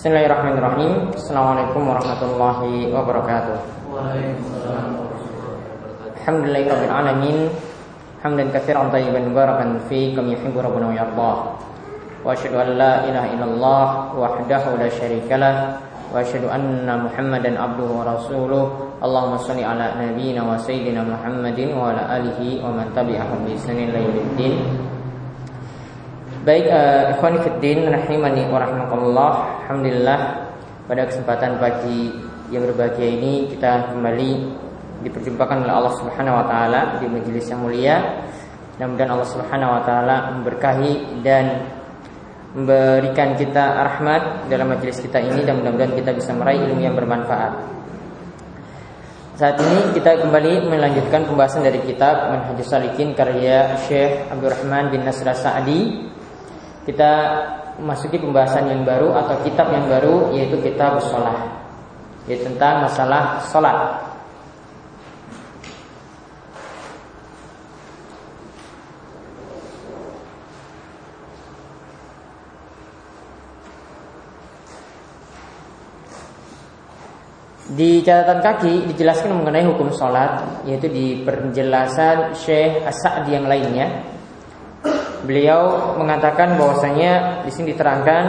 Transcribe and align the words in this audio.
Bismillahirrahmanirrahim. 0.00 1.12
Assalamualaikum 1.12 1.84
warahmatullahi 1.84 2.88
wabarakatuh. 2.88 3.56
Alhamdulillahirabbil 6.16 6.88
alamin. 6.88 7.52
Hamdan 8.24 8.48
katsiran 8.48 8.88
tayyiban 8.88 9.28
mubarakan 9.28 9.76
fi 9.92 10.16
kama 10.16 10.32
yuhibbu 10.32 10.56
rabbuna 10.56 10.88
wa 10.88 10.96
yardah. 10.96 11.36
Wa 12.24 12.32
asyhadu 12.32 12.64
an 12.64 12.68
la 12.80 12.92
ilaha 13.12 13.28
illallah 13.28 13.88
wahdahu 14.16 14.80
la 14.80 14.88
syarikalah 14.88 15.76
wa 16.08 16.16
asyhadu 16.16 16.48
anna 16.48 17.04
Muhammadan 17.04 17.60
abduhu 17.60 18.00
wa 18.00 18.08
rasuluh. 18.08 18.96
Allahumma 19.04 19.36
shalli 19.44 19.68
ala 19.68 20.00
nabiyyina 20.00 20.40
wa 20.40 20.56
sayyidina 20.56 21.04
Muhammadin 21.04 21.76
wa 21.76 21.92
ala 21.92 22.08
alihi 22.16 22.64
wa 22.64 22.72
man 22.72 22.88
tabi'ahum 22.96 23.44
bi 23.44 23.52
ihsanin 23.52 23.92
ila. 23.92 24.48
Baik 26.40 26.72
uh, 26.72 27.12
ikhwan 27.12 27.36
fiddin 27.44 27.84
rahimani 27.84 28.48
wa. 28.48 28.64
Alhamdulillah 28.64 30.20
pada 30.88 31.04
kesempatan 31.04 31.60
pagi 31.60 32.16
yang 32.48 32.64
berbahagia 32.64 33.12
ini 33.12 33.52
kita 33.52 33.92
kembali 33.92 34.48
diperjumpakan 35.04 35.68
oleh 35.68 35.74
Allah 35.76 35.94
Subhanahu 36.00 36.40
wa 36.40 36.44
taala 36.48 36.96
di 36.96 37.12
majelis 37.12 37.44
yang 37.44 37.60
mulia. 37.60 38.24
Mudah-mudahan 38.80 39.10
Allah 39.12 39.28
Subhanahu 39.28 39.68
wa 39.68 39.82
taala 39.84 40.16
memberkahi 40.32 41.20
dan 41.20 41.60
memberikan 42.56 43.36
kita 43.36 43.76
rahmat 43.84 44.48
dalam 44.48 44.72
majelis 44.72 44.96
kita 44.96 45.20
ini 45.20 45.44
dan 45.44 45.60
mudah-mudahan 45.60 45.92
kita 45.92 46.16
bisa 46.16 46.32
meraih 46.32 46.64
ilmu 46.72 46.80
yang 46.80 46.96
bermanfaat. 46.96 47.52
Saat 49.36 49.60
ini 49.60 49.92
kita 49.92 50.24
kembali 50.24 50.72
melanjutkan 50.72 51.28
pembahasan 51.28 51.68
dari 51.68 51.84
kitab 51.84 52.32
Manhajus 52.32 52.72
Salikin 52.72 53.12
karya 53.12 53.76
Syekh 53.84 54.24
Abdurrahman 54.32 54.88
bin 54.88 55.04
Nasr 55.04 55.28
Sa'di. 55.36 56.08
Kita 56.80 57.12
memasuki 57.76 58.16
pembahasan 58.16 58.72
yang 58.72 58.82
baru 58.88 59.12
atau 59.12 59.40
kitab 59.44 59.68
yang 59.72 59.84
baru 59.88 60.32
yaitu 60.32 60.56
kitab 60.64 61.00
sholat. 61.00 61.48
Yaitu 62.24 62.48
tentang 62.48 62.88
masalah 62.88 63.44
sholat. 63.48 64.10
Di 77.70 78.02
catatan 78.02 78.42
kaki 78.42 78.90
dijelaskan 78.90 79.30
mengenai 79.30 79.62
hukum 79.62 79.94
sholat 79.94 80.42
Yaitu 80.66 80.90
di 80.90 81.22
penjelasan 81.22 82.34
Syekh 82.34 82.82
As-Sa'di 82.82 83.30
yang 83.30 83.46
lainnya 83.46 84.18
Beliau 85.24 85.94
mengatakan 86.00 86.56
bahwasanya 86.56 87.44
di 87.44 87.50
sini 87.52 87.76
diterangkan 87.76 88.24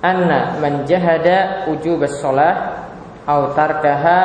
Anna 0.00 0.56
man 0.62 0.86
jahada 0.86 1.66
ujub 1.68 2.06
sholat 2.06 2.86
Au 3.26 3.52
tarkaha 3.52 4.20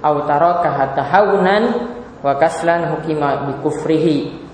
Au 0.00 0.24
tarakaha 0.24 0.96
tahawunan 0.96 1.62
Wa 2.24 2.34
kaslan 2.40 2.96
hukima 2.96 3.48
bikufrihi 3.50 4.44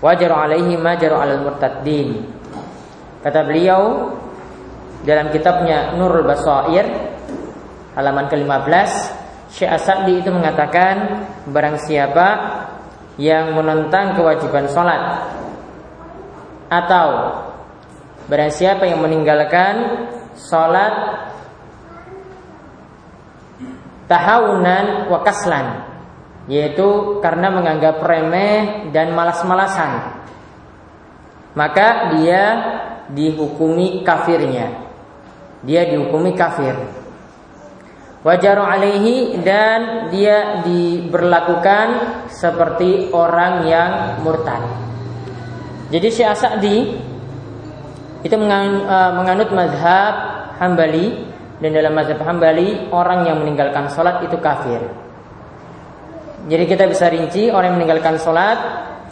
Wajar 0.00 0.32
alaihi 0.32 0.80
majar 0.80 1.12
alal 1.12 1.44
murtaddin. 1.44 2.24
Kata 3.20 3.44
beliau 3.44 4.16
Dalam 5.04 5.28
kitabnya 5.28 5.92
Nurul 5.96 6.24
Basair 6.24 7.10
halaman 7.94 8.30
ke-15 8.30 8.90
Syekh 9.50 9.70
Asadi 9.70 10.22
itu 10.22 10.30
mengatakan 10.30 11.26
barang 11.50 11.76
siapa 11.82 12.26
yang 13.20 13.52
menentang 13.52 14.16
kewajiban 14.16 14.64
sholat. 14.72 15.28
Atau 16.72 17.08
barang 18.32 18.52
siapa 18.54 18.88
yang 18.88 19.04
meninggalkan 19.04 20.08
sholat 20.38 21.20
tahawunan 24.08 25.12
wa 25.12 25.20
kaslan 25.20 25.66
yaitu 26.50 27.20
karena 27.22 27.52
menganggap 27.52 28.02
remeh 28.02 28.90
dan 28.90 29.14
malas-malasan 29.14 30.18
maka 31.54 32.14
dia 32.14 32.42
dihukumi 33.10 34.06
kafirnya. 34.06 34.86
Dia 35.66 35.84
dihukumi 35.90 36.32
kafir 36.38 36.99
Wajaru 38.20 38.60
alaihi 38.60 39.40
dan 39.40 40.12
dia 40.12 40.60
diberlakukan 40.60 41.86
seperti 42.28 43.08
orang 43.16 43.64
yang 43.64 44.20
murtad. 44.20 44.60
Jadi 45.88 46.08
Syekh 46.12 46.36
Sa'di 46.36 46.78
itu 48.20 48.36
e, 48.36 48.98
menganut 49.16 49.48
mazhab 49.56 50.14
Hambali 50.60 51.16
dan 51.64 51.72
dalam 51.72 51.96
mazhab 51.96 52.20
Hambali 52.20 52.92
orang 52.92 53.24
yang 53.24 53.40
meninggalkan 53.40 53.88
sholat 53.88 54.20
itu 54.20 54.36
kafir. 54.36 54.84
Jadi 56.44 56.64
kita 56.68 56.92
bisa 56.92 57.08
rinci 57.08 57.48
orang 57.48 57.72
yang 57.72 57.76
meninggalkan 57.80 58.20
sholat 58.20 58.58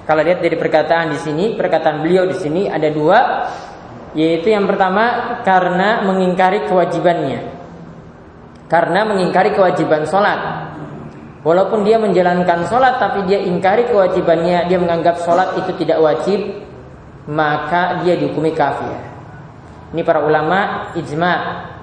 kalau 0.05 0.21
lihat 0.21 0.45
dari 0.45 0.61
perkataan 0.61 1.17
di 1.17 1.19
sini, 1.21 1.57
perkataan 1.57 2.05
beliau 2.05 2.29
di 2.29 2.37
sini 2.37 2.69
ada 2.69 2.93
dua, 2.93 3.49
yaitu 4.13 4.53
yang 4.53 4.69
pertama 4.69 5.41
karena 5.49 6.05
mengingkari 6.05 6.69
kewajibannya 6.69 7.58
karena 8.69 9.09
mengingkari 9.09 9.57
kewajiban 9.57 10.05
sholat. 10.05 10.71
Walaupun 11.43 11.83
dia 11.83 11.97
menjalankan 11.97 12.69
sholat 12.69 13.01
tapi 13.01 13.25
dia 13.25 13.41
ingkari 13.41 13.89
kewajibannya, 13.89 14.69
dia 14.69 14.77
menganggap 14.77 15.25
sholat 15.25 15.57
itu 15.57 15.73
tidak 15.81 15.99
wajib, 16.05 16.41
maka 17.25 18.05
dia 18.05 18.21
dihukumi 18.21 18.53
kafir. 18.53 18.93
Ini 19.97 20.05
para 20.05 20.21
ulama 20.21 20.93
ijma 20.93 21.33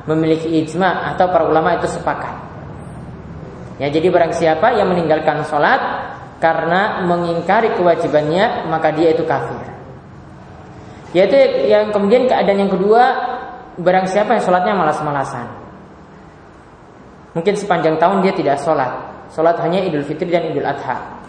memiliki 0.05 0.61
ijma 0.61 1.09
atau 1.13 1.25
para 1.33 1.49
ulama 1.49 1.73
itu 1.81 1.89
sepakat. 1.89 2.37
Ya 3.81 3.89
jadi 3.89 4.07
barang 4.13 4.37
siapa 4.37 4.77
yang 4.77 4.93
meninggalkan 4.93 5.41
sholat 5.49 5.81
karena 6.37 7.01
mengingkari 7.09 7.73
kewajibannya 7.73 8.69
maka 8.69 8.93
dia 8.93 9.17
itu 9.17 9.25
kafir. 9.25 9.73
Yaitu 11.17 11.35
yang 11.65 11.89
kemudian 11.89 12.29
keadaan 12.29 12.59
yang 12.67 12.71
kedua 12.71 13.03
barang 13.81 14.05
siapa 14.05 14.37
yang 14.37 14.43
sholatnya 14.45 14.77
malas-malasan. 14.77 15.64
Mungkin 17.35 17.53
sepanjang 17.59 17.99
tahun 17.99 18.23
dia 18.23 18.31
tidak 18.31 18.63
sholat. 18.63 18.95
Sholat 19.35 19.59
hanya 19.59 19.83
idul 19.83 20.07
fitri 20.07 20.31
dan 20.31 20.47
idul 20.47 20.63
adha. 20.63 21.19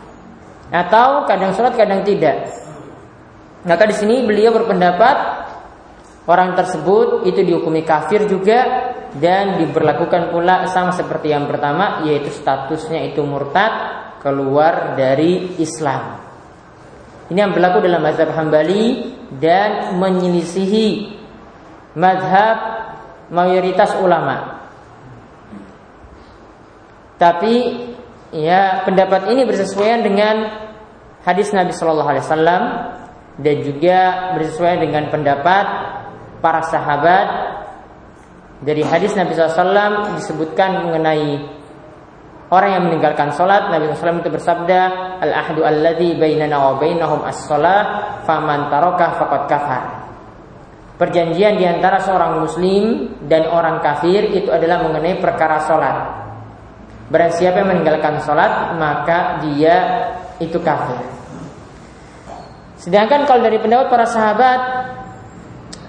Atau 0.71 1.27
kadang 1.27 1.51
sholat 1.51 1.75
kadang 1.75 2.07
tidak. 2.07 2.47
Maka 3.67 3.83
di 3.91 3.95
sini 3.99 4.23
beliau 4.23 4.55
berpendapat 4.55 5.45
Orang 6.27 6.59
tersebut 6.59 7.27
itu 7.27 7.43
dihukumi 7.43 7.83
kafir 7.83 8.27
juga 8.31 8.91
Dan 9.11 9.59
diberlakukan 9.59 10.31
pula 10.31 10.71
sama 10.71 10.95
seperti 10.95 11.35
yang 11.35 11.51
pertama 11.51 12.07
Yaitu 12.07 12.31
statusnya 12.31 13.11
itu 13.11 13.27
murtad 13.27 14.07
Keluar 14.23 14.99
dari 14.99 15.59
Islam. 15.63 16.19
Ini 17.31 17.47
yang 17.47 17.53
berlaku 17.55 17.83
dalam 17.83 18.07
mazhab 18.07 18.31
hambali 18.35 19.15
Dan 19.35 19.99
menyelisihi 19.99 21.19
Mazhab 21.99 22.59
mayoritas 23.35 23.99
ulama 23.99 24.56
tapi 27.17 27.89
ya 28.37 28.85
pendapat 28.85 29.33
ini 29.33 29.49
bersesuaian 29.49 30.05
dengan 30.05 30.67
hadis 31.25 31.51
Nabi 31.57 31.73
Shallallahu 31.73 32.11
Alaihi 32.13 32.25
Wasallam 32.25 32.63
dan 33.41 33.57
juga 33.65 33.99
bersesuaian 34.37 34.81
dengan 34.81 35.09
pendapat 35.13 35.65
para 36.41 36.65
sahabat. 36.65 37.29
Dari 38.57 38.81
hadis 38.81 39.13
Nabi 39.13 39.37
SAW 39.37 40.17
disebutkan 40.17 40.89
mengenai 40.89 41.45
orang 42.49 42.71
yang 42.73 42.83
meninggalkan 42.89 43.29
sholat 43.37 43.69
Nabi 43.69 43.93
SAW 43.93 44.25
itu 44.25 44.33
bersabda 44.33 44.81
al 45.21 45.33
ahdu 45.45 45.61
alladhi 45.61 46.17
bainana 46.17 46.57
wa 46.65 46.81
bainahum 46.81 47.21
as 47.29 47.45
sholat 47.45 48.17
faman 48.25 48.73
tarokah 48.73 49.21
faqad 49.21 49.43
kafar. 49.45 49.85
Perjanjian 50.97 51.61
di 51.61 51.69
antara 51.69 52.01
seorang 52.01 52.41
muslim 52.41 53.13
dan 53.29 53.45
orang 53.53 53.85
kafir 53.85 54.25
itu 54.33 54.49
adalah 54.49 54.81
mengenai 54.89 55.21
perkara 55.21 55.61
sholat 55.69 56.26
Barang 57.07 57.33
siapa 57.35 57.63
yang 57.63 57.71
meninggalkan 57.71 58.19
sholat 58.23 58.75
Maka 58.79 59.43
dia 59.47 59.77
itu 60.43 60.59
kafir 60.59 60.99
Sedangkan 62.77 63.25
kalau 63.25 63.41
dari 63.43 63.59
pendapat 63.59 63.89
para 63.89 64.07
sahabat 64.07 64.61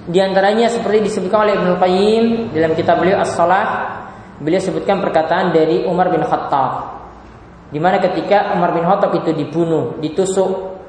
di 0.08 0.24
antaranya 0.24 0.72
seperti 0.72 1.04
disebutkan 1.04 1.44
oleh 1.44 1.54
Ibnu 1.60 1.74
Qayyim 1.84 2.24
dalam 2.56 2.72
kitab 2.80 3.04
beliau 3.04 3.20
As-Salah, 3.20 3.66
beliau 4.40 4.64
sebutkan 4.64 5.04
perkataan 5.04 5.52
dari 5.52 5.84
Umar 5.84 6.08
bin 6.08 6.24
Khattab. 6.24 6.96
Di 7.76 7.80
mana 7.84 8.00
ketika 8.00 8.56
Umar 8.56 8.72
bin 8.72 8.88
Khattab 8.88 9.12
itu 9.20 9.36
dibunuh, 9.36 10.00
ditusuk 10.00 10.80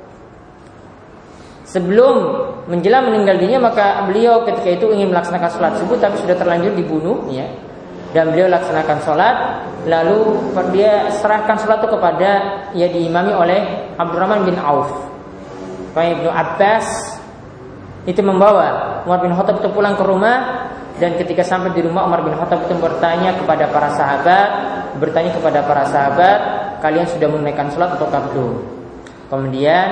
Sebelum 1.69 2.17
menjelang 2.65 3.13
meninggal 3.13 3.37
dunia 3.45 3.61
maka 3.61 4.01
beliau 4.09 4.41
ketika 4.49 4.73
itu 4.73 4.89
ingin 4.89 5.13
melaksanakan 5.13 5.53
sholat 5.53 5.77
subuh 5.77 6.01
tapi 6.01 6.17
sudah 6.17 6.33
terlanjur 6.33 6.73
dibunuh 6.73 7.29
ya 7.29 7.45
dan 8.13 8.33
beliau 8.33 8.49
laksanakan 8.49 8.99
sholat. 9.05 9.37
Lalu 9.89 10.53
dia 10.73 11.09
serahkan 11.13 11.57
sholat 11.61 11.81
itu 11.85 11.89
kepada 11.93 12.31
ya 12.77 12.87
diimami 12.89 13.33
oleh 13.33 13.61
Abdurrahman 13.97 14.45
bin 14.49 14.57
Auf. 14.61 14.91
Ibnu 15.99 16.31
Abbas. 16.31 16.87
Itu 18.09 18.25
membawa 18.25 19.03
Umar 19.05 19.21
bin 19.21 19.35
Khattab 19.35 19.61
itu 19.61 19.69
pulang 19.75 19.99
ke 19.99 20.05
rumah. 20.07 20.71
Dan 20.99 21.15
ketika 21.15 21.47
sampai 21.47 21.71
di 21.79 21.83
rumah 21.87 22.11
Umar 22.11 22.27
bin 22.27 22.35
Khattab 22.35 22.67
itu 22.67 22.75
bertanya 22.79 23.35
kepada 23.39 23.71
para 23.71 23.91
sahabat, 23.95 24.49
bertanya 24.99 25.31
kepada 25.31 25.63
para 25.63 25.87
sahabat, 25.87 26.39
kalian 26.83 27.07
sudah 27.07 27.29
menunaikan 27.31 27.71
sholat 27.71 27.95
atau 27.95 28.11
belum? 28.11 28.53
Kemudian 29.31 29.89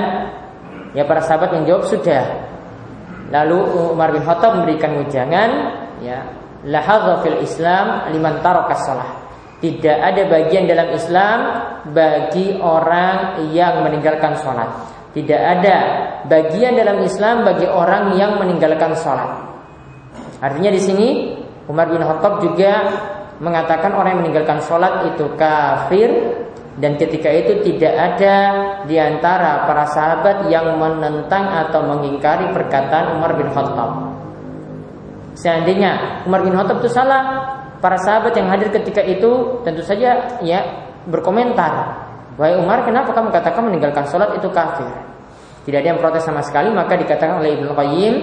ya 0.96 1.04
para 1.06 1.22
sahabat 1.22 1.54
menjawab 1.54 1.86
sudah. 1.86 2.24
Lalu 3.30 3.58
Umar 3.94 4.10
bin 4.14 4.22
Khattab 4.22 4.62
memberikan 4.62 4.98
ujangan, 5.02 5.50
ya, 5.98 6.26
lahadha 6.66 7.22
fil 7.22 7.38
Islam 7.40 8.10
liman 8.10 8.42
tarokas 8.42 8.82
sholat. 8.84 9.10
Tidak 9.56 9.96
ada 9.96 10.28
bagian 10.28 10.68
dalam 10.68 10.92
Islam 10.92 11.38
bagi 11.96 12.60
orang 12.60 13.40
yang 13.56 13.80
meninggalkan 13.80 14.36
sholat. 14.36 14.68
Tidak 15.16 15.40
ada 15.40 15.76
bagian 16.28 16.76
dalam 16.76 17.00
Islam 17.00 17.40
bagi 17.40 17.64
orang 17.64 18.12
yang 18.20 18.36
meninggalkan 18.36 18.92
sholat. 18.92 19.48
Artinya 20.44 20.68
di 20.68 20.80
sini 20.82 21.08
Umar 21.72 21.88
bin 21.88 22.04
Khattab 22.04 22.44
juga 22.44 22.84
mengatakan 23.40 23.96
orang 23.96 24.16
yang 24.16 24.20
meninggalkan 24.28 24.60
sholat 24.60 25.08
itu 25.08 25.24
kafir 25.40 26.12
dan 26.76 27.00
ketika 27.00 27.32
itu 27.32 27.64
tidak 27.64 27.96
ada 27.96 28.36
di 28.84 29.00
antara 29.00 29.64
para 29.64 29.88
sahabat 29.88 30.52
yang 30.52 30.76
menentang 30.76 31.48
atau 31.64 31.80
mengingkari 31.96 32.52
perkataan 32.52 33.16
Umar 33.16 33.32
bin 33.40 33.48
Khattab. 33.48 34.05
Seandainya 35.36 36.24
Umar 36.24 36.40
bin 36.40 36.56
Khattab 36.56 36.80
itu 36.80 36.88
salah, 36.88 37.22
para 37.84 38.00
sahabat 38.00 38.32
yang 38.34 38.48
hadir 38.48 38.72
ketika 38.72 39.04
itu 39.04 39.60
tentu 39.62 39.84
saja 39.84 40.40
ya 40.40 40.60
berkomentar, 41.06 41.92
"Wahai 42.40 42.56
Umar, 42.56 42.82
kenapa 42.88 43.12
kamu 43.12 43.28
katakan 43.28 43.68
meninggalkan 43.68 44.08
sholat 44.08 44.32
itu 44.32 44.48
kafir?" 44.48 44.88
Tidak 45.68 45.78
ada 45.82 45.88
yang 45.92 46.00
protes 46.00 46.24
sama 46.24 46.40
sekali, 46.40 46.72
maka 46.72 46.96
dikatakan 46.96 47.42
oleh 47.42 47.58
Ibnu 47.58 47.74
Qayyim, 47.74 48.14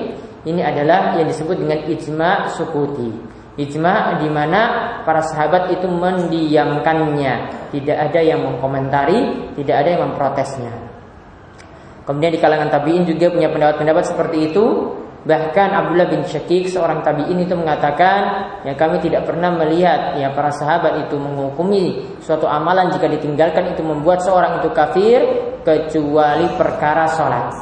ini 0.47 0.61
adalah 0.63 1.13
yang 1.19 1.27
disebut 1.27 1.59
dengan 1.59 1.79
ijma 1.85 2.49
sukuti. 2.49 3.11
Ijma 3.53 4.17
di 4.17 4.31
mana 4.33 4.61
para 5.05 5.21
sahabat 5.21 5.69
itu 5.69 5.85
mendiamkannya, 5.85 7.33
tidak 7.69 7.97
ada 8.09 8.19
yang 8.23 8.41
mengkomentari, 8.41 9.53
tidak 9.53 9.75
ada 9.85 9.89
yang 9.93 10.01
memprotesnya. 10.09 10.73
Kemudian 12.03 12.31
di 12.35 12.39
kalangan 12.41 12.67
tabiin 12.67 13.07
juga 13.07 13.31
punya 13.31 13.47
pendapat-pendapat 13.53 14.03
seperti 14.03 14.37
itu. 14.51 14.65
Bahkan 15.23 15.69
Abdullah 15.71 16.11
bin 16.11 16.27
Syakik 16.27 16.67
seorang 16.67 16.99
tabiin 16.99 17.39
itu 17.39 17.55
mengatakan, 17.55 18.43
ya 18.67 18.75
kami 18.75 18.99
tidak 18.99 19.23
pernah 19.23 19.55
melihat 19.55 20.19
ya 20.19 20.27
para 20.35 20.51
sahabat 20.51 21.07
itu 21.07 21.15
menghukumi 21.15 22.03
suatu 22.19 22.43
amalan 22.43 22.91
jika 22.91 23.07
ditinggalkan 23.07 23.71
itu 23.71 23.79
membuat 23.79 24.19
seorang 24.19 24.59
itu 24.59 24.67
kafir 24.75 25.23
kecuali 25.63 26.43
perkara 26.59 27.07
sholat. 27.07 27.55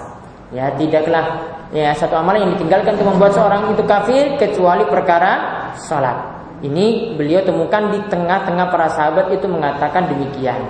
Ya 0.49 0.73
tidaklah 0.73 1.53
ya 1.69 1.93
satu 1.93 2.17
amalan 2.17 2.49
yang 2.49 2.51
ditinggalkan 2.57 2.97
itu 2.97 3.05
membuat 3.05 3.37
seorang 3.37 3.69
itu 3.71 3.83
kafir 3.85 4.41
kecuali 4.41 4.83
perkara 4.89 5.33
salat. 5.77 6.17
Ini 6.61 7.17
beliau 7.17 7.41
temukan 7.41 7.89
di 7.89 8.01
tengah-tengah 8.09 8.69
para 8.69 8.89
sahabat 8.89 9.33
itu 9.33 9.45
mengatakan 9.49 10.09
demikian. 10.09 10.61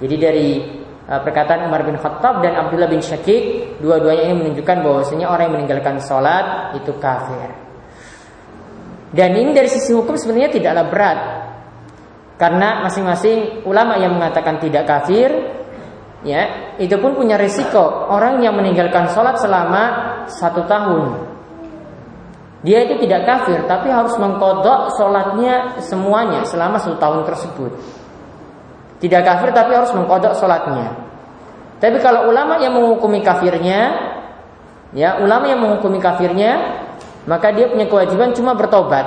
Jadi 0.00 0.16
dari 0.16 0.48
perkataan 1.06 1.70
Umar 1.70 1.86
bin 1.86 1.94
Khattab 1.94 2.42
dan 2.42 2.58
Abdullah 2.58 2.90
bin 2.90 2.98
Syakik, 2.98 3.78
dua-duanya 3.78 4.30
ini 4.30 4.34
menunjukkan 4.42 4.76
bahwasanya 4.82 5.26
orang 5.30 5.50
yang 5.50 5.54
meninggalkan 5.62 6.02
salat 6.02 6.74
itu 6.74 6.90
kafir. 6.98 7.50
Dan 9.14 9.38
ini 9.38 9.54
dari 9.54 9.70
sisi 9.70 9.94
hukum 9.94 10.18
sebenarnya 10.18 10.50
tidaklah 10.50 10.84
berat. 10.90 11.18
Karena 12.36 12.84
masing-masing 12.84 13.64
ulama 13.64 13.96
yang 13.96 14.12
mengatakan 14.12 14.60
tidak 14.60 14.84
kafir 14.84 15.56
ya 16.26 16.74
itu 16.82 16.96
pun 16.98 17.14
punya 17.14 17.38
risiko 17.38 18.10
orang 18.10 18.42
yang 18.42 18.58
meninggalkan 18.58 19.06
sholat 19.14 19.38
selama 19.38 19.82
satu 20.26 20.66
tahun 20.66 21.04
dia 22.66 22.82
itu 22.82 22.98
tidak 23.06 23.22
kafir 23.28 23.62
tapi 23.70 23.94
harus 23.94 24.18
mengkodok 24.18 24.90
sholatnya 24.98 25.78
semuanya 25.78 26.42
selama 26.42 26.82
satu 26.82 26.98
tahun 26.98 27.22
tersebut 27.30 27.70
tidak 29.02 29.22
kafir 29.24 29.50
tapi 29.52 29.72
harus 29.76 29.92
mengkodok 29.92 30.36
sholatnya 30.36 30.94
tapi 31.82 32.00
kalau 32.00 32.32
ulama 32.32 32.56
yang 32.60 32.72
menghukumi 32.72 33.20
kafirnya 33.20 33.80
ya 34.96 35.20
ulama 35.20 35.44
yang 35.48 35.60
menghukumi 35.60 36.00
kafirnya 36.00 36.82
maka 37.26 37.50
dia 37.52 37.68
punya 37.68 37.86
kewajiban 37.90 38.32
cuma 38.32 38.56
bertobat 38.56 39.06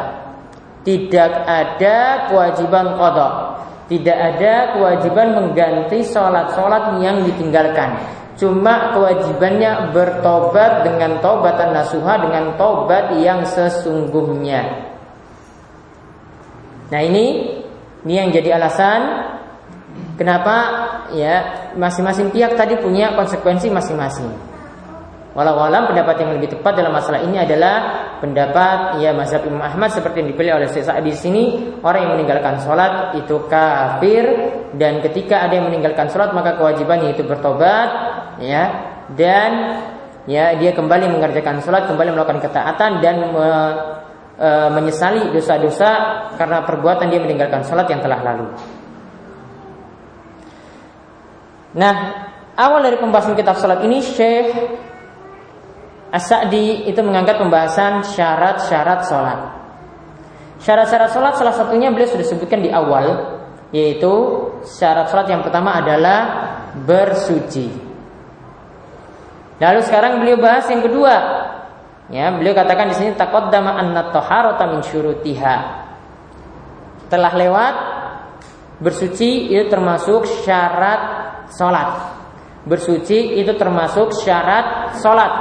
tidak 0.84 1.32
ada 1.48 2.30
kewajiban 2.30 2.96
kodok 2.96 3.60
tidak 3.90 4.14
ada 4.14 4.78
kewajiban 4.78 5.34
mengganti 5.34 6.06
sholat-sholat 6.06 7.02
yang 7.02 7.26
ditinggalkan. 7.26 7.98
Cuma 8.38 8.94
kewajibannya 8.94 9.90
bertobat 9.92 10.86
dengan 10.86 11.18
tobatan 11.20 11.74
nasuha 11.74 12.22
dengan 12.22 12.54
tobat 12.56 13.18
yang 13.18 13.42
sesungguhnya. 13.44 14.62
Nah 16.94 17.02
ini 17.02 17.26
ini 18.06 18.14
yang 18.14 18.30
jadi 18.30 18.62
alasan 18.62 19.02
kenapa 20.20 20.56
ya 21.16 21.72
masing-masing 21.80 22.36
pihak 22.36 22.60
tadi 22.60 22.76
punya 22.76 23.16
konsekuensi 23.16 23.72
masing-masing. 23.72 24.50
Walau 25.30 25.62
alam 25.62 25.88
pendapat 25.88 26.26
yang 26.26 26.36
lebih 26.36 26.58
tepat 26.58 26.74
dalam 26.76 26.92
masalah 26.92 27.24
ini 27.24 27.40
adalah 27.40 28.10
pendapat 28.20 29.00
ya 29.00 29.16
mazhab 29.16 29.46
Imam 29.48 29.64
Ahmad 29.64 29.94
seperti 29.94 30.26
yang 30.26 30.30
dipilih 30.36 30.52
oleh 30.58 30.68
Syekh 30.68 30.90
di 31.06 31.14
sini 31.16 31.44
orang 31.86 32.04
yang 32.04 32.12
meninggalkan 32.20 32.60
sholat 32.60 33.16
itu 33.16 33.48
kafir 33.48 34.26
dan 34.76 35.00
ketika 35.06 35.48
ada 35.48 35.56
yang 35.62 35.72
meninggalkan 35.72 36.12
sholat 36.12 36.36
maka 36.36 36.58
kewajibannya 36.60 37.14
itu 37.14 37.24
bertobat 37.24 37.88
ya 38.42 38.64
dan 39.14 39.80
ya 40.26 40.58
dia 40.58 40.72
kembali 40.74 41.08
mengerjakan 41.14 41.62
sholat 41.62 41.86
kembali 41.86 42.10
melakukan 42.14 42.42
ketaatan 42.44 43.00
dan 43.00 43.16
me, 43.30 43.50
e, 44.34 44.50
menyesali 44.76 45.30
dosa-dosa 45.30 45.90
karena 46.42 46.66
perbuatan 46.66 47.08
dia 47.10 47.22
meninggalkan 47.22 47.62
sholat 47.64 47.86
yang 47.86 48.02
telah 48.02 48.20
lalu. 48.26 48.50
Nah 51.78 51.96
awal 52.58 52.82
dari 52.82 52.98
pembahasan 52.98 53.38
kitab 53.38 53.58
sholat 53.62 53.86
ini 53.86 54.02
Syekh 54.02 54.50
As-Sa'di 56.10 56.90
itu 56.90 57.00
mengangkat 57.06 57.38
pembahasan 57.38 58.02
syarat-syarat 58.02 59.00
sholat. 59.06 59.40
Syarat-syarat 60.58 61.10
sholat 61.14 61.34
salah 61.38 61.54
satunya 61.54 61.94
beliau 61.94 62.10
sudah 62.10 62.26
sebutkan 62.26 62.66
di 62.66 62.74
awal, 62.74 63.38
yaitu 63.70 64.10
syarat 64.66 65.14
sholat 65.14 65.30
yang 65.30 65.46
pertama 65.46 65.78
adalah 65.78 66.20
bersuci. 66.82 67.70
Lalu 69.62 69.80
sekarang 69.86 70.18
beliau 70.26 70.42
bahas 70.42 70.66
yang 70.74 70.82
kedua. 70.82 71.16
Ya, 72.10 72.34
beliau 72.34 72.58
katakan 72.58 72.90
di 72.90 72.96
sini 72.98 73.14
taqaddama 73.14 73.78
anna 73.78 74.10
taharata 74.10 74.66
min 74.66 74.82
syurutiha. 74.82 75.58
Telah 77.06 77.34
lewat 77.38 77.76
bersuci 78.82 79.54
itu 79.54 79.70
termasuk 79.70 80.26
syarat 80.42 81.29
sholat. 81.54 82.18
Bersuci 82.68 83.40
itu 83.40 83.56
termasuk 83.56 84.14
syarat 84.14 84.98
sholat. 85.00 85.32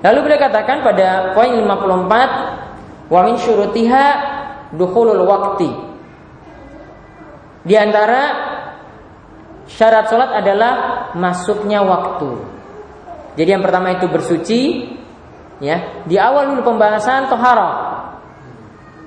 Lalu 0.00 0.18
beliau 0.24 0.40
katakan 0.40 0.80
pada 0.80 1.36
poin 1.36 1.52
54 1.52 3.12
wa 3.12 3.20
min 3.26 3.36
syurutiha 3.36 4.06
dukhulul 4.72 5.28
waqti. 5.28 5.70
Di 7.60 7.76
antara 7.76 8.22
syarat 9.68 10.08
sholat 10.08 10.30
adalah 10.40 10.72
masuknya 11.12 11.84
waktu. 11.84 12.30
Jadi 13.36 13.48
yang 13.52 13.62
pertama 13.62 13.94
itu 13.94 14.08
bersuci, 14.08 14.60
ya. 15.60 16.02
Di 16.08 16.16
awal 16.16 16.56
dulu 16.56 16.72
pembahasan 16.74 17.28
tohara. 17.28 18.00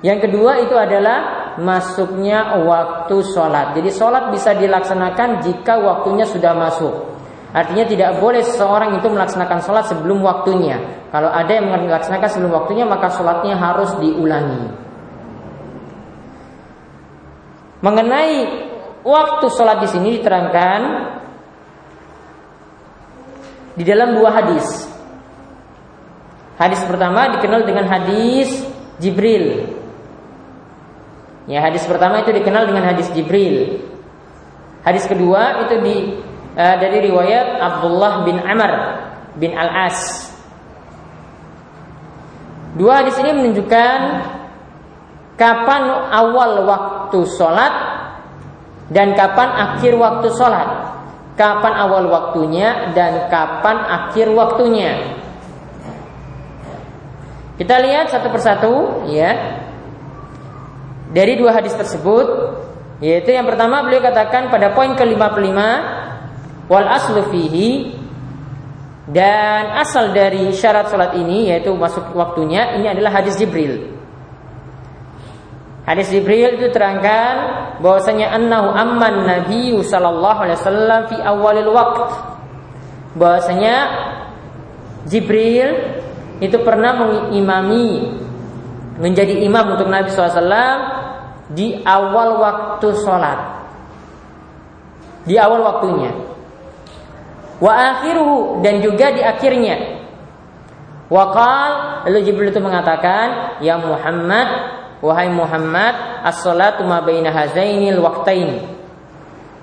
Yang 0.00 0.28
kedua 0.30 0.62
itu 0.62 0.76
adalah 0.76 1.43
masuknya 1.60 2.62
waktu 2.64 3.16
sholat. 3.34 3.74
Jadi 3.78 3.90
sholat 3.92 4.30
bisa 4.34 4.54
dilaksanakan 4.56 5.42
jika 5.44 5.78
waktunya 5.78 6.26
sudah 6.26 6.52
masuk. 6.54 7.14
Artinya 7.54 7.86
tidak 7.86 8.10
boleh 8.18 8.42
seseorang 8.42 8.98
itu 8.98 9.06
melaksanakan 9.06 9.62
sholat 9.62 9.86
sebelum 9.86 10.18
waktunya. 10.26 11.06
Kalau 11.14 11.30
ada 11.30 11.52
yang 11.54 11.70
melaksanakan 11.70 12.26
sebelum 12.26 12.50
waktunya 12.50 12.82
maka 12.82 13.06
sholatnya 13.14 13.54
harus 13.54 13.94
diulangi. 14.02 14.74
Mengenai 17.78 18.34
waktu 19.06 19.46
sholat 19.54 19.84
di 19.84 19.88
sini 19.92 20.18
diterangkan 20.18 20.80
di 23.78 23.84
dalam 23.86 24.18
dua 24.18 24.34
hadis. 24.34 24.90
Hadis 26.58 26.82
pertama 26.86 27.38
dikenal 27.38 27.62
dengan 27.66 27.86
hadis 27.86 28.66
Jibril. 28.98 29.78
Ya, 31.44 31.60
hadis 31.60 31.84
pertama 31.84 32.24
itu 32.24 32.32
dikenal 32.32 32.64
dengan 32.64 32.88
hadis 32.88 33.12
Jibril. 33.12 33.84
Hadis 34.80 35.04
kedua 35.04 35.64
itu 35.68 35.76
di 35.80 35.96
uh, 36.56 36.76
dari 36.80 37.04
riwayat 37.04 37.60
Abdullah 37.60 38.24
bin 38.24 38.40
Amr 38.40 38.72
bin 39.36 39.52
Al-As. 39.52 40.30
Dua 42.74 43.04
hadis 43.04 43.14
ini 43.22 43.30
menunjukkan 43.36 43.98
kapan 45.38 45.82
awal 46.10 46.66
waktu 46.66 47.18
sholat 47.38 47.74
dan 48.90 49.14
kapan 49.14 49.48
akhir 49.52 49.94
waktu 49.94 50.28
sholat. 50.34 50.96
Kapan 51.34 51.74
awal 51.74 52.06
waktunya 52.08 52.94
dan 52.94 53.26
kapan 53.26 53.74
akhir 53.84 54.30
waktunya. 54.30 55.18
Kita 57.58 57.74
lihat 57.82 58.10
satu 58.10 58.30
persatu 58.30 58.72
ya. 59.10 59.60
Dari 61.14 61.38
dua 61.38 61.54
hadis 61.54 61.78
tersebut 61.78 62.26
yaitu 62.98 63.30
yang 63.30 63.46
pertama 63.46 63.86
beliau 63.86 64.02
katakan 64.02 64.50
pada 64.50 64.74
poin 64.74 64.98
ke-55 64.98 65.58
wal 66.66 66.88
aslu 66.90 67.22
fihi 67.30 67.94
dan 69.10 69.78
asal 69.78 70.10
dari 70.10 70.50
syarat 70.50 70.90
salat 70.90 71.14
ini 71.14 71.54
yaitu 71.54 71.70
masuk 71.76 72.16
waktunya 72.18 72.74
ini 72.74 72.90
adalah 72.90 73.22
hadis 73.22 73.38
Jibril. 73.38 73.94
Hadis 75.84 76.08
Jibril 76.08 76.56
itu 76.56 76.72
terangkan 76.72 77.34
bahwasanya 77.84 78.32
annahu 78.32 78.72
amman 78.72 79.28
Nabi 79.28 79.76
sallallahu 79.84 80.38
alaihi 80.48 80.58
wasallam 80.58 81.00
fi 81.12 81.16
awalil 81.20 81.70
waqt. 81.76 82.10
Bahwasanya 83.14 83.74
Jibril 85.06 86.00
itu 86.40 86.56
pernah 86.64 86.96
mengimami 86.96 88.16
menjadi 88.98 89.44
imam 89.44 89.76
untuk 89.76 89.90
Nabi 89.90 90.08
SAW 90.08 91.03
di 91.52 91.80
awal 91.84 92.40
waktu 92.40 92.88
sholat. 93.04 93.40
Di 95.24 95.36
awal 95.36 95.60
waktunya. 95.64 96.12
Wa 97.60 97.96
akhiruhu 97.96 98.60
dan 98.64 98.80
juga 98.80 99.12
di 99.12 99.20
akhirnya. 99.20 100.00
Wakal 101.12 102.02
lalu 102.08 102.24
Jibril 102.24 102.48
itu 102.48 102.60
mengatakan 102.64 103.60
ya 103.60 103.76
Muhammad 103.76 104.48
wahai 105.04 105.28
Muhammad 105.28 106.24
as-salatu 106.24 106.82
ma 106.88 107.04
baina 107.04 107.28
hazainil 107.28 108.00
waqtain. 108.00 108.64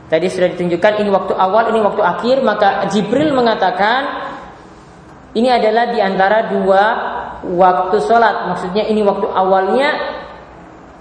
Tadi 0.05 0.27
sudah 0.29 0.53
ditunjukkan 0.53 1.01
ini 1.01 1.09
waktu 1.09 1.33
awal 1.33 1.73
ini 1.73 1.79
waktu 1.81 2.01
akhir 2.03 2.45
maka 2.45 2.85
Jibril 2.93 3.33
mengatakan 3.33 4.29
ini 5.33 5.49
adalah 5.49 5.89
di 5.89 5.99
antara 6.03 6.51
dua 6.51 6.83
waktu 7.47 7.97
sholat. 8.05 8.53
Maksudnya 8.53 8.85
ini 8.85 9.01
waktu 9.01 9.27
awalnya 9.31 10.20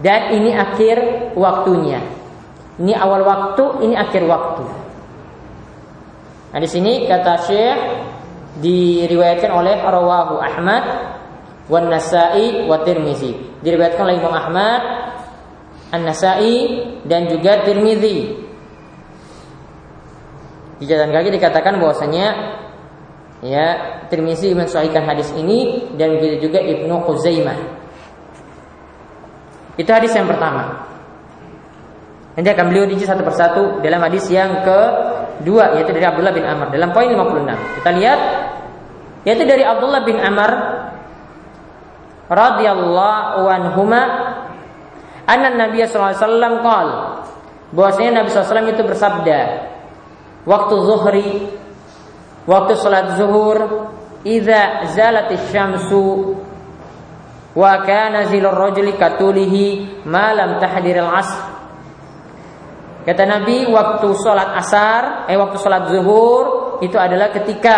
dan 0.00 0.32
ini 0.32 0.56
akhir 0.56 1.30
waktunya. 1.36 2.00
Ini 2.80 2.96
awal 2.96 3.24
waktu, 3.28 3.84
ini 3.84 3.94
akhir 3.96 4.24
waktu. 4.24 4.64
Nah 6.50 6.58
di 6.58 6.68
sini 6.68 7.04
kata 7.04 7.34
Syekh 7.44 7.78
diriwayatkan 8.64 9.52
oleh 9.52 9.76
Rawahu 9.84 10.40
Ahmad 10.40 10.84
wan 11.68 11.92
Nasai 11.92 12.66
wa 12.66 12.80
Tirmizi. 12.82 13.36
Diriwayatkan 13.60 14.02
oleh 14.08 14.16
Imam 14.16 14.32
Ahmad, 14.32 14.82
An-Nasai 15.92 16.56
dan 17.04 17.28
juga 17.28 17.62
Tirmizi. 17.62 18.34
Di 20.80 20.84
jalan 20.88 21.12
kaki 21.12 21.28
dikatakan 21.36 21.76
bahwasanya 21.76 22.26
ya 23.44 23.66
Tirmizi 24.08 24.56
mensahihkan 24.56 25.04
hadis 25.04 25.28
ini 25.36 25.92
dan 26.00 26.18
juga 26.40 26.58
Ibnu 26.58 27.04
Khuzaimah. 27.04 27.79
Itu 29.80 29.88
hadis 29.96 30.12
yang 30.12 30.28
pertama. 30.28 30.84
Nanti 32.36 32.48
akan 32.52 32.64
beliau 32.68 32.84
rinci 32.84 33.08
satu 33.08 33.24
persatu 33.24 33.80
dalam 33.80 34.04
hadis 34.04 34.28
yang 34.28 34.60
kedua 34.60 35.80
yaitu 35.80 35.96
dari 35.96 36.04
Abdullah 36.04 36.36
bin 36.36 36.44
Amr 36.44 36.68
dalam 36.68 36.92
poin 36.92 37.08
56. 37.08 37.80
Kita 37.80 37.90
lihat 37.96 38.20
yaitu 39.24 39.44
dari 39.48 39.64
Abdullah 39.64 40.04
bin 40.04 40.20
Amr 40.20 40.50
radhiyallahu 42.28 43.42
anhuma 43.48 44.02
anna 45.24 45.48
Nabi 45.56 45.82
sallallahu 45.88 46.12
alaihi 46.12 46.22
wasallam 46.22 46.54
bahwasanya 47.70 48.22
Nabi 48.22 48.28
SAW 48.34 48.70
itu 48.70 48.82
bersabda 48.82 49.38
waktu 50.42 50.74
zuhri 50.86 51.30
waktu 52.46 52.72
salat 52.78 53.14
zuhur 53.14 53.90
idza 54.26 54.90
zalatis 54.94 55.42
syamsu 55.54 56.34
wa 57.56 57.72
kana 57.82 58.30
zilur 58.30 58.54
rajuli 58.54 58.94
katulihi 58.94 59.66
ma 60.06 60.30
lam 60.34 60.62
tahdiril 60.62 61.10
asr 61.10 61.50
Kata 63.00 63.24
Nabi 63.24 63.64
waktu 63.72 64.12
sholat 64.12 64.60
asar, 64.60 65.24
eh 65.24 65.36
waktu 65.40 65.56
sholat 65.56 65.88
zuhur 65.88 66.78
itu 66.84 67.00
adalah 67.00 67.32
ketika 67.32 67.76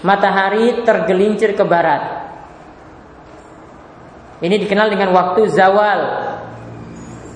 matahari 0.00 0.80
tergelincir 0.80 1.52
ke 1.52 1.60
barat. 1.60 2.24
Ini 4.40 4.56
dikenal 4.64 4.88
dengan 4.88 5.12
waktu 5.12 5.44
zawal. 5.52 6.00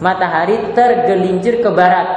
Matahari 0.00 0.72
tergelincir 0.76 1.60
ke 1.60 1.70
barat. 1.72 2.08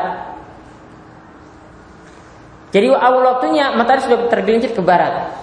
Jadi 2.72 2.92
awal 2.92 3.24
waktunya 3.38 3.76
matahari 3.76 4.08
sudah 4.08 4.20
tergelincir 4.32 4.72
ke 4.72 4.82
barat. 4.82 5.36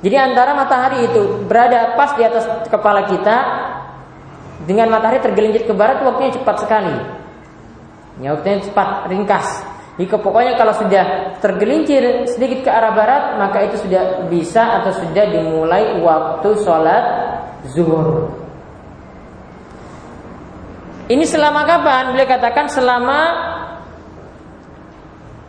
Jadi 0.00 0.16
antara 0.16 0.56
matahari 0.56 1.12
itu 1.12 1.44
berada 1.44 1.92
pas 1.92 2.16
di 2.16 2.24
atas 2.24 2.48
kepala 2.72 3.04
kita 3.04 3.36
dengan 4.64 4.88
matahari 4.88 5.20
tergelincir 5.20 5.68
ke 5.68 5.74
barat 5.76 6.00
waktunya 6.00 6.32
cepat 6.32 6.56
sekali. 6.64 6.96
Ya 8.20 8.32
waktunya 8.32 8.64
cepat, 8.64 9.08
ringkas. 9.12 9.48
Jadi 10.00 10.08
pokoknya 10.16 10.56
kalau 10.56 10.72
sudah 10.72 11.36
tergelincir 11.44 12.24
sedikit 12.24 12.64
ke 12.64 12.70
arah 12.72 12.96
barat 12.96 13.36
maka 13.36 13.68
itu 13.68 13.84
sudah 13.84 14.24
bisa 14.32 14.80
atau 14.80 14.96
sudah 14.96 15.24
dimulai 15.28 16.00
waktu 16.00 16.48
sholat 16.64 17.04
zuhur. 17.76 18.32
Ini 21.10 21.24
selama 21.28 21.68
kapan? 21.68 22.16
Beliau 22.16 22.28
katakan 22.30 22.72
selama 22.72 23.20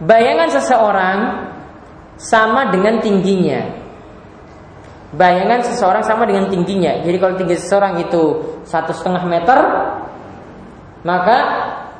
bayangan 0.03 0.49
seseorang 0.51 1.17
sama 2.19 2.73
dengan 2.73 2.99
tingginya. 2.99 3.80
Bayangan 5.11 5.59
seseorang 5.67 6.03
sama 6.07 6.23
dengan 6.23 6.47
tingginya. 6.47 7.03
Jadi 7.03 7.17
kalau 7.19 7.35
tinggi 7.35 7.59
seseorang 7.59 7.99
itu 7.99 8.39
satu 8.63 8.95
setengah 8.95 9.27
meter, 9.27 9.59
maka 11.03 11.37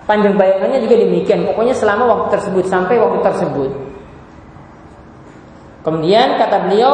panjang 0.08 0.40
bayangannya 0.40 0.80
juga 0.80 0.96
demikian. 0.96 1.44
Pokoknya 1.44 1.76
selama 1.76 2.08
waktu 2.08 2.40
tersebut 2.40 2.64
sampai 2.72 2.96
waktu 3.04 3.20
tersebut. 3.20 3.72
Kemudian 5.84 6.40
kata 6.40 6.72
beliau, 6.72 6.94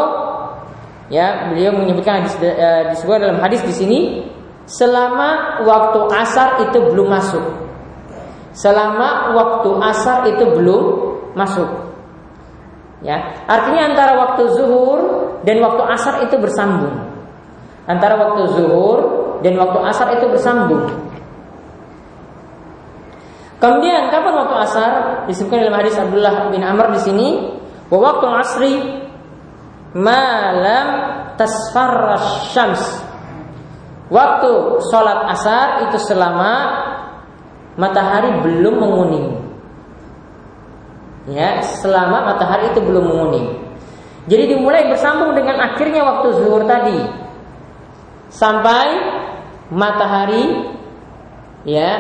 ya 1.14 1.54
beliau 1.54 1.76
menyebutkan 1.76 2.24
hadis 2.24 2.34
uh, 2.42 2.90
disebut 2.90 3.22
dalam 3.22 3.38
hadis 3.38 3.62
di 3.62 3.74
sini, 3.78 4.00
selama 4.66 5.62
waktu 5.70 6.00
asar 6.18 6.66
itu 6.66 6.82
belum 6.82 7.14
masuk. 7.14 7.46
Selama 8.58 9.38
waktu 9.38 9.70
asar 9.86 10.26
itu 10.34 10.50
belum 10.50 10.84
masuk. 11.38 11.87
Ya, 13.06 13.46
artinya 13.46 13.94
antara 13.94 14.18
waktu 14.18 14.58
zuhur 14.58 15.00
dan 15.46 15.62
waktu 15.62 15.84
asar 15.86 16.26
itu 16.26 16.36
bersambung. 16.42 16.98
Antara 17.86 18.18
waktu 18.18 18.58
zuhur 18.58 19.00
dan 19.46 19.54
waktu 19.62 19.80
asar 19.86 20.18
itu 20.18 20.26
bersambung. 20.34 20.90
Kemudian 23.58 24.10
kapan 24.10 24.34
waktu 24.34 24.56
asar? 24.66 24.92
Disebutkan 25.30 25.66
dalam 25.66 25.78
hadis 25.78 25.98
Abdullah 25.98 26.50
bin 26.50 26.62
Amr 26.62 26.94
di 26.94 27.02
sini, 27.02 27.28
bahwa 27.90 28.18
waktu 28.18 28.28
asri 28.38 28.74
malam 29.98 30.88
tasfarra 31.38 32.18
syams. 32.54 32.82
Waktu 34.10 34.82
sholat 34.88 35.30
asar 35.38 35.90
itu 35.90 35.98
selama 36.00 36.54
matahari 37.78 38.42
belum 38.42 38.76
menguning. 38.78 39.37
Ya, 41.28 41.60
selama 41.84 42.24
matahari 42.24 42.72
itu 42.72 42.80
belum 42.80 43.04
menguning. 43.04 43.48
Jadi 44.32 44.56
dimulai 44.56 44.88
bersambung 44.88 45.36
dengan 45.36 45.60
akhirnya 45.60 46.04
waktu 46.04 46.28
zuhur 46.40 46.64
tadi. 46.64 47.00
Sampai 48.32 48.88
matahari 49.72 50.72
ya 51.68 51.92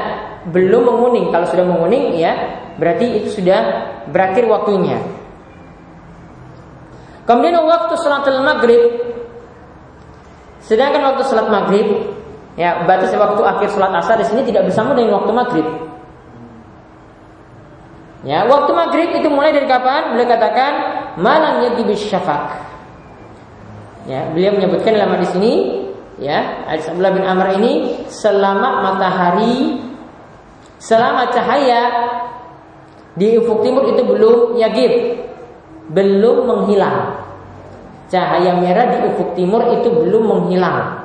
belum 0.47 0.87
menguning. 0.87 1.31
Kalau 1.31 1.47
sudah 1.47 1.67
menguning 1.67 2.15
ya 2.15 2.35
berarti 2.79 3.23
itu 3.23 3.43
sudah 3.43 3.59
berakhir 4.11 4.47
waktunya. 4.47 4.99
Kemudian 7.27 7.59
waktu 7.59 7.93
sholat 7.99 8.23
maghrib 8.39 8.81
Sedangkan 10.63 11.11
waktu 11.11 11.27
sholat 11.27 11.51
maghrib 11.51 12.15
Ya 12.55 12.87
batas 12.87 13.11
waktu 13.11 13.43
akhir 13.43 13.67
sholat 13.75 13.91
asar 13.99 14.17
di 14.17 14.25
sini 14.25 14.47
tidak 14.47 14.71
bersama 14.71 14.95
dengan 14.95 15.19
waktu 15.21 15.31
maghrib 15.35 15.67
Ya, 18.27 18.43
waktu 18.43 18.75
maghrib 18.75 19.15
itu 19.15 19.31
mulai 19.31 19.55
dari 19.55 19.71
kapan? 19.71 20.11
Beliau 20.11 20.27
katakan 20.27 20.73
malam 21.15 21.63
yagib 21.63 21.87
syafaq. 21.95 22.59
Ya, 24.03 24.27
beliau 24.35 24.59
menyebutkan 24.59 24.91
dalam 24.99 25.15
hadis 25.15 25.31
ini, 25.39 25.87
ya, 26.19 26.67
hadis 26.67 26.91
Abdullah 26.91 27.15
bin 27.15 27.23
Amr 27.23 27.55
ini 27.55 28.03
selama 28.11 28.83
matahari, 28.83 29.79
selama 30.75 31.31
cahaya 31.31 31.81
di 33.15 33.39
ufuk 33.39 33.63
timur 33.63 33.95
itu 33.95 34.03
belum 34.03 34.59
yagib, 34.59 35.23
belum 35.95 36.51
menghilang. 36.51 37.23
Cahaya 38.11 38.59
merah 38.59 38.91
di 38.91 38.97
ufuk 39.07 39.39
timur 39.39 39.71
itu 39.71 39.87
belum 39.87 40.23
menghilang. 40.27 40.99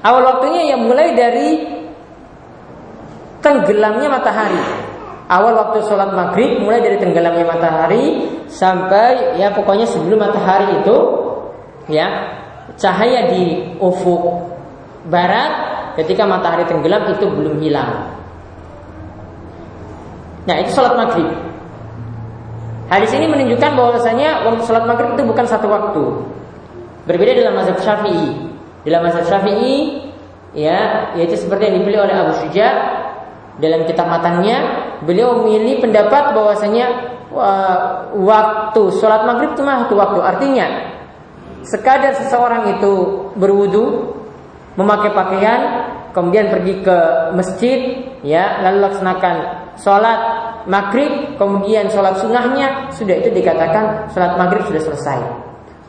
Awal 0.00 0.24
waktunya 0.24 0.72
yang 0.72 0.88
mulai 0.88 1.12
dari 1.12 1.73
tenggelamnya 3.44 4.08
matahari. 4.08 4.56
Awal 5.28 5.52
waktu 5.56 5.84
sholat 5.84 6.12
maghrib 6.16 6.60
mulai 6.64 6.80
dari 6.80 6.96
tenggelamnya 6.96 7.44
matahari 7.44 8.28
sampai 8.48 9.36
ya 9.40 9.52
pokoknya 9.52 9.88
sebelum 9.88 10.20
matahari 10.20 10.80
itu 10.84 10.96
ya 11.88 12.08
cahaya 12.80 13.32
di 13.32 13.76
ufuk 13.80 14.20
barat 15.08 15.52
ketika 16.00 16.24
matahari 16.24 16.64
tenggelam 16.64 17.08
itu 17.12 17.24
belum 17.28 17.60
hilang. 17.60 18.16
Nah 20.44 20.56
itu 20.60 20.76
sholat 20.76 20.96
maghrib. 20.96 21.28
Hadis 22.92 23.16
ini 23.16 23.24
menunjukkan 23.28 23.70
bahwasanya 23.80 24.44
waktu 24.44 24.60
sholat 24.68 24.84
maghrib 24.84 25.16
itu 25.16 25.24
bukan 25.24 25.48
satu 25.48 25.72
waktu. 25.72 26.04
Berbeda 27.08 27.32
dalam 27.36 27.56
mazhab 27.56 27.80
syafi'i. 27.80 28.52
Dalam 28.84 29.08
mazhab 29.08 29.24
syafi'i, 29.24 30.04
ya, 30.52 31.12
yaitu 31.16 31.40
seperti 31.40 31.72
yang 31.72 31.80
dipilih 31.80 32.04
oleh 32.04 32.12
Abu 32.12 32.32
Syuja 32.44 32.68
dalam 33.62 33.86
kitab 33.86 34.10
matanya, 34.10 34.56
beliau 35.06 35.38
memilih 35.42 35.78
pendapat 35.78 36.34
bahwasanya 36.34 36.86
waktu 38.14 38.82
sholat 38.98 39.26
maghrib 39.26 39.54
cuma 39.58 39.86
satu 39.86 39.94
waktu. 39.98 40.20
Artinya, 40.22 40.66
sekadar 41.62 42.14
seseorang 42.18 42.78
itu 42.78 42.92
berwudu, 43.38 44.14
memakai 44.74 45.10
pakaian, 45.14 45.60
kemudian 46.10 46.50
pergi 46.50 46.82
ke 46.82 46.98
masjid, 47.34 47.80
ya, 48.22 48.62
lalu 48.66 48.90
laksanakan 48.90 49.36
sholat 49.78 50.20
maghrib, 50.66 51.38
kemudian 51.38 51.90
sholat 51.90 52.18
sunnahnya, 52.18 52.90
sudah 52.94 53.18
itu 53.18 53.30
dikatakan 53.34 54.10
sholat 54.14 54.34
maghrib 54.38 54.62
sudah 54.66 54.82
selesai. 54.82 55.18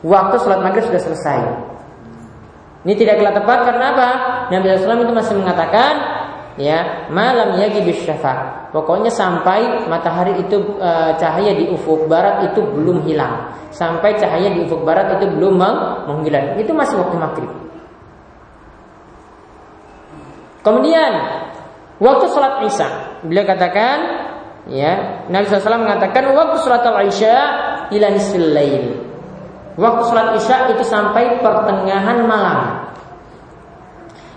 Waktu 0.06 0.36
sholat 0.38 0.60
maghrib 0.62 0.86
sudah 0.86 1.02
selesai. 1.02 1.38
Ini 2.86 2.94
tidak 2.94 3.18
telah 3.18 3.34
tepat 3.34 3.58
karena 3.66 3.86
apa? 3.98 4.08
Nabi 4.54 4.78
SAW 4.78 5.02
itu 5.02 5.14
masih 5.14 5.34
mengatakan, 5.42 6.15
ya 6.56 7.08
malam 7.12 7.56
yagi 7.60 7.84
syafa. 7.92 8.68
Pokoknya 8.72 9.12
sampai 9.12 9.88
matahari 9.88 10.40
itu 10.40 10.76
e, 10.76 10.90
cahaya 11.16 11.52
di 11.56 11.68
ufuk 11.72 12.08
barat 12.08 12.52
itu 12.52 12.60
belum 12.60 13.04
hilang. 13.04 13.52
Sampai 13.72 14.16
cahaya 14.16 14.52
di 14.52 14.64
ufuk 14.64 14.84
barat 14.84 15.16
itu 15.20 15.28
belum 15.36 15.60
menghilang. 16.08 16.56
Itu 16.60 16.72
masih 16.72 17.00
waktu 17.00 17.16
maghrib. 17.16 17.52
Kemudian 20.64 21.12
waktu 22.02 22.26
sholat 22.26 22.66
isya, 22.66 23.22
beliau 23.22 23.46
katakan, 23.46 23.98
ya 24.66 25.22
Nabi 25.30 25.46
SAW 25.46 25.78
mengatakan 25.78 26.34
waktu 26.34 26.56
sholat 26.58 26.82
isya 27.06 27.36
ila 27.94 28.06
nisfil 28.10 28.50
lail. 28.50 28.98
Waktu 29.78 30.02
sholat 30.10 30.28
isya 30.40 30.74
itu 30.74 30.82
sampai 30.82 31.38
pertengahan 31.38 32.24
malam. 32.26 32.85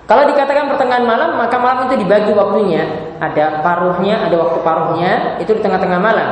Kalau 0.09 0.25
dikatakan 0.25 0.73
pertengahan 0.73 1.05
malam, 1.05 1.37
maka 1.37 1.61
malam 1.61 1.85
itu 1.85 2.01
dibagi 2.01 2.33
waktunya. 2.33 3.13
Ada 3.21 3.61
paruhnya, 3.61 4.25
ada 4.25 4.41
waktu 4.41 4.57
paruhnya, 4.65 5.37
itu 5.37 5.53
di 5.53 5.61
tengah-tengah 5.61 6.01
malam. 6.01 6.29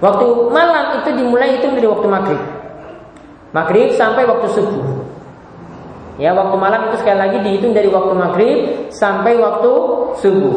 Waktu 0.00 0.48
malam 0.48 1.04
itu 1.04 1.12
dimulai 1.12 1.60
itu 1.60 1.68
dari 1.68 1.84
waktu 1.84 2.08
maghrib. 2.08 2.40
Maghrib 3.52 3.92
sampai 4.00 4.24
waktu 4.24 4.48
subuh. 4.48 5.04
Ya, 6.16 6.32
waktu 6.32 6.56
malam 6.56 6.88
itu 6.88 7.04
sekali 7.04 7.20
lagi 7.20 7.38
dihitung 7.44 7.76
dari 7.76 7.92
waktu 7.92 8.16
maghrib 8.16 8.58
sampai 8.96 9.36
waktu 9.36 9.72
subuh. 10.24 10.56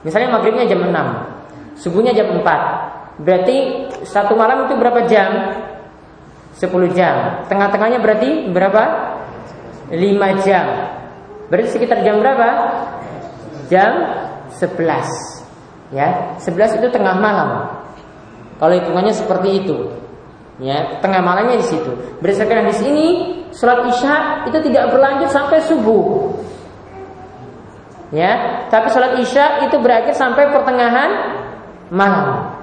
Misalnya 0.00 0.32
maghribnya 0.32 0.64
jam 0.64 0.80
6, 0.80 1.76
subuhnya 1.76 2.16
jam 2.16 2.32
4. 2.32 3.20
Berarti 3.20 3.56
satu 4.08 4.32
malam 4.32 4.64
itu 4.64 4.80
berapa 4.80 5.04
jam? 5.04 5.60
10 6.56 6.88
jam. 6.96 7.44
Tengah-tengahnya 7.52 8.00
berarti 8.00 8.48
berapa? 8.48 8.82
5 9.92 10.46
jam. 10.46 10.87
Berarti 11.48 11.68
sekitar 11.72 12.04
jam 12.04 12.20
berapa? 12.20 12.48
Jam 13.72 13.92
11. 14.52 15.38
Ya, 15.92 16.36
11 16.36 16.76
itu 16.80 16.88
tengah 16.92 17.16
malam. 17.16 17.80
Kalau 18.60 18.74
hitungannya 18.76 19.14
seperti 19.16 19.64
itu. 19.64 19.76
Ya, 20.58 20.98
tengah 20.98 21.22
malamnya 21.22 21.56
di 21.56 21.66
situ. 21.66 21.92
Berdasarkan 22.18 22.68
di 22.68 22.76
sini, 22.76 23.06
sholat 23.54 23.86
isya 23.88 24.44
itu 24.50 24.58
tidak 24.68 24.90
berlanjut 24.90 25.30
sampai 25.30 25.62
subuh. 25.64 26.34
Ya, 28.10 28.64
tapi 28.68 28.90
sholat 28.90 29.20
isya 29.22 29.68
itu 29.68 29.78
berakhir 29.78 30.12
sampai 30.18 30.50
pertengahan 30.50 31.10
malam. 31.88 32.58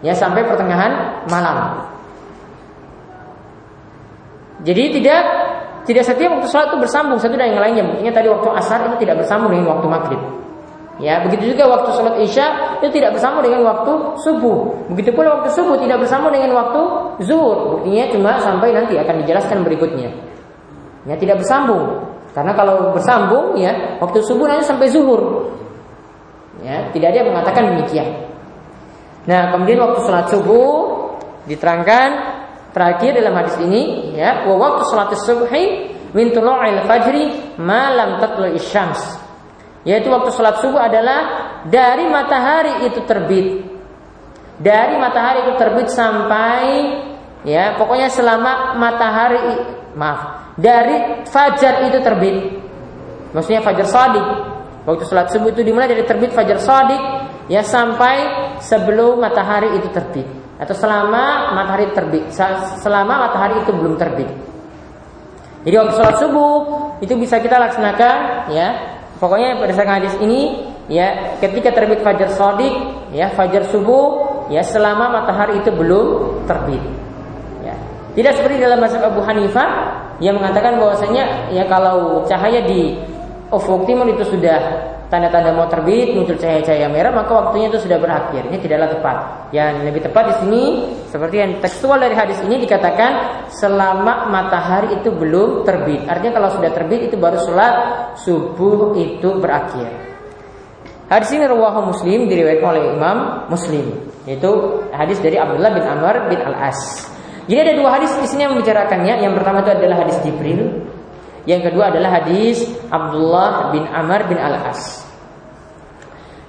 Ya, 0.00 0.16
sampai 0.16 0.46
pertengahan 0.46 1.26
malam. 1.28 1.90
Jadi 4.64 5.00
tidak 5.00 5.22
tidak 5.88 6.04
setiap 6.04 6.30
waktu 6.36 6.48
sholat 6.52 6.68
itu 6.72 6.78
bersambung 6.78 7.16
satu 7.16 7.34
dengan 7.34 7.56
yang 7.56 7.62
lainnya. 7.62 7.84
Buktinya 7.88 8.12
tadi 8.12 8.28
waktu 8.28 8.48
asar 8.60 8.78
itu 8.92 8.96
tidak 9.00 9.24
bersambung 9.24 9.50
dengan 9.52 9.66
waktu 9.72 9.86
maghrib. 9.88 10.22
Ya, 11.00 11.24
begitu 11.24 11.56
juga 11.56 11.64
waktu 11.64 11.96
sholat 11.96 12.20
isya 12.20 12.76
itu 12.84 12.92
tidak 12.92 13.16
bersama 13.16 13.40
dengan 13.40 13.64
waktu 13.64 13.92
subuh. 14.20 14.68
Begitu 14.92 15.16
pula 15.16 15.40
waktu 15.40 15.48
subuh 15.56 15.80
tidak 15.80 16.04
bersama 16.04 16.28
dengan 16.28 16.52
waktu 16.52 16.80
zuhur. 17.24 17.80
Buktinya 17.80 18.04
cuma 18.12 18.36
sampai 18.36 18.76
nanti 18.76 19.00
akan 19.00 19.24
dijelaskan 19.24 19.64
berikutnya. 19.64 20.12
Ya, 21.08 21.16
tidak 21.16 21.40
bersambung. 21.40 22.04
Karena 22.36 22.52
kalau 22.52 22.92
bersambung 22.92 23.56
ya 23.56 23.96
waktu 23.98 24.20
subuh 24.20 24.44
nanti 24.44 24.68
sampai 24.68 24.92
zuhur. 24.92 25.48
Ya, 26.60 26.92
tidak 26.92 27.16
ada 27.16 27.16
yang 27.24 27.28
mengatakan 27.32 27.62
demikian. 27.72 28.08
Nah, 29.24 29.56
kemudian 29.56 29.80
waktu 29.80 30.04
sholat 30.04 30.28
subuh 30.28 31.00
diterangkan 31.48 32.29
terakhir 32.70 33.18
dalam 33.18 33.34
hadis 33.38 33.56
ini 33.62 34.14
ya, 34.14 34.46
wa 34.46 34.54
waktu 34.58 34.82
sholat 34.86 35.14
subuhi 35.18 35.64
min 36.14 36.34
tulu'il 36.34 36.86
fajri 36.86 37.54
malam 37.58 38.18
tatlu'i 38.18 38.58
syams 38.58 39.20
yaitu 39.86 40.12
waktu 40.12 40.28
sholat 40.34 40.60
subuh 40.60 40.80
adalah 40.80 41.20
dari 41.64 42.04
matahari 42.08 42.84
itu 42.88 43.00
terbit. 43.08 43.64
Dari 44.60 45.00
matahari 45.00 45.48
itu 45.48 45.56
terbit 45.56 45.88
sampai 45.88 46.64
ya 47.48 47.80
pokoknya 47.80 48.12
selama 48.12 48.76
matahari 48.76 49.40
maaf 49.96 50.52
dari 50.60 51.24
fajar 51.24 51.88
itu 51.88 51.98
terbit. 52.04 52.36
Maksudnya 53.32 53.64
fajar 53.64 53.88
sadik. 53.88 54.26
Waktu 54.84 55.04
sholat 55.08 55.32
subuh 55.32 55.48
itu 55.48 55.64
dimulai 55.64 55.88
dari 55.88 56.04
terbit 56.04 56.36
fajar 56.36 56.60
sadik 56.60 57.00
ya 57.48 57.64
sampai 57.64 58.16
sebelum 58.60 59.16
matahari 59.16 59.80
itu 59.80 59.88
terbit 59.88 60.39
atau 60.60 60.76
selama 60.76 61.56
matahari 61.56 61.88
terbit 61.96 62.28
selama 62.84 63.28
matahari 63.28 63.64
itu 63.64 63.72
belum 63.72 63.96
terbit. 63.96 64.28
Jadi 65.64 65.74
waktu 65.76 65.92
sholat 65.96 66.16
subuh 66.20 66.54
itu 67.00 67.16
bisa 67.16 67.40
kita 67.40 67.56
laksanakan 67.56 68.48
ya 68.52 68.68
Pokoknya 69.20 69.60
berdasarkan 69.60 70.00
hadis 70.00 70.16
ini 70.24 70.64
ya 70.88 71.36
ketika 71.44 71.76
terbit 71.76 72.00
fajar 72.00 72.32
sodik 72.32 72.72
ya 73.12 73.28
fajar 73.36 73.68
subuh 73.68 74.32
ya 74.48 74.64
selama 74.64 75.12
matahari 75.12 75.60
itu 75.60 75.68
belum 75.68 76.40
terbit. 76.48 76.80
Ya. 77.60 77.76
Tidak 78.16 78.32
seperti 78.40 78.64
dalam 78.64 78.80
mazhab 78.80 79.12
Abu 79.12 79.20
Hanifah 79.20 79.68
yang 80.24 80.40
mengatakan 80.40 80.80
bahwasanya 80.80 81.52
ya 81.52 81.68
kalau 81.68 82.24
cahaya 82.24 82.64
di 82.64 82.96
ufuk 83.52 83.84
timur 83.84 84.08
itu 84.08 84.24
sudah 84.24 84.88
tanda-tanda 85.10 85.50
mau 85.50 85.66
terbit 85.66 86.14
muncul 86.14 86.38
cahaya-cahaya 86.38 86.86
merah 86.86 87.10
maka 87.10 87.34
waktunya 87.34 87.66
itu 87.68 87.82
sudah 87.82 87.98
berakhir. 87.98 88.46
Ini 88.46 88.58
tidaklah 88.62 88.88
tepat. 88.94 89.16
Yang 89.50 89.72
lebih 89.90 90.00
tepat 90.06 90.24
di 90.24 90.34
sini 90.46 90.62
seperti 91.10 91.36
yang 91.42 91.52
tekstual 91.58 91.98
dari 91.98 92.14
hadis 92.14 92.38
ini 92.46 92.62
dikatakan 92.62 93.44
selama 93.50 94.30
matahari 94.30 94.96
itu 95.02 95.10
belum 95.10 95.66
terbit. 95.66 96.06
Artinya 96.06 96.38
kalau 96.38 96.48
sudah 96.54 96.70
terbit 96.70 97.10
itu 97.10 97.18
baru 97.18 97.42
sholat 97.42 97.74
subuh 98.22 98.94
itu 98.94 99.28
berakhir. 99.42 99.90
Hadis 101.10 101.34
ini 101.34 101.42
rawahu 101.42 101.90
muslim 101.90 102.30
diriwayatkan 102.30 102.68
oleh 102.70 102.82
imam 102.94 103.18
muslim 103.50 103.98
itu 104.30 104.50
hadis 104.94 105.18
dari 105.18 105.42
Abdullah 105.42 105.74
bin 105.74 105.82
Amr 105.82 106.30
bin 106.30 106.38
Al 106.38 106.70
As 106.70 107.10
jadi 107.50 107.66
ada 107.66 107.72
dua 107.82 107.98
hadis 107.98 108.14
di 108.14 108.30
sini 108.30 108.46
yang 108.46 108.54
membicarakannya. 108.54 109.26
Yang 109.26 109.42
pertama 109.42 109.66
itu 109.66 109.70
adalah 109.74 109.96
hadis 110.06 110.16
Jibril 110.22 110.86
yang 111.48 111.64
kedua 111.64 111.88
adalah 111.88 112.20
hadis 112.20 112.68
Abdullah 112.92 113.72
bin 113.72 113.84
Amr 113.88 114.28
bin 114.28 114.36
Al-As. 114.36 115.04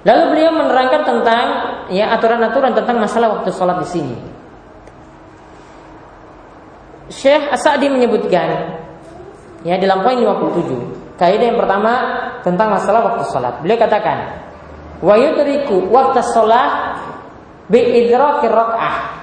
Lalu 0.02 0.22
beliau 0.34 0.50
menerangkan 0.58 1.02
tentang 1.06 1.46
ya 1.94 2.10
aturan-aturan 2.18 2.74
tentang 2.74 2.98
masalah 2.98 3.38
waktu 3.38 3.54
sholat 3.54 3.78
di 3.86 3.88
sini. 3.88 4.16
Syekh 7.12 7.44
Asadi 7.54 7.86
menyebutkan 7.86 8.82
ya 9.62 9.78
dalam 9.78 10.02
poin 10.02 10.18
57 10.18 11.20
kaidah 11.20 11.46
yang 11.54 11.58
pertama 11.60 11.92
tentang 12.42 12.74
masalah 12.74 13.14
waktu 13.14 13.24
sholat. 13.30 13.54
Beliau 13.62 13.78
katakan 13.78 14.18
wa 14.98 15.14
yudriku 15.14 15.86
waktu 15.92 16.20
sholat 16.34 16.98
bi 17.70 17.78
idrakir 17.78 18.50
rak'ah. 18.50 19.22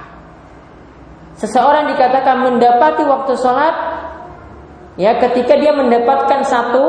Seseorang 1.36 1.92
dikatakan 1.92 2.36
mendapati 2.40 3.04
waktu 3.04 3.32
sholat 3.36 3.74
ya 5.00 5.16
ketika 5.16 5.56
dia 5.56 5.72
mendapatkan 5.72 6.44
satu 6.44 6.84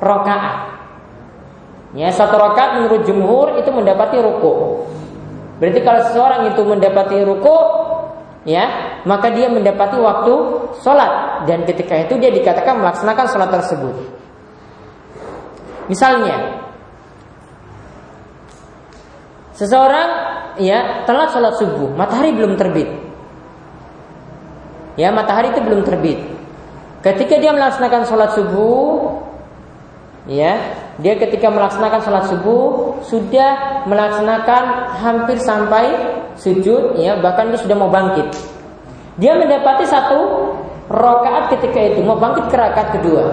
rokaat. 0.00 0.80
Ya, 1.92 2.08
satu 2.14 2.38
rokaat 2.40 2.80
menurut 2.80 3.02
jumhur 3.04 3.60
itu 3.60 3.68
mendapati 3.68 4.16
ruku. 4.22 4.86
Berarti 5.60 5.80
kalau 5.84 6.00
seseorang 6.08 6.42
itu 6.54 6.62
mendapati 6.64 7.20
ruku, 7.20 7.56
ya, 8.48 8.96
maka 9.04 9.28
dia 9.34 9.52
mendapati 9.52 10.00
waktu 10.00 10.34
sholat 10.80 11.44
dan 11.44 11.68
ketika 11.68 12.00
itu 12.00 12.16
dia 12.16 12.32
dikatakan 12.32 12.80
melaksanakan 12.80 13.26
sholat 13.28 13.50
tersebut. 13.52 13.94
Misalnya, 15.90 16.64
seseorang 19.58 20.08
ya 20.62 21.04
telat 21.04 21.34
sholat 21.34 21.58
subuh, 21.58 21.90
matahari 21.92 22.32
belum 22.32 22.54
terbit. 22.54 22.88
Ya, 24.94 25.10
matahari 25.10 25.50
itu 25.50 25.60
belum 25.60 25.82
terbit. 25.82 26.39
Ketika 27.00 27.40
dia 27.40 27.56
melaksanakan 27.56 28.04
sholat 28.04 28.36
subuh, 28.36 29.16
ya, 30.28 30.60
dia 31.00 31.14
ketika 31.16 31.48
melaksanakan 31.48 32.00
sholat 32.04 32.24
subuh 32.28 33.00
sudah 33.08 33.84
melaksanakan 33.88 34.94
hampir 35.00 35.40
sampai 35.40 35.96
sujud, 36.36 37.00
ya, 37.00 37.16
bahkan 37.24 37.48
dia 37.48 37.60
sudah 37.60 37.76
mau 37.76 37.88
bangkit. 37.88 38.28
Dia 39.16 39.36
mendapati 39.36 39.88
satu 39.88 40.20
rakaat 40.92 41.56
ketika 41.56 41.80
itu 41.92 42.00
mau 42.04 42.20
bangkit 42.20 42.52
ke 42.52 42.56
rakaat 42.56 42.88
kedua. 43.00 43.24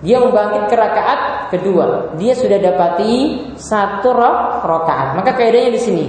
Dia 0.00 0.16
membangkit 0.16 0.72
ke 0.72 0.76
rakaat 0.80 1.52
kedua. 1.52 2.16
Dia 2.16 2.32
sudah 2.32 2.56
dapati 2.56 3.12
satu 3.60 4.16
rakaat. 4.64 5.12
Maka 5.12 5.36
kaidahnya 5.36 5.76
di 5.76 5.80
sini. 5.80 6.06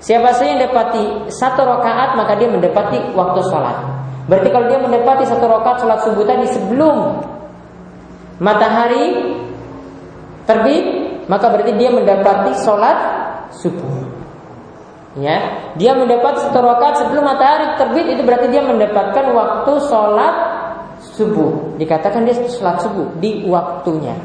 Siapa 0.00 0.32
saja 0.32 0.56
yang 0.56 0.60
dapati 0.64 1.28
satu 1.28 1.60
rakaat 1.60 2.16
maka 2.16 2.32
dia 2.40 2.48
mendapati 2.48 3.12
waktu 3.12 3.40
sholat. 3.52 3.76
Berarti 4.32 4.48
kalau 4.48 4.66
dia 4.72 4.80
mendapati 4.80 5.28
satu 5.28 5.44
rakaat 5.44 5.84
sholat 5.84 6.00
subuh 6.08 6.24
tadi 6.24 6.48
sebelum 6.48 7.20
matahari 8.40 9.36
terbit, 10.48 10.84
maka 11.28 11.52
berarti 11.52 11.76
dia 11.76 11.92
mendapati 11.92 12.52
sholat 12.64 12.98
subuh. 13.52 14.08
Ya, 15.20 15.68
dia 15.76 15.92
mendapat 15.92 16.48
satu 16.48 16.64
rakaat 16.64 17.04
sebelum 17.04 17.28
matahari 17.28 17.76
terbit 17.76 18.06
itu 18.16 18.22
berarti 18.24 18.48
dia 18.48 18.64
mendapatkan 18.64 19.24
waktu 19.36 19.72
sholat 19.84 20.34
subuh. 21.12 21.76
Dikatakan 21.76 22.24
dia 22.24 22.40
sholat 22.48 22.80
subuh 22.80 23.20
di 23.20 23.44
waktunya. 23.44 24.16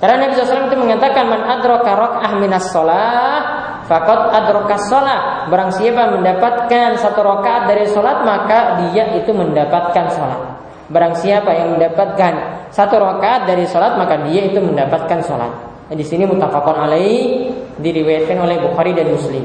Karena 0.00 0.24
Nabi 0.24 0.32
SAW 0.36 0.68
itu 0.72 0.78
mengatakan 0.80 1.28
man 1.28 1.42
adraka 1.44 1.92
rak'ah 1.92 2.32
minas 2.40 2.72
sholat 2.72 3.73
fakot 3.86 4.32
adraka 4.32 4.76
sholat. 4.88 5.48
Barang 5.48 5.70
siapa 5.72 6.12
mendapatkan 6.12 6.96
satu 6.98 7.20
rakaat 7.20 7.68
dari 7.70 7.84
sholat 7.88 8.24
maka 8.24 8.80
dia 8.84 9.14
itu 9.16 9.30
mendapatkan 9.30 10.06
sholat. 10.12 10.40
Barang 10.88 11.14
siapa 11.16 11.50
yang 11.52 11.78
mendapatkan 11.78 12.32
satu 12.68 13.00
rakaat 13.00 13.48
dari 13.48 13.64
sholat 13.64 13.96
maka 13.96 14.20
dia 14.28 14.48
itu 14.48 14.60
mendapatkan 14.60 15.20
sholat. 15.24 15.52
Nah, 15.84 15.96
di 15.96 16.04
sini 16.04 16.24
mutafakon 16.24 16.76
alaih 16.76 17.52
diriwayatkan 17.76 18.36
oleh 18.40 18.56
Bukhari 18.64 18.96
dan 18.96 19.12
Muslim. 19.12 19.44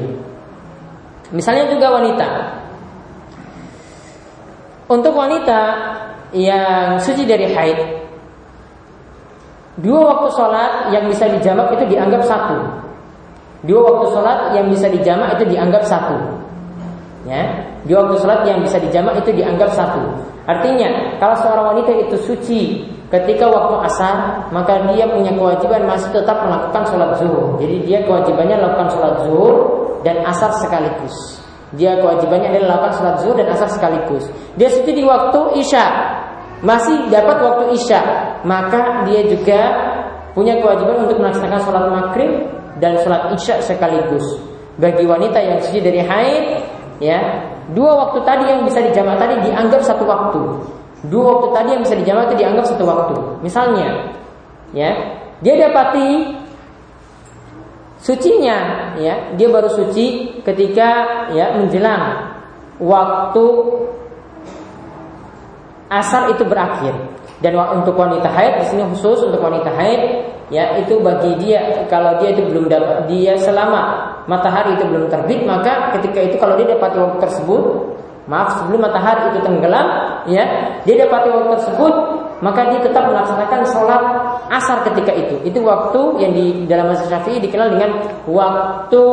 Misalnya 1.30 1.68
juga 1.70 1.92
wanita. 1.94 2.28
Untuk 4.90 5.14
wanita 5.14 5.60
yang 6.34 6.98
suci 6.98 7.22
dari 7.22 7.46
haid 7.54 8.00
Dua 9.80 10.12
waktu 10.12 10.28
sholat 10.36 10.72
yang 10.92 11.08
bisa 11.08 11.24
dijamak 11.30 11.72
itu 11.72 11.96
dianggap 11.96 12.20
satu. 12.28 12.58
Dua 13.68 13.80
waktu 13.84 14.06
sholat 14.16 14.38
yang 14.56 14.72
bisa 14.72 14.88
dijamak 14.88 15.36
itu 15.36 15.44
dianggap 15.52 15.84
satu. 15.84 16.16
Ya, 17.28 17.44
dua 17.84 18.08
waktu 18.08 18.16
sholat 18.24 18.40
yang 18.48 18.64
bisa 18.64 18.80
dijamak 18.80 19.20
itu 19.20 19.36
dianggap 19.36 19.68
satu. 19.76 20.00
Artinya, 20.48 21.20
kalau 21.20 21.36
seorang 21.36 21.76
wanita 21.76 21.92
itu 22.08 22.16
suci 22.24 22.60
ketika 23.12 23.44
waktu 23.52 23.84
asar, 23.84 24.48
maka 24.48 24.80
dia 24.96 25.04
punya 25.04 25.28
kewajiban 25.36 25.84
masih 25.84 26.08
tetap 26.16 26.40
melakukan 26.48 26.88
sholat 26.88 27.10
zuhur. 27.20 27.60
Jadi 27.60 27.76
dia 27.84 28.00
kewajibannya 28.08 28.56
melakukan 28.56 28.88
sholat 28.96 29.14
zuhur 29.28 29.54
dan 30.00 30.24
asar 30.24 30.50
sekaligus. 30.64 31.44
Dia 31.76 32.00
kewajibannya 32.00 32.56
adalah 32.56 32.80
melakukan 32.80 32.92
sholat 32.96 33.16
zuhur 33.20 33.36
dan 33.36 33.48
asar 33.52 33.68
sekaligus. 33.68 34.24
Dia 34.56 34.68
suci 34.72 34.90
di 34.96 35.04
waktu 35.04 35.60
isya, 35.60 35.86
masih 36.64 37.12
dapat 37.12 37.36
waktu 37.44 37.76
isya, 37.76 38.00
maka 38.48 39.04
dia 39.04 39.28
juga 39.28 39.60
punya 40.32 40.56
kewajiban 40.62 41.04
untuk 41.04 41.20
melaksanakan 41.20 41.60
sholat 41.68 41.84
maghrib 41.92 42.32
dan 42.80 42.96
sholat 43.04 43.30
isya 43.36 43.60
sekaligus. 43.60 44.24
Bagi 44.80 45.04
wanita 45.04 45.36
yang 45.36 45.60
suci 45.60 45.78
dari 45.84 46.00
haid, 46.00 46.44
ya 46.98 47.20
dua 47.76 48.08
waktu 48.08 48.24
tadi 48.24 48.44
yang 48.48 48.64
bisa 48.64 48.80
dijamak 48.80 49.20
tadi 49.20 49.44
dianggap 49.44 49.84
satu 49.84 50.04
waktu. 50.08 50.42
Dua 51.12 51.36
waktu 51.36 51.48
tadi 51.52 51.68
yang 51.76 51.82
bisa 51.84 51.96
dijamak 51.96 52.32
itu 52.32 52.36
dianggap 52.40 52.64
satu 52.64 52.84
waktu. 52.88 53.14
Misalnya, 53.44 54.16
ya 54.72 54.90
dia 55.44 55.54
dapati 55.68 56.36
sucinya, 58.00 58.90
ya 58.96 59.36
dia 59.36 59.48
baru 59.52 59.68
suci 59.68 60.40
ketika 60.40 60.88
ya 61.36 61.60
menjelang 61.60 62.32
waktu 62.80 63.44
asar 65.92 66.32
itu 66.32 66.46
berakhir 66.48 66.96
dan 67.44 67.56
untuk 67.76 67.98
wanita 67.98 68.30
haid 68.30 68.64
di 68.64 68.66
sini 68.72 68.82
khusus 68.94 69.26
untuk 69.26 69.42
wanita 69.42 69.68
haid 69.74 70.29
ya 70.50 70.76
itu 70.82 70.98
bagi 70.98 71.38
dia 71.38 71.86
kalau 71.86 72.18
dia 72.18 72.34
itu 72.34 72.42
belum 72.50 72.66
dapat 72.66 73.06
dia 73.06 73.38
selama 73.38 74.10
matahari 74.26 74.74
itu 74.74 74.84
belum 74.84 75.06
terbit 75.06 75.46
maka 75.46 75.94
ketika 75.98 76.20
itu 76.26 76.36
kalau 76.36 76.58
dia 76.58 76.74
dapat 76.74 76.90
waktu 76.98 77.18
tersebut 77.22 77.62
maaf 78.26 78.58
sebelum 78.58 78.82
matahari 78.82 79.30
itu 79.34 79.40
tenggelam 79.46 79.86
ya 80.26 80.44
dia 80.82 80.94
dapat 81.06 81.30
waktu 81.30 81.48
tersebut 81.58 81.94
maka 82.40 82.60
dia 82.72 82.80
tetap 82.82 83.04
melaksanakan 83.06 83.60
sholat 83.68 84.02
asar 84.50 84.82
ketika 84.90 85.12
itu 85.14 85.34
itu 85.46 85.58
waktu 85.62 86.00
yang 86.18 86.32
di 86.34 86.66
dalam 86.66 86.90
mazhab 86.90 87.08
syafi'i 87.08 87.38
dikenal 87.38 87.70
dengan 87.70 87.90
waktu 88.26 89.04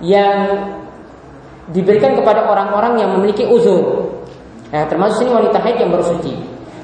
yang 0.00 0.38
diberikan 1.70 2.14
kepada 2.16 2.46
orang-orang 2.48 2.96
yang 3.02 3.10
memiliki 3.18 3.44
uzur 3.44 4.16
Nah, 4.76 4.84
termasuk 4.90 5.22
sini 5.22 5.30
wanita 5.30 5.62
haid 5.62 5.78
yang 5.78 5.90
baru 5.94 6.04
suci. 6.04 6.34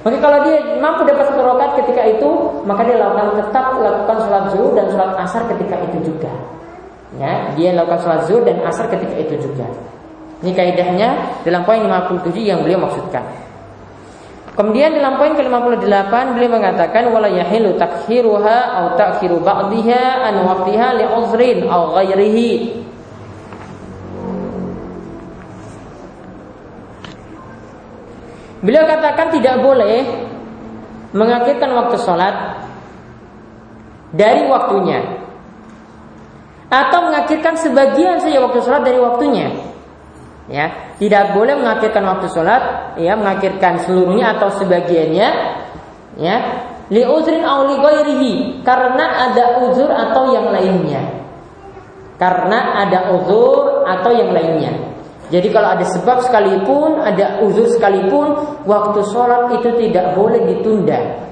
Maka 0.02 0.18
kalau 0.18 0.38
dia 0.42 0.58
mampu 0.82 1.06
dapat 1.06 1.30
satu 1.30 1.46
rakaat 1.46 1.72
ketika 1.78 2.02
itu, 2.10 2.30
maka 2.66 2.82
dia 2.82 2.98
lakukan 2.98 3.38
tetap 3.38 3.78
lakukan 3.78 4.16
sholat 4.26 4.44
zuhur 4.50 4.74
dan 4.74 4.86
sholat 4.90 5.14
asar 5.14 5.42
ketika 5.54 5.78
itu 5.78 5.98
juga. 6.10 6.32
Ya, 7.22 7.54
dia 7.54 7.70
lakukan 7.78 8.02
sholat 8.02 8.20
zuhur 8.26 8.42
dan 8.42 8.58
asar 8.66 8.90
ketika 8.90 9.14
itu 9.14 9.38
juga. 9.38 9.66
Ini 10.42 10.50
kaidahnya 10.58 11.08
dalam 11.46 11.62
poin 11.62 11.86
57 11.86 12.34
yang 12.42 12.66
beliau 12.66 12.82
maksudkan. 12.82 13.22
Kemudian 14.52 14.92
dalam 14.92 15.16
poin 15.16 15.32
ke-58 15.32 16.12
beliau 16.36 16.50
mengatakan 16.60 17.08
wala 17.08 17.30
yahilu 17.30 17.72
takhiruha 17.80 18.58
atau 18.76 18.90
takhiru 19.00 19.40
ba'dihha 19.40 20.28
an 20.28 20.44
waqtiha 20.44 20.88
li 21.00 21.04
uzrin 21.08 21.58
aw 21.72 21.96
ghairihi 21.96 22.50
Beliau 28.62 28.86
katakan 28.86 29.34
tidak 29.34 29.58
boleh 29.58 30.06
mengakhirkan 31.10 31.70
waktu 31.74 31.98
sholat 31.98 32.62
dari 34.14 34.46
waktunya. 34.46 35.02
Atau 36.70 37.10
mengakhirkan 37.10 37.58
sebagian 37.58 38.22
saja 38.22 38.38
waktu 38.38 38.62
sholat 38.62 38.86
dari 38.86 39.02
waktunya. 39.02 39.50
Ya 40.46 40.94
tidak 41.02 41.34
boleh 41.34 41.58
mengakhirkan 41.58 42.06
waktu 42.06 42.30
sholat 42.30 42.94
ya 43.02 43.18
mengakhirkan 43.18 43.82
seluruhnya 43.82 44.38
atau 44.38 44.50
sebagiannya 44.58 45.28
ya 46.18 46.36
li 46.90 47.02
uzrin 47.06 47.46
aw 47.46 47.62
li 47.66 47.78
karena 48.62 49.30
ada 49.30 49.58
uzur 49.66 49.90
atau 49.90 50.30
yang 50.30 50.54
lainnya. 50.54 51.02
Karena 52.14 52.86
ada 52.86 53.10
uzur 53.10 53.82
atau 53.82 54.14
yang 54.14 54.30
lainnya 54.30 54.91
jadi 55.32 55.48
kalau 55.48 55.72
ada 55.72 55.86
sebab 55.88 56.28
sekalipun, 56.28 57.00
ada 57.00 57.40
uzur 57.40 57.64
sekalipun, 57.72 58.60
waktu 58.68 59.00
sholat 59.08 59.56
itu 59.56 59.72
tidak 59.80 60.12
boleh 60.12 60.44
ditunda. 60.44 61.24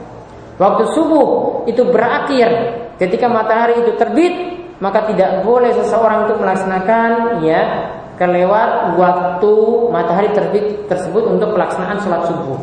Waktu 0.56 0.88
subuh 0.96 1.28
itu 1.68 1.84
berakhir. 1.84 2.80
Ketika 2.96 3.28
matahari 3.28 3.84
itu 3.84 3.92
terbit, 4.00 4.32
maka 4.80 5.04
tidak 5.04 5.44
boleh 5.44 5.72
seseorang 5.76 6.24
untuk 6.28 6.40
melaksanakan 6.40 7.44
ya 7.44 7.92
kelewat 8.16 8.96
waktu 8.96 9.52
matahari 9.92 10.32
terbit 10.32 10.88
tersebut 10.88 11.24
untuk 11.24 11.52
pelaksanaan 11.52 12.00
sholat 12.00 12.24
subuh. 12.24 12.60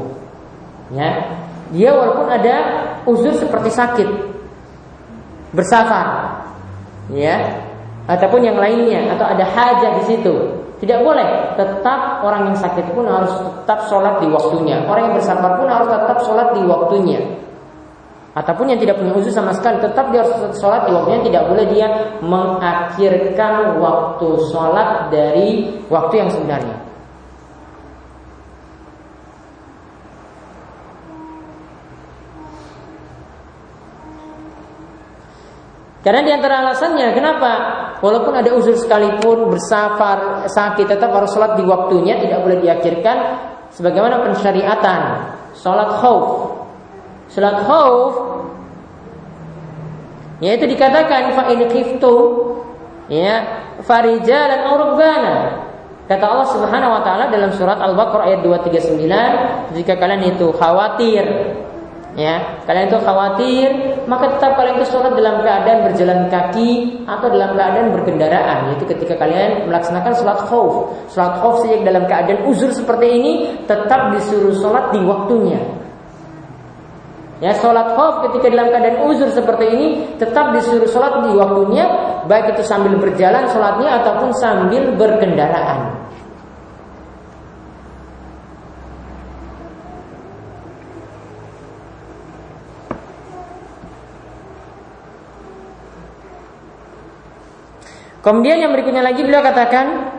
Ya, 0.89 1.37
dia 1.69 1.93
walaupun 1.93 2.33
ada 2.33 2.55
uzur 3.05 3.33
seperti 3.37 3.73
sakit, 3.73 4.09
bersafar, 5.53 6.37
ya, 7.13 7.65
ataupun 8.07 8.39
yang 8.39 8.55
lainnya 8.55 9.11
atau 9.13 9.27
ada 9.27 9.43
hajat 9.43 9.91
di 10.01 10.03
situ, 10.15 10.35
tidak 10.79 11.03
boleh. 11.03 11.57
Tetap 11.59 12.23
orang 12.23 12.53
yang 12.53 12.57
sakit 12.57 12.95
pun 12.95 13.03
harus 13.03 13.33
tetap 13.35 13.83
sholat 13.91 14.23
di 14.23 14.31
waktunya. 14.31 14.79
Orang 14.87 15.11
yang 15.11 15.15
bersabar 15.19 15.59
pun 15.59 15.67
harus 15.67 15.91
tetap 15.91 16.17
sholat 16.23 16.55
di 16.55 16.61
waktunya. 16.63 17.19
Ataupun 18.37 18.69
yang 18.69 18.79
tidak 18.79 19.01
punya 19.01 19.17
usus 19.17 19.33
sama 19.33 19.49
sekali 19.49 19.81
tetap 19.81 20.13
dia 20.13 20.21
harus 20.21 20.55
sholat 20.55 20.87
di 20.87 20.95
waktunya. 20.95 21.19
Tidak 21.27 21.43
boleh 21.51 21.65
dia 21.67 21.87
mengakhirkan 22.23 23.81
waktu 23.81 24.29
sholat 24.53 25.11
dari 25.11 25.75
waktu 25.91 26.13
yang 26.15 26.29
sebenarnya. 26.31 26.86
Karena 36.07 36.23
di 36.23 36.31
antara 36.31 36.63
alasannya 36.63 37.11
kenapa? 37.11 37.51
Walaupun 37.99 38.31
ada 38.31 38.55
usul 38.55 38.79
sekalipun 38.79 39.51
bersafar 39.51 40.47
sakit 40.47 40.87
tetap 40.87 41.11
harus 41.11 41.35
sholat 41.35 41.59
di 41.59 41.67
waktunya 41.67 42.15
tidak 42.15 42.47
boleh 42.47 42.63
diakhirkan 42.63 43.17
sebagaimana 43.75 44.23
pensyariatan 44.23 45.01
sholat 45.51 45.99
khauf. 45.99 46.55
Sholat 47.27 47.59
khauf 47.67 48.11
yaitu 50.39 50.63
dikatakan 50.63 51.35
fa 51.35 51.51
in 51.51 51.67
khiftu 51.67 52.15
ya 53.11 53.43
farijalan 53.83 54.63
aw 54.63 54.95
Kata 56.07 56.23
Allah 56.23 56.47
Subhanahu 56.55 56.95
wa 56.95 57.03
taala 57.03 57.27
dalam 57.27 57.51
surat 57.51 57.83
Al-Baqarah 57.83 58.31
ayat 58.31 58.39
239, 58.39 59.75
jika 59.75 59.99
kalian 59.99 60.23
itu 60.31 60.55
khawatir 60.55 61.27
ya, 62.17 62.65
kalian 62.65 62.89
itu 62.89 62.99
khawatir, 62.99 63.69
maka 64.09 64.35
tetap 64.35 64.57
kalian 64.57 64.81
itu 64.81 64.89
sholat 64.89 65.13
dalam 65.13 65.45
keadaan 65.45 65.79
berjalan 65.85 66.19
kaki 66.27 66.71
atau 67.05 67.27
dalam 67.29 67.53
keadaan 67.53 67.93
berkendaraan, 67.93 68.73
yaitu 68.73 68.89
ketika 68.89 69.15
kalian 69.21 69.69
melaksanakan 69.69 70.11
sholat 70.17 70.39
khauf. 70.49 70.97
Sholat 71.13 71.39
khauf 71.39 71.61
sejak 71.61 71.85
dalam 71.85 72.09
keadaan 72.09 72.41
uzur 72.49 72.73
seperti 72.73 73.07
ini 73.07 73.31
tetap 73.69 74.11
disuruh 74.17 74.57
sholat 74.57 74.89
di 74.91 74.99
waktunya. 75.05 75.61
Ya, 77.37 77.53
sholat 77.53 77.93
khauf 77.93 78.25
ketika 78.25 78.49
dalam 78.49 78.73
keadaan 78.73 78.97
uzur 79.05 79.29
seperti 79.29 79.65
ini 79.69 79.87
tetap 80.17 80.57
disuruh 80.57 80.89
sholat 80.89 81.21
di 81.21 81.37
waktunya, 81.37 81.85
baik 82.25 82.57
itu 82.57 82.65
sambil 82.65 82.97
berjalan 82.97 83.45
sholatnya 83.53 84.01
ataupun 84.01 84.33
sambil 84.41 84.89
berkendaraan. 84.97 86.09
Kemudian 98.27 98.59
yang 98.59 98.75
berikutnya 98.75 99.07
lagi 99.07 99.23
beliau 99.23 99.39
katakan 99.39 100.11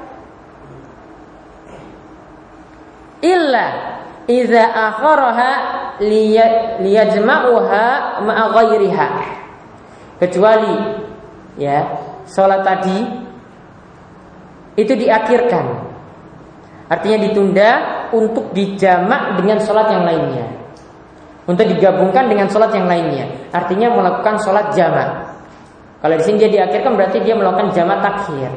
illa 3.21 3.66
iza 4.25 4.64
akharaha 4.64 5.53
liyajma'uha 6.81 7.87
ma'a 8.25 8.44
ghairiha. 8.49 9.09
Kecuali 10.25 11.05
ya, 11.61 11.85
salat 12.25 12.64
tadi 12.64 13.29
itu 14.81 14.92
diakhirkan. 14.97 15.85
Artinya 16.88 17.18
ditunda 17.29 17.71
untuk 18.16 18.57
dijamak 18.57 19.37
dengan 19.37 19.61
sholat 19.61 19.92
yang 19.92 20.09
lainnya. 20.09 20.49
Untuk 21.44 21.68
digabungkan 21.77 22.33
dengan 22.33 22.49
sholat 22.49 22.73
yang 22.73 22.88
lainnya. 22.88 23.53
Artinya 23.53 23.92
melakukan 23.92 24.40
sholat 24.40 24.73
jamak. 24.73 25.28
Kalau 25.98 26.14
di 26.14 26.22
sini 26.22 26.37
dia 26.46 26.50
diakhirkan 26.62 26.94
berarti 26.94 27.18
dia 27.26 27.34
melakukan 27.34 27.74
jamak 27.74 27.98
takhir. 27.98 28.50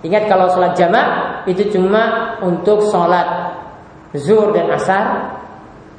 Ingat 0.00 0.26
kalau 0.26 0.50
sholat 0.50 0.74
jamak 0.74 1.06
itu 1.46 1.62
cuma 1.70 2.34
untuk 2.42 2.82
sholat 2.88 3.52
zuhur 4.16 4.50
dan 4.50 4.66
asar, 4.74 5.28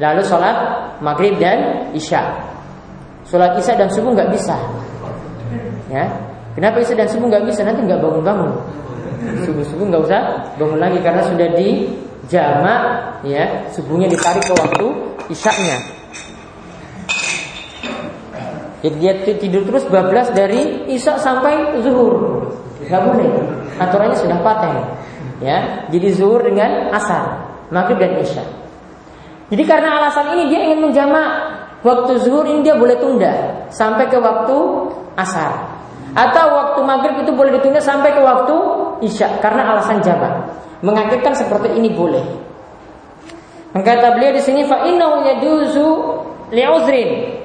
lalu 0.01 0.19
sholat 0.25 0.57
maghrib 0.99 1.37
dan 1.39 1.87
isya. 1.95 2.27
Sholat 3.23 3.55
isya 3.55 3.79
dan 3.79 3.87
subuh 3.93 4.11
nggak 4.11 4.35
bisa. 4.35 4.57
Ya, 5.87 6.11
kenapa 6.59 6.83
isya 6.83 6.97
dan 6.97 7.07
subuh 7.07 7.29
nggak 7.29 7.45
bisa? 7.47 7.63
Nanti 7.63 7.87
nggak 7.87 8.01
bangun-bangun. 8.01 8.51
Subuh 9.47 9.63
subuh 9.63 9.85
nggak 9.87 10.01
usah 10.11 10.21
bangun 10.57 10.79
lagi 10.81 10.99
karena 10.99 11.21
sudah 11.23 11.47
di 11.55 11.93
jamak, 12.27 12.81
ya 13.23 13.47
subuhnya 13.71 14.11
ditarik 14.11 14.43
ke 14.43 14.53
waktu 14.59 14.87
isya-nya. 15.29 16.00
Jadi 18.81 18.95
dia 18.97 19.13
tidur 19.37 19.61
terus 19.69 19.85
bablas 19.85 20.33
dari 20.33 20.89
isya 20.89 21.21
sampai 21.21 21.77
zuhur. 21.85 22.49
Gak 22.89 23.01
boleh. 23.05 23.29
Aturannya 23.77 24.17
sudah 24.17 24.41
paten. 24.41 24.73
Ya, 25.41 25.89
jadi 25.89 26.13
zuhur 26.13 26.45
dengan 26.45 26.93
asar, 26.93 27.49
maghrib 27.73 27.97
dan 27.97 28.21
isya. 28.21 28.45
Jadi 29.49 29.63
karena 29.65 29.97
alasan 29.97 30.37
ini 30.37 30.53
dia 30.53 30.69
ingin 30.69 30.85
menjamak 30.85 31.29
waktu 31.81 32.21
zuhur 32.21 32.45
ini 32.45 32.61
dia 32.61 32.77
boleh 32.77 32.97
tunda 33.01 33.65
sampai 33.73 34.05
ke 34.05 34.21
waktu 34.21 34.57
asar. 35.17 35.81
Atau 36.13 36.45
waktu 36.53 36.79
maghrib 36.85 37.15
itu 37.25 37.31
boleh 37.33 37.57
ditunda 37.57 37.81
sampai 37.81 38.13
ke 38.13 38.21
waktu 38.21 38.55
isya 39.01 39.41
karena 39.41 39.73
alasan 39.73 39.97
jamak. 40.05 40.45
Mengakhirkan 40.85 41.33
seperti 41.33 41.73
ini 41.73 41.89
boleh. 41.93 42.21
Mengkata 43.73 44.13
beliau 44.13 44.35
di 44.35 44.41
sini 44.43 44.67
fa 44.67 44.85
innahu 44.85 45.25
yajuzu 45.25 45.87
li'uzrin 46.51 47.40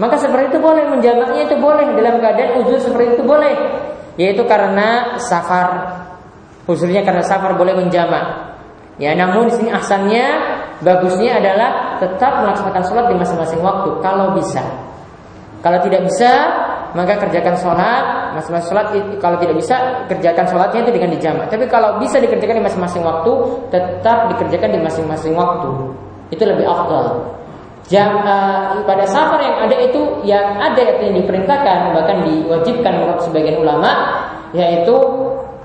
maka 0.00 0.16
seperti 0.16 0.56
itu 0.56 0.58
boleh 0.64 0.88
menjamaknya 0.88 1.44
itu 1.44 1.60
boleh 1.60 1.84
dalam 1.92 2.24
keadaan 2.24 2.64
uzur 2.64 2.80
seperti 2.80 3.20
itu 3.20 3.22
boleh. 3.28 3.52
Yaitu 4.16 4.40
karena 4.48 5.20
safar. 5.20 6.00
Uzurnya 6.64 7.04
karena 7.04 7.20
safar 7.20 7.52
boleh 7.60 7.76
menjamak. 7.76 8.56
Ya, 8.96 9.12
namun 9.12 9.52
di 9.52 9.60
sini 9.60 9.68
ahsannya 9.68 10.24
bagusnya 10.80 11.36
adalah 11.36 12.00
tetap 12.00 12.32
melaksanakan 12.40 12.82
sholat 12.84 13.04
di 13.12 13.16
masing-masing 13.20 13.60
waktu 13.60 13.90
kalau 14.00 14.32
bisa. 14.36 14.64
Kalau 15.60 15.76
tidak 15.84 16.08
bisa, 16.08 16.32
maka 16.96 17.20
kerjakan 17.20 17.56
sholat 17.60 18.04
masing-masing 18.40 18.68
sholat 18.72 18.86
kalau 19.20 19.36
tidak 19.36 19.56
bisa 19.60 19.76
kerjakan 20.08 20.48
sholatnya 20.48 20.80
itu 20.88 20.92
dengan 20.96 21.10
dijamak. 21.12 21.46
Tapi 21.52 21.64
kalau 21.68 22.00
bisa 22.00 22.16
dikerjakan 22.16 22.56
di 22.56 22.64
masing-masing 22.64 23.04
waktu, 23.04 23.32
tetap 23.68 24.32
dikerjakan 24.32 24.68
di 24.72 24.80
masing-masing 24.80 25.32
waktu. 25.36 25.68
Itu 26.32 26.48
lebih 26.48 26.64
afdal. 26.64 27.39
Jam, 27.90 28.22
uh, 28.22 28.86
pada 28.86 29.02
safar 29.02 29.42
yang 29.42 29.66
ada 29.66 29.74
itu 29.82 30.22
yang 30.22 30.62
ada 30.62 31.02
yang 31.02 31.10
diperintahkan 31.10 31.90
bahkan 31.90 32.22
diwajibkan 32.22 33.02
menurut 33.02 33.18
sebagian 33.26 33.58
ulama 33.58 33.90
yaitu 34.54 34.94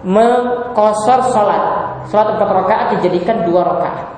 mengkosor 0.01 1.21
sholat. 1.29 1.63
Sholat 2.09 2.33
empat 2.33 2.49
rakaat 2.49 2.87
dijadikan 2.97 3.45
dua 3.45 3.61
rakaat. 3.61 4.09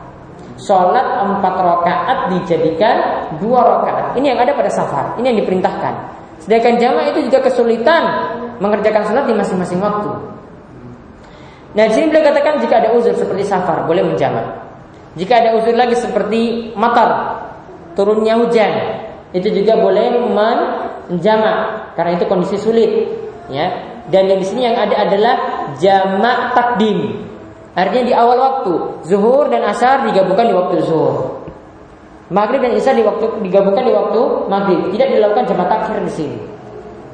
Sholat 0.56 1.04
empat 1.20 1.56
rakaat 1.60 2.18
dijadikan 2.32 2.96
dua 3.44 3.60
rakaat. 3.76 4.16
Ini 4.16 4.32
yang 4.32 4.40
ada 4.40 4.56
pada 4.56 4.72
safar. 4.72 5.20
Ini 5.20 5.36
yang 5.36 5.44
diperintahkan. 5.44 5.94
Sedangkan 6.48 6.80
jamaah 6.80 7.12
itu 7.12 7.28
juga 7.28 7.44
kesulitan 7.44 8.04
mengerjakan 8.64 9.04
sholat 9.04 9.28
di 9.28 9.36
masing-masing 9.36 9.84
waktu. 9.84 10.12
Nah, 11.76 11.92
sini 11.92 12.08
beliau 12.08 12.32
katakan 12.32 12.64
jika 12.64 12.88
ada 12.88 12.90
uzur 12.96 13.12
seperti 13.20 13.44
safar 13.44 13.84
boleh 13.84 14.00
menjamak. 14.08 14.64
Jika 15.20 15.34
ada 15.44 15.50
uzur 15.60 15.76
lagi 15.76 16.00
seperti 16.00 16.72
matar 16.72 17.37
turunnya 17.98 18.38
hujan. 18.38 18.72
Itu 19.34 19.50
juga 19.50 19.76
boleh 19.82 20.24
menjamak 20.30 21.58
karena 21.98 22.12
itu 22.16 22.26
kondisi 22.30 22.56
sulit 22.62 23.10
ya. 23.50 23.98
Dan 24.08 24.32
yang 24.32 24.40
di 24.40 24.48
sini 24.48 24.62
yang 24.64 24.78
ada 24.78 25.04
adalah 25.04 25.36
jamak 25.82 26.56
takdim. 26.56 27.28
Artinya 27.76 28.06
di 28.08 28.14
awal 28.16 28.38
waktu 28.40 28.74
zuhur 29.04 29.52
dan 29.52 29.68
asar 29.68 30.08
digabungkan 30.08 30.48
di 30.48 30.56
waktu 30.56 30.80
zuhur. 30.88 31.44
Maghrib 32.32 32.64
dan 32.64 32.76
isya 32.76 32.96
di 32.96 33.04
waktu 33.04 33.44
digabungkan 33.44 33.84
di 33.84 33.92
waktu 33.92 34.22
maghrib. 34.48 34.80
Tidak 34.96 35.08
dilakukan 35.12 35.44
jamak 35.50 35.68
takhir 35.68 35.98
di 36.08 36.14
sini. 36.14 36.38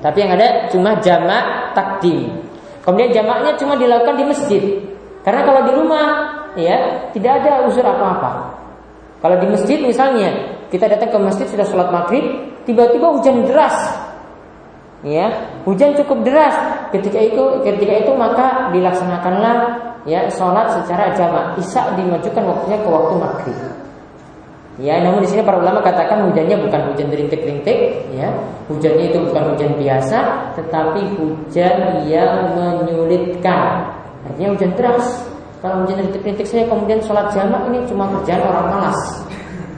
Tapi 0.05 0.17
yang 0.21 0.31
ada 0.37 0.69
cuma 0.69 0.99
jamak 1.01 1.73
takdim. 1.73 2.29
Kemudian 2.85 3.09
jamaknya 3.09 3.55
cuma 3.57 3.73
dilakukan 3.73 4.15
di 4.19 4.25
masjid. 4.27 4.63
Karena 5.23 5.41
kalau 5.47 5.61
di 5.65 5.71
rumah 5.73 6.07
ya 6.59 7.09
tidak 7.15 7.41
ada 7.41 7.65
unsur 7.65 7.81
apa-apa. 7.81 8.53
Kalau 9.23 9.39
di 9.39 9.47
masjid 9.49 9.79
misalnya 9.79 10.35
kita 10.73 10.89
datang 10.89 11.13
ke 11.13 11.17
masjid 11.21 11.45
sudah 11.45 11.69
sholat 11.69 11.93
maghrib, 11.93 12.25
tiba-tiba 12.65 13.13
hujan 13.13 13.45
deras, 13.45 13.77
ya 15.05 15.29
hujan 15.69 15.93
cukup 15.93 16.25
deras. 16.25 16.55
Ketika 16.89 17.21
itu 17.21 17.61
ketika 17.61 17.93
itu 18.01 18.11
maka 18.17 18.73
dilaksanakanlah 18.73 19.55
ya 20.09 20.25
sholat 20.33 20.73
secara 20.81 21.13
jamak. 21.13 21.61
Isya 21.61 21.93
dimajukan 21.93 22.43
waktunya 22.49 22.81
ke 22.81 22.89
waktu 22.89 23.13
maghrib. 23.21 23.59
Ya, 24.81 24.97
namun 25.05 25.21
di 25.21 25.29
sini 25.29 25.45
para 25.45 25.61
ulama 25.61 25.85
katakan 25.85 26.25
hujannya 26.25 26.57
bukan 26.65 26.81
hujan 26.89 27.13
rintik-rintik, 27.13 28.09
ya. 28.09 28.33
Hujannya 28.65 29.13
itu 29.13 29.21
bukan 29.21 29.53
hujan 29.53 29.77
biasa, 29.77 30.49
tetapi 30.57 31.13
hujan 31.13 32.01
yang 32.09 32.57
menyulitkan. 32.57 33.85
Artinya 34.25 34.49
hujan 34.57 34.73
deras. 34.73 35.29
Kalau 35.61 35.85
hujan 35.85 36.01
rintik-rintik 36.09 36.49
saya 36.49 36.65
kemudian 36.65 36.97
sholat 37.05 37.29
jamak 37.37 37.61
ini 37.69 37.85
cuma 37.85 38.09
kerjaan 38.17 38.41
orang 38.41 38.65
malas. 38.73 38.99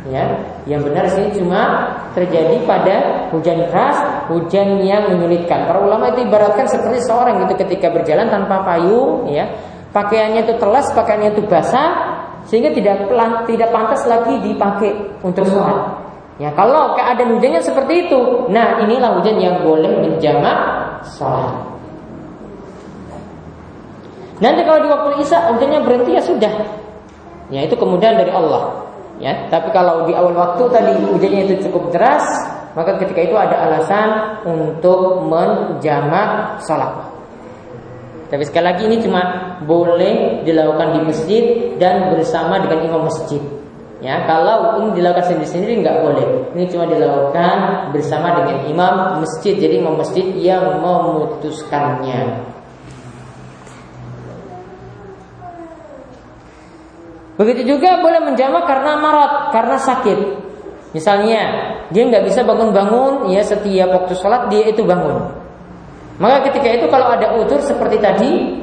Ya, 0.08 0.32
yang 0.66 0.82
benar 0.82 1.06
sini 1.14 1.30
cuma 1.38 1.94
terjadi 2.18 2.58
pada 2.66 3.30
hujan 3.30 3.70
keras, 3.70 3.98
hujan 4.34 4.82
yang 4.82 5.14
menyulitkan. 5.14 5.70
Para 5.70 5.78
ulama 5.78 6.10
itu 6.10 6.26
ibaratkan 6.26 6.66
seperti 6.66 7.06
seorang 7.06 7.46
itu 7.46 7.54
ketika 7.54 7.94
berjalan 7.94 8.26
tanpa 8.34 8.66
payung, 8.66 9.30
ya, 9.30 9.46
pakaiannya 9.94 10.42
itu 10.42 10.58
telas, 10.58 10.90
pakaiannya 10.98 11.38
itu 11.38 11.46
basah, 11.46 12.18
sehingga 12.50 12.74
tidak 12.74 13.06
tidak 13.46 13.70
pantas 13.70 14.10
lagi 14.10 14.42
dipakai 14.42 14.90
untuk 15.22 15.46
sholat. 15.46 16.02
Ya, 16.42 16.50
kalau 16.58 16.98
keadaan 16.98 17.38
hujannya 17.38 17.62
seperti 17.62 18.10
itu, 18.10 18.50
nah 18.50 18.82
inilah 18.82 19.22
hujan 19.22 19.38
yang 19.38 19.62
boleh 19.62 20.02
menjamak 20.02 20.58
sholat. 21.14 21.62
Nanti 24.42 24.66
kalau 24.68 24.80
di 24.82 24.90
waktu 24.90 25.10
isya 25.22 25.54
hujannya 25.54 25.80
berhenti 25.86 26.12
ya 26.18 26.24
sudah. 26.26 26.54
Ya 27.54 27.62
itu 27.64 27.78
kemudian 27.78 28.18
dari 28.18 28.34
Allah. 28.34 28.84
Ya, 29.16 29.48
tapi 29.48 29.72
kalau 29.72 30.04
di 30.04 30.12
awal 30.12 30.36
waktu 30.36 30.64
tadi 30.68 30.92
hujannya 31.08 31.48
itu 31.48 31.56
cukup 31.68 31.96
deras, 31.96 32.26
maka 32.76 33.00
ketika 33.00 33.24
itu 33.24 33.36
ada 33.40 33.56
alasan 33.64 34.10
untuk 34.44 35.24
menjamak 35.24 36.60
sholat. 36.68 37.16
Tapi 38.28 38.44
sekali 38.44 38.66
lagi 38.68 38.84
ini 38.90 39.00
cuma 39.00 39.22
boleh 39.64 40.44
dilakukan 40.44 40.98
di 40.98 41.00
masjid 41.08 41.44
dan 41.80 42.12
bersama 42.12 42.60
dengan 42.60 42.92
imam 42.92 43.08
masjid. 43.08 43.40
Ya, 44.04 44.28
kalau 44.28 44.84
ini 44.84 45.00
dilakukan 45.00 45.32
sendiri-sendiri 45.32 45.80
nggak 45.80 45.98
boleh. 46.04 46.28
Ini 46.52 46.68
cuma 46.68 46.84
dilakukan 46.84 47.90
bersama 47.96 48.44
dengan 48.44 48.68
imam 48.68 49.24
masjid. 49.24 49.56
Jadi 49.56 49.80
imam 49.80 49.96
masjid 49.96 50.26
yang 50.36 50.84
memutuskannya. 50.84 52.55
Begitu 57.36 57.76
juga 57.76 58.00
boleh 58.00 58.24
menjamak 58.24 58.64
karena 58.64 58.96
marat, 58.96 59.32
karena 59.52 59.76
sakit. 59.76 60.20
Misalnya, 60.96 61.42
dia 61.92 62.04
nggak 62.08 62.24
bisa 62.24 62.48
bangun-bangun, 62.48 63.28
ya 63.28 63.44
setiap 63.44 63.92
waktu 63.92 64.16
sholat 64.16 64.48
dia 64.48 64.72
itu 64.72 64.88
bangun. 64.88 65.28
Maka 66.16 66.48
ketika 66.48 66.72
itu 66.72 66.88
kalau 66.88 67.12
ada 67.12 67.36
utur 67.36 67.60
seperti 67.60 68.00
tadi, 68.00 68.56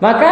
maka 0.00 0.30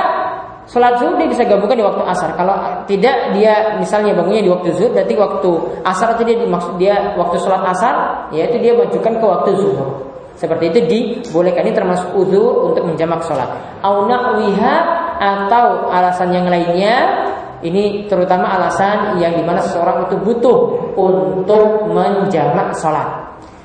sholat 0.65 0.97
zuhur 0.97 1.21
dia 1.21 1.29
bisa 1.29 1.45
gabungkan 1.45 1.77
di 1.77 1.85
waktu 1.85 2.03
asar. 2.09 2.33
Kalau 2.41 2.57
tidak 2.89 3.37
dia 3.37 3.77
misalnya 3.77 4.17
bangunnya 4.17 4.41
di 4.41 4.49
waktu 4.49 4.73
zuhur, 4.73 4.97
berarti 4.97 5.13
waktu 5.13 5.51
asar 5.85 6.17
itu 6.17 6.23
dia 6.25 6.37
dimaksud 6.41 6.75
dia 6.81 7.13
waktu 7.21 7.37
sholat 7.37 7.63
asar, 7.69 7.95
yaitu 8.33 8.57
dia 8.65 8.73
majukan 8.73 9.13
ke 9.21 9.27
waktu 9.29 9.51
zuhur. 9.61 10.09
Seperti 10.37 10.69
itu 10.69 10.79
dibolehkan 10.89 11.65
ini 11.65 11.73
termasuk 11.73 12.13
uzur 12.13 12.73
untuk 12.73 12.85
menjamak 12.85 13.25
sholat. 13.25 13.49
Aunahwiha 13.81 14.75
atau 15.17 15.89
alasan 15.89 16.29
yang 16.29 16.45
lainnya 16.45 17.25
ini 17.65 18.05
terutama 18.11 18.57
alasan 18.57 19.17
yang 19.21 19.33
di 19.37 19.45
mana 19.45 19.61
seseorang 19.65 20.09
itu 20.09 20.17
butuh 20.21 20.59
untuk 20.97 21.89
menjamak 21.89 22.77
sholat. 22.77 23.07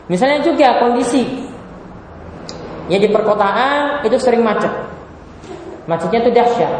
Misalnya 0.07 0.43
juga 0.43 0.79
kondisi 0.79 1.23
ya 2.91 2.99
di 2.99 3.07
perkotaan 3.07 4.03
itu 4.03 4.15
sering 4.19 4.43
macet. 4.43 4.71
Macetnya 5.87 6.23
itu 6.23 6.31
dahsyat. 6.31 6.73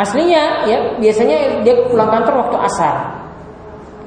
Aslinya 0.00 0.64
ya 0.64 0.78
biasanya 0.96 1.60
dia 1.66 1.74
pulang 1.86 2.08
kantor 2.08 2.46
waktu 2.46 2.56
asar. 2.66 2.94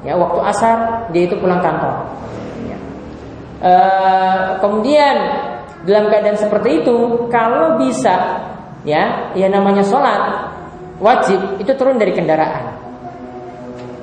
Ya 0.04 0.18
waktu 0.20 0.40
asar 0.44 0.76
dia 1.14 1.24
itu 1.24 1.36
pulang 1.40 1.64
kantor. 1.64 2.24
Eh, 3.64 4.44
kemudian 4.60 5.16
dalam 5.88 6.12
keadaan 6.12 6.36
seperti 6.36 6.84
itu, 6.84 7.28
kalau 7.32 7.80
bisa, 7.80 8.44
ya, 8.84 9.32
ya 9.32 9.48
namanya 9.48 9.80
sholat 9.80 10.52
wajib 11.04 11.60
itu 11.60 11.68
turun 11.76 12.00
dari 12.00 12.16
kendaraan. 12.16 12.80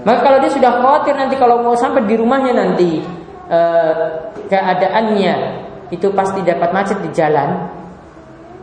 Maka 0.06 0.20
kalau 0.22 0.38
dia 0.42 0.54
sudah 0.54 0.82
khawatir 0.82 1.18
nanti 1.18 1.38
kalau 1.38 1.66
mau 1.66 1.74
sampai 1.74 2.06
di 2.06 2.14
rumahnya 2.18 2.54
nanti 2.54 3.02
e, 3.50 3.60
keadaannya 4.50 5.34
itu 5.90 6.08
pasti 6.14 6.46
dapat 6.46 6.70
macet 6.70 7.02
di 7.02 7.10
jalan. 7.10 7.70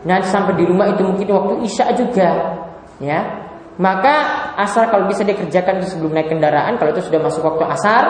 Nanti 0.07 0.27
sampai 0.31 0.55
di 0.55 0.63
rumah 0.63 0.87
itu 0.95 1.03
mungkin 1.03 1.27
waktu 1.27 1.53
isya 1.67 1.91
juga, 1.91 2.55
ya. 3.03 3.19
Maka 3.79 4.15
asal 4.59 4.87
kalau 4.91 5.07
bisa 5.07 5.27
dikerjakan 5.27 5.83
itu 5.83 5.95
sebelum 5.95 6.15
naik 6.15 6.31
kendaraan, 6.31 6.79
kalau 6.79 6.91
itu 6.95 7.03
sudah 7.03 7.19
masuk 7.19 7.43
waktu 7.43 7.63
asar, 7.67 8.03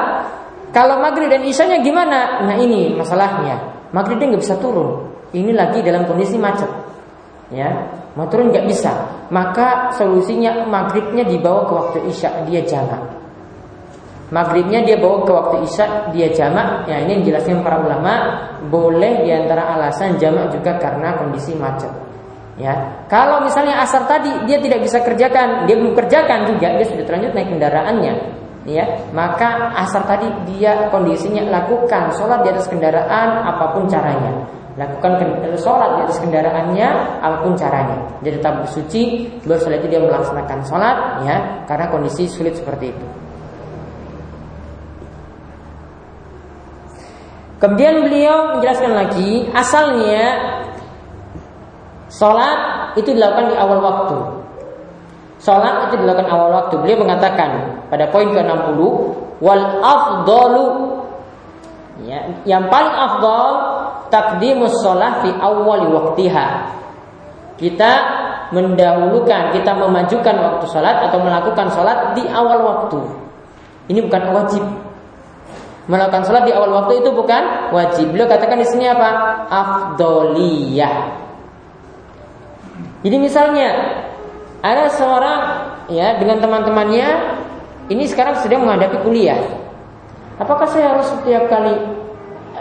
kalau 0.69 1.01
maghrib 1.01 1.29
dan 1.29 1.41
isyanya 1.45 1.81
gimana? 1.81 2.45
Nah 2.45 2.57
ini 2.57 2.93
masalahnya. 2.93 3.57
Maghrib 3.89 4.21
dia 4.21 4.33
nggak 4.33 4.41
bisa 4.41 4.57
turun. 4.61 5.09
Ini 5.33 5.53
lagi 5.53 5.81
dalam 5.81 6.05
kondisi 6.09 6.37
macet. 6.37 6.88
Ya, 7.49 7.69
mau 8.13 8.29
turun 8.29 8.53
nggak 8.53 8.69
bisa. 8.69 8.93
Maka 9.33 9.89
solusinya 9.97 10.69
maghribnya 10.69 11.25
dibawa 11.25 11.65
ke 11.65 11.73
waktu 11.73 11.99
isya 12.13 12.45
dia 12.45 12.61
jamak. 12.61 13.01
Maghribnya 14.29 14.85
dia 14.85 15.01
bawa 15.01 15.25
ke 15.25 15.31
waktu 15.33 15.55
isya 15.65 16.13
dia 16.13 16.29
jamak. 16.29 16.85
Ya 16.85 17.01
ini 17.01 17.19
yang 17.19 17.23
jelaskan 17.33 17.65
para 17.65 17.81
ulama 17.81 18.13
boleh 18.69 19.25
di 19.25 19.33
antara 19.33 19.73
alasan 19.73 20.21
jamak 20.21 20.53
juga 20.53 20.77
karena 20.77 21.17
kondisi 21.17 21.57
macet. 21.57 21.89
Ya, 22.59 22.75
kalau 23.07 23.39
misalnya 23.39 23.79
asar 23.81 24.03
tadi 24.03 24.27
dia 24.43 24.59
tidak 24.59 24.83
bisa 24.83 24.99
kerjakan, 24.99 25.63
dia 25.63 25.79
belum 25.79 25.95
kerjakan 25.95 26.43
juga, 26.43 26.75
dia 26.75 26.85
sudah 26.91 27.07
terlanjur 27.07 27.31
naik 27.31 27.55
kendaraannya, 27.55 28.13
ya 28.67 28.83
maka 29.15 29.71
asar 29.79 30.03
tadi 30.03 30.27
dia 30.43 30.91
kondisinya 30.91 31.47
lakukan 31.47 32.11
sholat 32.11 32.43
di 32.43 32.51
atas 32.51 32.67
kendaraan 32.67 33.47
apa 33.47 33.71
pun 33.71 33.87
caranya 33.87 34.43
lakukan 34.79 35.19
sholat 35.59 35.99
di 35.99 36.01
atas 36.07 36.17
kendaraannya 36.23 36.87
apa 37.19 37.43
pun 37.43 37.51
caranya. 37.59 37.99
Jadi 38.23 38.39
tetap 38.39 38.63
bersuci 38.63 39.01
baru 39.43 39.59
setelah 39.59 39.77
itu 39.83 39.87
dia 39.91 39.99
melaksanakan 39.99 40.59
sholat 40.63 40.97
ya 41.27 41.37
karena 41.67 41.85
kondisi 41.91 42.23
sulit 42.31 42.55
seperti 42.55 42.95
itu. 42.95 43.07
Kemudian 47.59 48.07
beliau 48.07 48.55
menjelaskan 48.55 48.91
lagi 48.95 49.51
asalnya 49.51 50.23
sholat 52.07 52.95
itu 52.95 53.11
dilakukan 53.11 53.51
di 53.51 53.55
awal 53.59 53.83
waktu. 53.83 54.17
Salat 55.39 55.87
itu 55.87 56.03
dilakukan 56.03 56.27
awal 56.27 56.51
waktu. 56.51 56.75
Beliau 56.83 57.07
mengatakan 57.07 57.79
pada 57.87 58.11
poin 58.11 58.27
ke-60 58.27 58.79
wal 59.39 59.63
afdalu 59.79 60.67
ya, 62.03 62.27
yang 62.43 62.67
paling 62.67 62.91
afdal 62.91 63.47
takdimus 64.09 64.73
sholat 64.83 65.25
fi 65.25 65.29
awali 65.37 65.87
waktiha. 65.89 66.45
Kita 67.57 67.91
mendahulukan, 68.49 69.53
kita 69.53 69.71
memajukan 69.77 70.35
waktu 70.35 70.65
sholat 70.69 71.05
atau 71.09 71.21
melakukan 71.21 71.69
sholat 71.69 72.17
di 72.17 72.25
awal 72.29 72.59
waktu. 72.65 72.99
Ini 73.89 73.99
bukan 74.05 74.21
wajib. 74.33 74.63
Melakukan 75.89 76.21
sholat 76.25 76.45
di 76.45 76.53
awal 76.53 76.69
waktu 76.73 77.01
itu 77.01 77.09
bukan 77.09 77.73
wajib. 77.73 78.13
Beliau 78.13 78.29
katakan 78.29 78.61
di 78.61 78.67
sini 78.69 78.85
apa? 78.89 79.09
Afdoliyah. 79.49 80.95
Jadi 83.01 83.17
misalnya 83.17 83.69
ada 84.59 84.91
seorang 84.91 85.39
ya 85.87 86.19
dengan 86.19 86.43
teman-temannya 86.43 87.07
ini 87.89 88.05
sekarang 88.05 88.37
sedang 88.43 88.67
menghadapi 88.67 89.01
kuliah. 89.01 89.39
Apakah 90.37 90.67
saya 90.69 90.95
harus 90.95 91.09
setiap 91.09 91.49
kali 91.51 91.98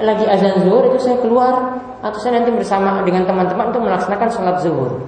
lagi 0.03 0.25
azan 0.27 0.63
zuhur 0.63 0.93
itu 0.93 0.99
saya 1.11 1.19
keluar 1.23 1.55
atau 1.99 2.19
saya 2.23 2.43
nanti 2.43 2.55
bersama 2.55 3.03
dengan 3.03 3.27
teman-teman 3.27 3.75
untuk 3.75 3.83
melaksanakan 3.85 4.29
sholat 4.31 4.57
zuhur? 4.63 5.03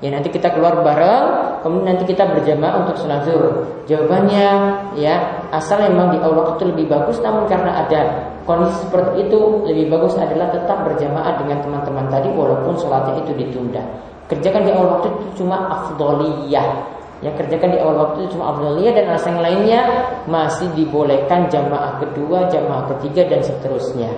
Ya 0.00 0.08
nanti 0.08 0.32
kita 0.32 0.56
keluar 0.56 0.80
bareng, 0.80 1.60
kemudian 1.60 1.92
nanti 1.92 2.08
kita 2.08 2.24
berjamaah 2.24 2.88
untuk 2.88 3.04
sholat 3.04 3.20
zuhur. 3.28 3.68
Jawabannya 3.84 4.48
ya 4.96 5.44
asal 5.52 5.84
memang 5.84 6.16
di 6.16 6.18
awal 6.24 6.56
waktu 6.56 6.72
lebih 6.72 6.88
bagus, 6.88 7.20
namun 7.20 7.44
karena 7.44 7.84
ada 7.84 8.32
kondisi 8.48 8.88
seperti 8.88 9.28
itu 9.28 9.40
lebih 9.68 9.92
bagus 9.92 10.16
adalah 10.16 10.48
tetap 10.48 10.88
berjamaah 10.88 11.36
dengan 11.36 11.60
teman-teman 11.60 12.08
tadi 12.08 12.32
walaupun 12.32 12.80
sholatnya 12.80 13.20
itu 13.28 13.32
ditunda. 13.36 13.84
Kerjakan 14.32 14.62
di 14.64 14.70
awal 14.72 14.88
waktu 14.98 15.08
itu 15.12 15.44
cuma 15.44 15.68
afdoliyah. 15.68 16.99
Ya 17.20 17.30
kerjakan 17.36 17.76
di 17.76 17.78
awal 17.84 17.96
waktu 18.00 18.24
itu 18.24 18.36
cuma 18.36 18.56
afdoliyah 18.56 18.96
dan 18.96 19.12
alasan 19.12 19.36
lainnya 19.44 19.80
masih 20.24 20.72
dibolehkan 20.72 21.52
jamaah 21.52 22.00
kedua, 22.00 22.48
jamaah 22.48 22.88
ketiga 22.96 23.28
dan 23.28 23.44
seterusnya. 23.44 24.08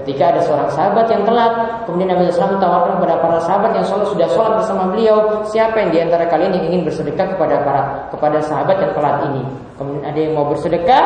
Ketika 0.00 0.30
ada 0.32 0.40
seorang 0.46 0.70
sahabat 0.72 1.10
yang 1.10 1.26
telat, 1.26 1.84
kemudian 1.84 2.14
Nabi 2.14 2.30
SAW 2.30 2.62
tawarkan 2.62 3.02
kepada 3.02 3.18
para 3.18 3.38
sahabat 3.42 3.74
yang 3.74 3.82
sholat 3.82 4.06
sudah 4.14 4.28
sholat 4.30 4.52
bersama 4.62 4.94
beliau, 4.94 5.42
siapa 5.50 5.74
yang 5.74 5.90
di 5.90 5.98
antara 5.98 6.24
kalian 6.30 6.54
yang 6.54 6.64
ingin 6.70 6.82
bersedekah 6.86 7.34
kepada 7.34 7.66
para 7.66 7.82
kepada 8.14 8.38
sahabat 8.40 8.78
yang 8.78 8.92
telat 8.94 9.16
ini? 9.28 9.42
Kemudian 9.74 10.04
ada 10.06 10.18
yang 10.22 10.32
mau 10.38 10.46
bersedekah, 10.46 11.04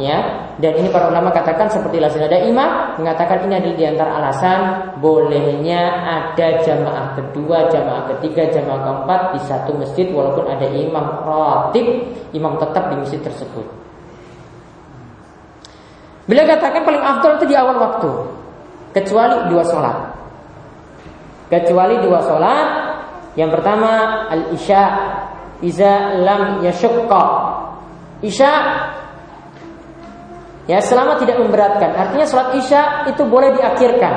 ya. 0.00 0.48
Dan 0.56 0.72
ini 0.80 0.88
para 0.88 1.12
ulama 1.12 1.28
katakan 1.32 1.68
seperti 1.68 2.00
ada 2.00 2.38
Imam 2.40 2.96
mengatakan 2.96 3.44
ini 3.44 3.60
adalah 3.60 3.76
di 3.76 3.84
antara 3.84 4.10
alasan 4.16 4.60
bolehnya 5.00 5.82
ada 6.04 6.64
jamaah 6.64 7.12
kedua, 7.16 7.68
jamaah 7.68 8.08
ketiga, 8.16 8.48
jamaah 8.48 8.80
keempat 8.80 9.20
di 9.36 9.40
satu 9.44 9.70
masjid 9.76 10.08
walaupun 10.08 10.48
ada 10.48 10.64
imam 10.64 11.04
rotib, 11.28 11.86
imam 12.32 12.56
tetap 12.56 12.88
di 12.88 12.96
masjid 12.96 13.20
tersebut. 13.20 13.66
Beliau 16.26 16.46
katakan 16.48 16.82
paling 16.82 17.02
afdol 17.04 17.38
itu 17.38 17.46
di 17.46 17.56
awal 17.56 17.76
waktu. 17.78 18.10
Kecuali 18.90 19.46
dua 19.46 19.62
sholat. 19.62 19.96
Kecuali 21.46 22.02
dua 22.02 22.18
sholat. 22.24 22.68
Yang 23.38 23.50
pertama 23.60 23.90
al-isya. 24.34 24.84
Iza 25.62 26.18
lam 26.20 26.66
yashukka. 26.66 27.24
Isya 28.26 28.52
Ya 30.66 30.82
selama 30.82 31.14
tidak 31.22 31.38
memberatkan 31.38 31.94
Artinya 31.94 32.26
sholat 32.26 32.58
isya 32.58 33.06
itu 33.06 33.22
boleh 33.22 33.54
diakhirkan 33.54 34.14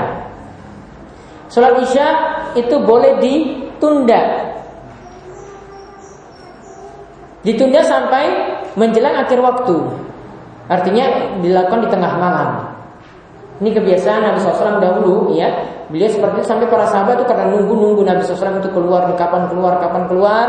Sholat 1.50 1.78
isya 1.86 2.08
itu 2.58 2.76
boleh 2.82 3.22
ditunda 3.22 4.22
Ditunda 7.46 7.82
sampai 7.86 8.26
menjelang 8.74 9.22
akhir 9.22 9.38
waktu 9.42 9.78
Artinya 10.70 11.06
dilakukan 11.42 11.82
di 11.82 11.90
tengah 11.90 12.14
malam. 12.22 12.50
Ini 13.60 13.74
kebiasaan 13.74 14.22
Nabi 14.22 14.38
SAW 14.40 14.78
dahulu 14.78 15.34
ya. 15.34 15.50
Beliau 15.90 16.06
seperti 16.06 16.46
itu 16.46 16.48
sampai 16.48 16.70
para 16.70 16.86
sahabat 16.86 17.18
itu 17.18 17.26
karena 17.26 17.50
nunggu-nunggu 17.50 18.06
Nabi 18.06 18.22
SAW 18.22 18.62
itu 18.62 18.70
keluar, 18.70 19.10
kapan 19.18 19.50
keluar, 19.50 19.82
kapan 19.82 20.06
keluar, 20.06 20.48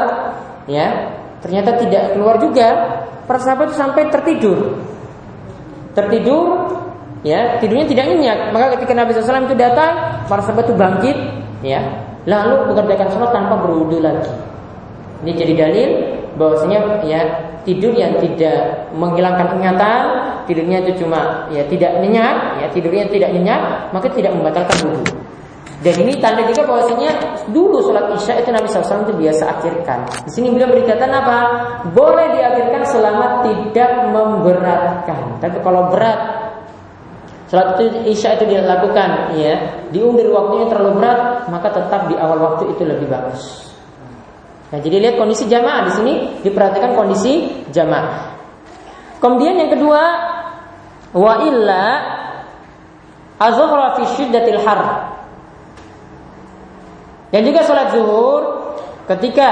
ya. 0.68 1.16
Ternyata 1.40 1.80
tidak 1.80 2.12
keluar 2.12 2.36
juga. 2.36 2.68
Para 3.24 3.40
sahabat 3.40 3.72
itu 3.72 3.80
sampai 3.80 4.12
tertidur. 4.12 4.76
Tertidur, 5.90 6.70
ya, 7.26 7.58
tidurnya 7.58 7.86
tidak 7.90 8.04
nyenyak. 8.10 8.38
Maka 8.54 8.78
ketika 8.78 8.92
Nabi 8.94 9.10
SAW 9.14 9.46
itu 9.50 9.56
datang, 9.58 10.22
para 10.30 10.40
sahabat 10.42 10.70
itu 10.70 10.74
bangkit, 10.78 11.16
ya, 11.66 11.80
lalu 12.28 12.72
mengerjakan 12.72 13.08
sholat 13.10 13.30
tanpa 13.34 13.58
berwudu 13.58 13.98
lagi. 14.04 14.30
Ini 15.20 15.32
jadi 15.36 15.52
dalil 15.52 15.90
bahwasanya 16.40 17.04
ya 17.04 17.20
tidur 17.68 17.92
yang 17.92 18.16
tidak 18.22 18.88
menghilangkan 18.96 19.60
ingatan, 19.60 20.02
tidurnya 20.48 20.80
itu 20.86 21.04
cuma 21.04 21.50
ya 21.52 21.66
tidak 21.68 22.00
nyenyak, 22.00 22.64
ya 22.64 22.66
tidurnya 22.72 23.04
tidak 23.12 23.30
nyenyak, 23.36 23.92
maka 23.92 24.08
tidak 24.14 24.32
membatalkan 24.32 24.76
wudhu. 24.88 25.12
Dan 25.80 25.96
ini 25.96 26.12
tanda 26.20 26.44
juga 26.44 26.68
bahwasanya 26.68 27.40
dulu 27.48 27.80
sholat 27.80 28.12
isya 28.20 28.44
itu 28.44 28.52
Nabi 28.52 28.68
SAW 28.68 29.08
itu 29.08 29.16
biasa 29.16 29.44
akhirkan. 29.48 29.98
Di 30.28 30.30
sini 30.36 30.52
beliau 30.52 30.68
berkata 30.68 31.08
apa? 31.08 31.38
Boleh 31.96 32.36
diakhirkan 32.36 32.84
selama 32.84 33.40
tidak 33.48 34.12
memberatkan. 34.12 35.40
Tapi 35.40 35.56
kalau 35.64 35.88
berat, 35.88 36.20
sholat 37.48 37.80
isya 38.04 38.36
itu 38.36 38.44
dilakukan, 38.44 39.32
ya, 39.40 39.56
diundur 39.88 40.28
waktunya 40.36 40.68
terlalu 40.68 41.00
berat, 41.00 41.48
maka 41.48 41.72
tetap 41.72 42.12
di 42.12 42.14
awal 42.20 42.36
waktu 42.44 42.76
itu 42.76 42.84
lebih 42.84 43.08
bagus. 43.08 43.72
Nah, 44.70 44.78
jadi 44.84 45.00
lihat 45.00 45.16
kondisi 45.16 45.48
jamaah 45.48 45.88
di 45.88 45.92
sini 45.96 46.12
diperhatikan 46.44 46.92
kondisi 46.92 47.64
jamaah. 47.72 48.36
Kemudian 49.16 49.56
yang 49.56 49.72
kedua, 49.72 50.02
wa 51.16 51.34
illa 51.40 51.84
azhara 53.40 53.96
fi 53.96 54.04
syiddatil 54.20 54.60
har 54.60 54.80
dan 57.30 57.40
juga 57.46 57.62
sholat 57.62 57.94
zuhur 57.94 58.42
ketika 59.06 59.48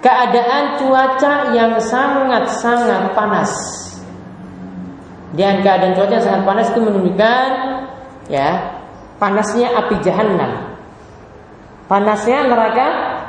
keadaan 0.00 0.80
cuaca 0.80 1.52
yang 1.52 1.76
sangat-sangat 1.78 3.12
panas. 3.12 3.52
Dan 5.32 5.64
keadaan 5.64 5.96
cuaca 5.96 6.12
yang 6.12 6.26
sangat 6.26 6.42
panas 6.44 6.66
itu 6.72 6.80
menunjukkan 6.80 7.46
ya 8.28 8.76
panasnya 9.16 9.72
api 9.72 10.00
jahanam. 10.00 10.76
Panasnya 11.88 12.48
neraka 12.48 12.86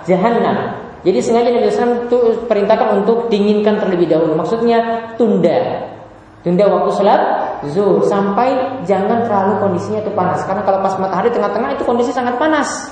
jahanam. 0.07 0.79
Jadi 1.03 1.19
sengaja 1.19 1.51
Nabi 1.51 1.67
SAW 1.67 2.07
itu 2.07 2.19
perintahkan 2.47 3.03
untuk 3.03 3.27
dinginkan 3.27 3.75
terlebih 3.75 4.07
dahulu. 4.07 4.39
Maksudnya 4.39 5.11
tunda. 5.19 5.83
Tunda 6.47 6.63
waktu 6.71 6.91
sholat 6.95 7.21
zuhur 7.71 8.03
sampai 8.03 8.81
jangan 8.83 9.23
terlalu 9.23 9.61
kondisinya 9.63 10.03
itu 10.03 10.11
panas. 10.11 10.43
Karena 10.43 10.65
kalau 10.67 10.83
pas 10.83 10.95
matahari 10.99 11.29
tengah-tengah 11.31 11.79
itu 11.79 11.83
kondisi 11.87 12.11
sangat 12.11 12.35
panas. 12.35 12.91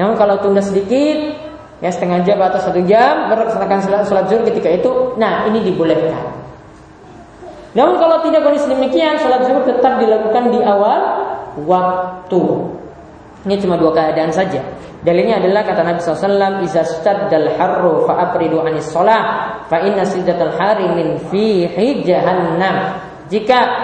Namun 0.00 0.16
kalau 0.16 0.40
tunda 0.40 0.64
sedikit, 0.64 1.36
ya 1.84 1.90
setengah 1.92 2.24
jam 2.24 2.40
atau 2.40 2.62
satu 2.62 2.80
jam 2.88 3.28
melaksanakan 3.28 3.78
sholat, 3.84 4.02
sholat 4.08 4.24
zuhur 4.30 4.42
ketika 4.48 4.68
itu, 4.72 4.90
nah 5.20 5.44
ini 5.50 5.60
dibolehkan. 5.66 6.32
Namun 7.72 7.96
kalau 8.00 8.20
tidak 8.24 8.44
kondisi 8.44 8.68
demikian, 8.68 9.20
sholat 9.20 9.44
zuhur 9.44 9.64
tetap 9.68 10.00
dilakukan 10.00 10.52
di 10.52 10.60
awal 10.64 11.00
waktu. 11.68 12.42
Ini 13.42 13.58
cuma 13.58 13.74
dua 13.74 13.90
keadaan 13.90 14.30
saja. 14.30 14.62
Dalilnya 15.02 15.42
adalah 15.42 15.66
kata 15.66 15.82
Nabi 15.82 15.98
SAW, 15.98 16.62
"Iza 16.62 16.86
staddal 16.86 17.58
harru 17.58 18.06
fa'apridu 18.06 18.62
anis 18.62 18.86
sholah, 18.94 19.22
fa 19.66 19.82
inna 19.82 20.06
siddatal 20.06 20.54
hari 20.54 20.86
min 20.94 21.18
fihi 21.26 22.06
jahannam." 22.06 23.02
Jika 23.26 23.81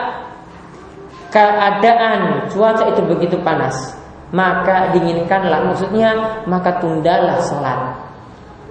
keadaan 1.29 2.49
cuaca 2.53 2.89
itu 2.93 3.01
begitu 3.05 3.37
panas, 3.45 3.97
maka 4.33 4.93
dinginkanlah, 4.93 5.69
maksudnya 5.73 6.43
maka 6.45 6.77
tundalah 6.81 7.41
sholat. 7.45 7.97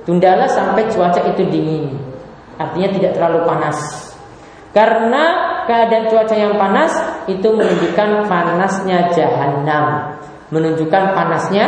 Tundalah 0.05 0.47
sampai 0.47 0.87
cuaca 0.87 1.19
itu 1.27 1.43
dingin. 1.51 1.97
Artinya 2.57 2.89
tidak 2.95 3.11
terlalu 3.19 3.43
panas. 3.43 3.77
Karena 4.71 5.23
keadaan 5.65 6.07
cuaca 6.07 6.35
yang 6.37 6.55
panas 6.55 6.93
itu 7.27 7.49
menunjukkan 7.49 8.29
panasnya 8.29 9.09
jahanam, 9.11 10.15
menunjukkan 10.53 11.03
panasnya 11.17 11.65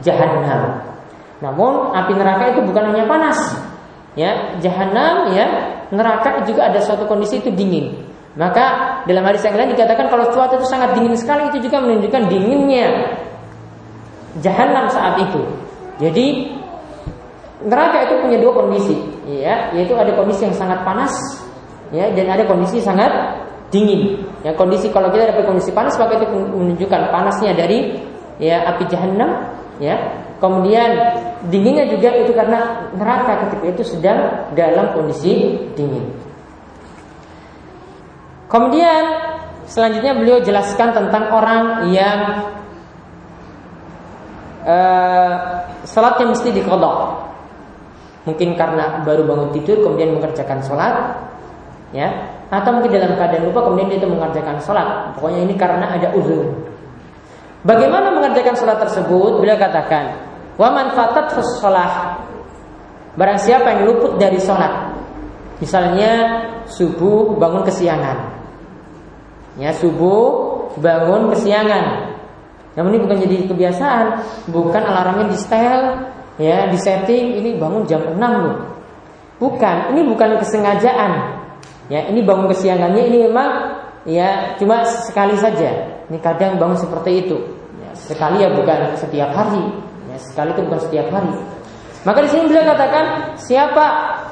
jahanam. 0.00 0.80
Namun 1.42 1.92
api 1.92 2.12
neraka 2.16 2.56
itu 2.56 2.60
bukan 2.64 2.94
hanya 2.94 3.04
panas. 3.04 3.38
Ya, 4.16 4.56
jahanam 4.64 5.36
ya, 5.36 5.44
neraka 5.92 6.40
juga 6.48 6.72
ada 6.72 6.80
suatu 6.80 7.04
kondisi 7.04 7.44
itu 7.44 7.52
dingin. 7.52 8.15
Maka 8.36 8.64
dalam 9.08 9.24
hadis 9.24 9.40
yang 9.48 9.56
lain 9.56 9.72
dikatakan 9.72 10.12
kalau 10.12 10.28
cuaca 10.28 10.60
itu 10.60 10.68
sangat 10.68 10.92
dingin 10.92 11.16
sekali 11.16 11.48
itu 11.48 11.64
juga 11.64 11.80
menunjukkan 11.80 12.22
dinginnya 12.28 13.16
jahanam 14.44 14.92
saat 14.92 15.24
itu. 15.24 15.40
Jadi 15.96 16.52
neraka 17.64 18.04
itu 18.04 18.14
punya 18.20 18.36
dua 18.36 18.52
kondisi, 18.52 18.96
ya, 19.24 19.72
yaitu 19.72 19.96
ada 19.96 20.12
kondisi 20.12 20.44
yang 20.44 20.52
sangat 20.52 20.84
panas, 20.84 21.16
ya, 21.88 22.12
dan 22.12 22.28
ada 22.28 22.44
kondisi 22.44 22.76
sangat 22.84 23.08
dingin. 23.72 24.20
Ya, 24.44 24.52
kondisi 24.52 24.92
kalau 24.92 25.08
kita 25.08 25.32
dapat 25.32 25.48
kondisi 25.48 25.72
panas 25.72 25.96
maka 25.96 26.20
itu 26.20 26.28
menunjukkan 26.28 27.08
panasnya 27.08 27.56
dari 27.56 27.96
ya 28.36 28.68
api 28.68 28.84
jahanam 28.92 29.48
ya 29.80 29.96
kemudian 30.40 30.92
dinginnya 31.48 31.88
juga 31.88 32.12
itu 32.16 32.32
karena 32.36 32.88
neraka 32.96 33.48
ketika 33.48 33.66
itu 33.72 33.82
sedang 33.96 34.48
dalam 34.52 34.92
kondisi 34.92 35.56
dingin 35.72 36.04
kemudian 38.46 39.04
selanjutnya 39.66 40.14
beliau 40.14 40.38
jelaskan 40.42 40.94
tentang 40.94 41.30
orang 41.34 41.90
yang 41.90 42.18
uh, 44.66 45.34
salatnya 45.86 46.34
mesti 46.34 46.50
dikodok 46.54 47.26
mungkin 48.26 48.58
karena 48.58 49.06
baru 49.06 49.22
bangun 49.22 49.54
tidur 49.54 49.86
kemudian 49.86 50.18
mengerjakan 50.18 50.58
sholat 50.66 51.14
ya. 51.94 52.34
Atau 52.46 52.78
mungkin 52.78 52.94
dalam 52.94 53.18
keadaan 53.18 53.50
lupa 53.50 53.66
kemudian 53.66 53.90
dia 53.90 53.98
itu 54.02 54.06
mengerjakan 54.10 54.58
sholat 54.62 55.14
pokoknya 55.18 55.40
ini 55.46 55.54
karena 55.54 55.86
ada 55.94 56.14
uzur. 56.14 56.46
Bagaimana 57.66 58.14
mengerjakan 58.14 58.54
sholat 58.54 58.78
tersebut? 58.86 59.42
Beliau 59.42 59.58
katakan, 59.58 60.14
wa 60.54 60.70
manfaat 60.70 61.34
sholat. 61.58 62.22
Barang 63.18 63.40
siapa 63.40 63.74
yang 63.74 63.90
luput 63.90 64.20
dari 64.20 64.38
sholat, 64.38 64.92
misalnya 65.58 66.44
subuh 66.68 67.34
bangun 67.34 67.64
kesiangan, 67.64 68.35
ya 69.56 69.72
subuh 69.72 70.56
bangun 70.80 71.32
kesiangan. 71.32 72.16
Namun 72.76 72.92
ini 72.92 73.00
bukan 73.08 73.16
jadi 73.24 73.36
kebiasaan, 73.48 74.06
bukan 74.52 74.82
alarmnya 74.84 75.32
di 75.32 75.36
setel, 75.40 75.80
ya 76.36 76.68
di 76.68 76.76
setting 76.76 77.40
ini 77.40 77.56
bangun 77.56 77.88
jam 77.88 78.04
6 78.04 78.20
loh. 78.20 78.56
Bukan, 79.40 79.96
ini 79.96 80.04
bukan 80.04 80.36
kesengajaan. 80.40 81.12
Ya, 81.88 82.04
ini 82.08 82.20
bangun 82.24 82.52
kesiangannya 82.52 83.02
ini 83.08 83.18
memang 83.28 83.80
ya 84.04 84.56
cuma 84.60 84.84
sekali 84.84 85.36
saja. 85.40 86.00
Ini 86.08 86.18
kadang 86.20 86.60
bangun 86.60 86.76
seperti 86.76 87.24
itu. 87.24 87.36
Ya, 87.80 87.90
sekali 87.96 88.44
ya 88.44 88.52
bukan 88.52 88.96
setiap 88.96 89.32
hari. 89.32 89.64
Ya, 90.12 90.16
sekali 90.20 90.52
itu 90.52 90.60
bukan 90.68 90.80
setiap 90.84 91.08
hari. 91.12 91.32
Maka 92.04 92.18
di 92.22 92.28
sini 92.30 92.44
beliau 92.46 92.64
katakan 92.64 93.34
siapa 93.40 93.86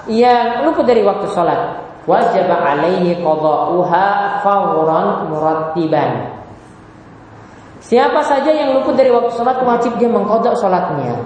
yang 0.07 0.69
luput 0.69 0.85
dari 0.85 1.03
waktu 1.03 1.27
sholat 1.33 1.84
wajib 2.05 2.47
alaihi 2.49 3.21
qada'uha 3.21 4.07
fawran 4.45 5.09
murattiban. 5.33 6.11
Siapa 7.85 8.25
saja 8.25 8.49
yang 8.49 8.81
luput 8.81 8.97
dari 8.97 9.13
waktu 9.13 9.37
sholat 9.37 9.61
wajib 9.61 10.01
dia 10.01 10.09
mengkodok 10.09 10.57
sholatnya. 10.57 11.21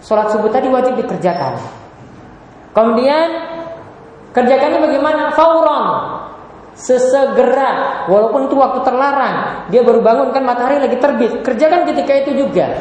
Sholat 0.00 0.32
subuh 0.32 0.48
tadi 0.48 0.72
wajib 0.72 0.96
dikerjakan. 0.96 1.60
Kemudian 2.72 3.28
kerjakannya 4.32 4.78
bagaimana? 4.80 5.22
Fauron 5.36 5.84
sesegera 6.78 8.06
walaupun 8.06 8.46
itu 8.46 8.54
waktu 8.54 8.86
terlarang 8.86 9.66
dia 9.66 9.82
baru 9.82 9.98
bangun 9.98 10.30
kan 10.30 10.46
matahari 10.46 10.78
lagi 10.78 10.94
terbit 11.02 11.42
kerjakan 11.42 11.90
ketika 11.90 12.12
itu 12.22 12.46
juga 12.46 12.78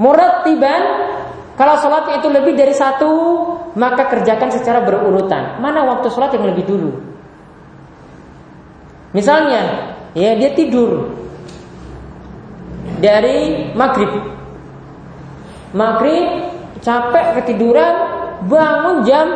murad 0.00 0.48
tiban 0.48 0.82
kalau 1.60 1.76
sholatnya 1.76 2.24
itu 2.24 2.28
lebih 2.32 2.56
dari 2.56 2.72
satu 2.72 3.12
maka 3.74 4.06
kerjakan 4.10 4.50
secara 4.54 4.82
berurutan 4.82 5.58
mana 5.58 5.82
waktu 5.86 6.10
sholat 6.10 6.34
yang 6.34 6.46
lebih 6.50 6.64
dulu 6.66 6.90
misalnya 9.14 9.94
ya 10.14 10.34
dia 10.38 10.50
tidur 10.54 11.10
dari 13.02 13.70
maghrib 13.74 14.10
maghrib 15.74 16.26
capek 16.80 17.42
ketiduran 17.42 17.94
bangun 18.46 19.02
jam 19.08 19.26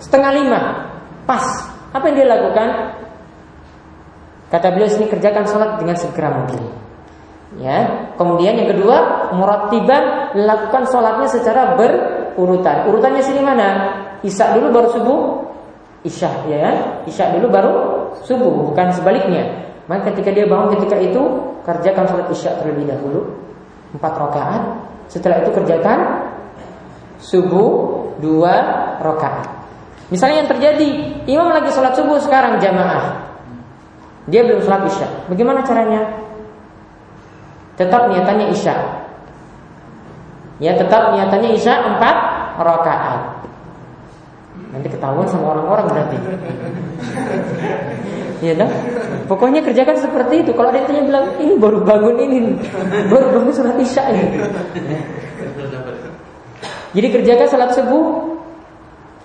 setengah 0.00 0.32
lima, 0.36 0.60
pas. 1.24 1.44
Apa 1.94 2.12
yang 2.12 2.16
dia 2.20 2.28
lakukan? 2.28 2.68
Kata 4.52 4.68
beliau 4.74 4.90
sini 4.90 5.08
kerjakan 5.08 5.44
sholat 5.48 5.70
dengan 5.80 5.96
segera 5.96 6.28
mungkin. 6.30 6.85
Ya, 7.56 8.12
kemudian 8.20 8.52
yang 8.52 8.68
kedua 8.68 9.28
murattiban 9.32 10.36
lakukan 10.36 10.84
sholatnya 10.92 11.24
secara 11.24 11.72
berurutan. 11.72 12.84
Urutannya 12.92 13.24
sini 13.24 13.40
mana? 13.40 13.96
Isya 14.20 14.52
dulu 14.60 14.76
baru 14.76 14.88
subuh, 14.92 15.20
isya 16.04 16.28
ya, 16.52 17.00
isya 17.08 17.32
dulu 17.32 17.48
baru 17.48 17.74
subuh, 18.28 18.72
bukan 18.72 18.92
sebaliknya. 18.92 19.72
Maka 19.88 20.12
ketika 20.12 20.36
dia 20.36 20.44
bangun 20.44 20.76
ketika 20.76 21.00
itu 21.00 21.22
kerjakan 21.64 22.04
sholat 22.04 22.28
isya 22.28 22.60
terlebih 22.60 22.92
dahulu 22.92 23.24
empat 23.96 24.12
rakaat. 24.20 24.62
Setelah 25.08 25.40
itu 25.40 25.50
kerjakan 25.56 26.28
subuh 27.22 27.70
dua 28.20 28.54
rakaat. 29.00 29.48
Misalnya 30.12 30.44
yang 30.44 30.50
terjadi, 30.52 30.88
imam 31.24 31.50
lagi 31.50 31.72
sholat 31.72 31.96
subuh 31.96 32.20
sekarang 32.20 32.60
jamaah. 32.60 33.32
Dia 34.28 34.44
belum 34.44 34.60
sholat 34.60 34.82
isya. 34.92 35.08
Bagaimana 35.30 35.64
caranya? 35.64 36.25
Tetap 37.76 38.08
niatannya 38.08 38.52
isya. 38.56 38.76
Ya 40.56 40.72
tetap 40.72 41.12
niatannya 41.12 41.52
isya 41.52 41.74
empat 41.94 42.16
rakaat. 42.56 43.44
Nanti 44.72 44.88
ketahuan 44.88 45.28
sama 45.28 45.52
orang-orang 45.52 45.86
berarti. 45.92 46.16
Iya 48.40 48.52
dong. 48.64 48.72
Pokoknya 49.28 49.60
kerjakan 49.64 49.96
seperti 49.96 50.44
itu. 50.44 50.52
Kalau 50.56 50.72
yang 50.72 51.08
bilang 51.08 51.26
ini 51.40 51.54
baru 51.56 51.80
bangun 51.84 52.16
ini, 52.20 52.56
baru 53.08 53.40
bangun 53.40 53.52
sholat 53.52 53.76
isya 53.80 54.02
ini. 54.12 54.24
Jadi 56.96 57.08
kerjakan 57.12 57.46
sholat 57.48 57.70
subuh 57.76 58.36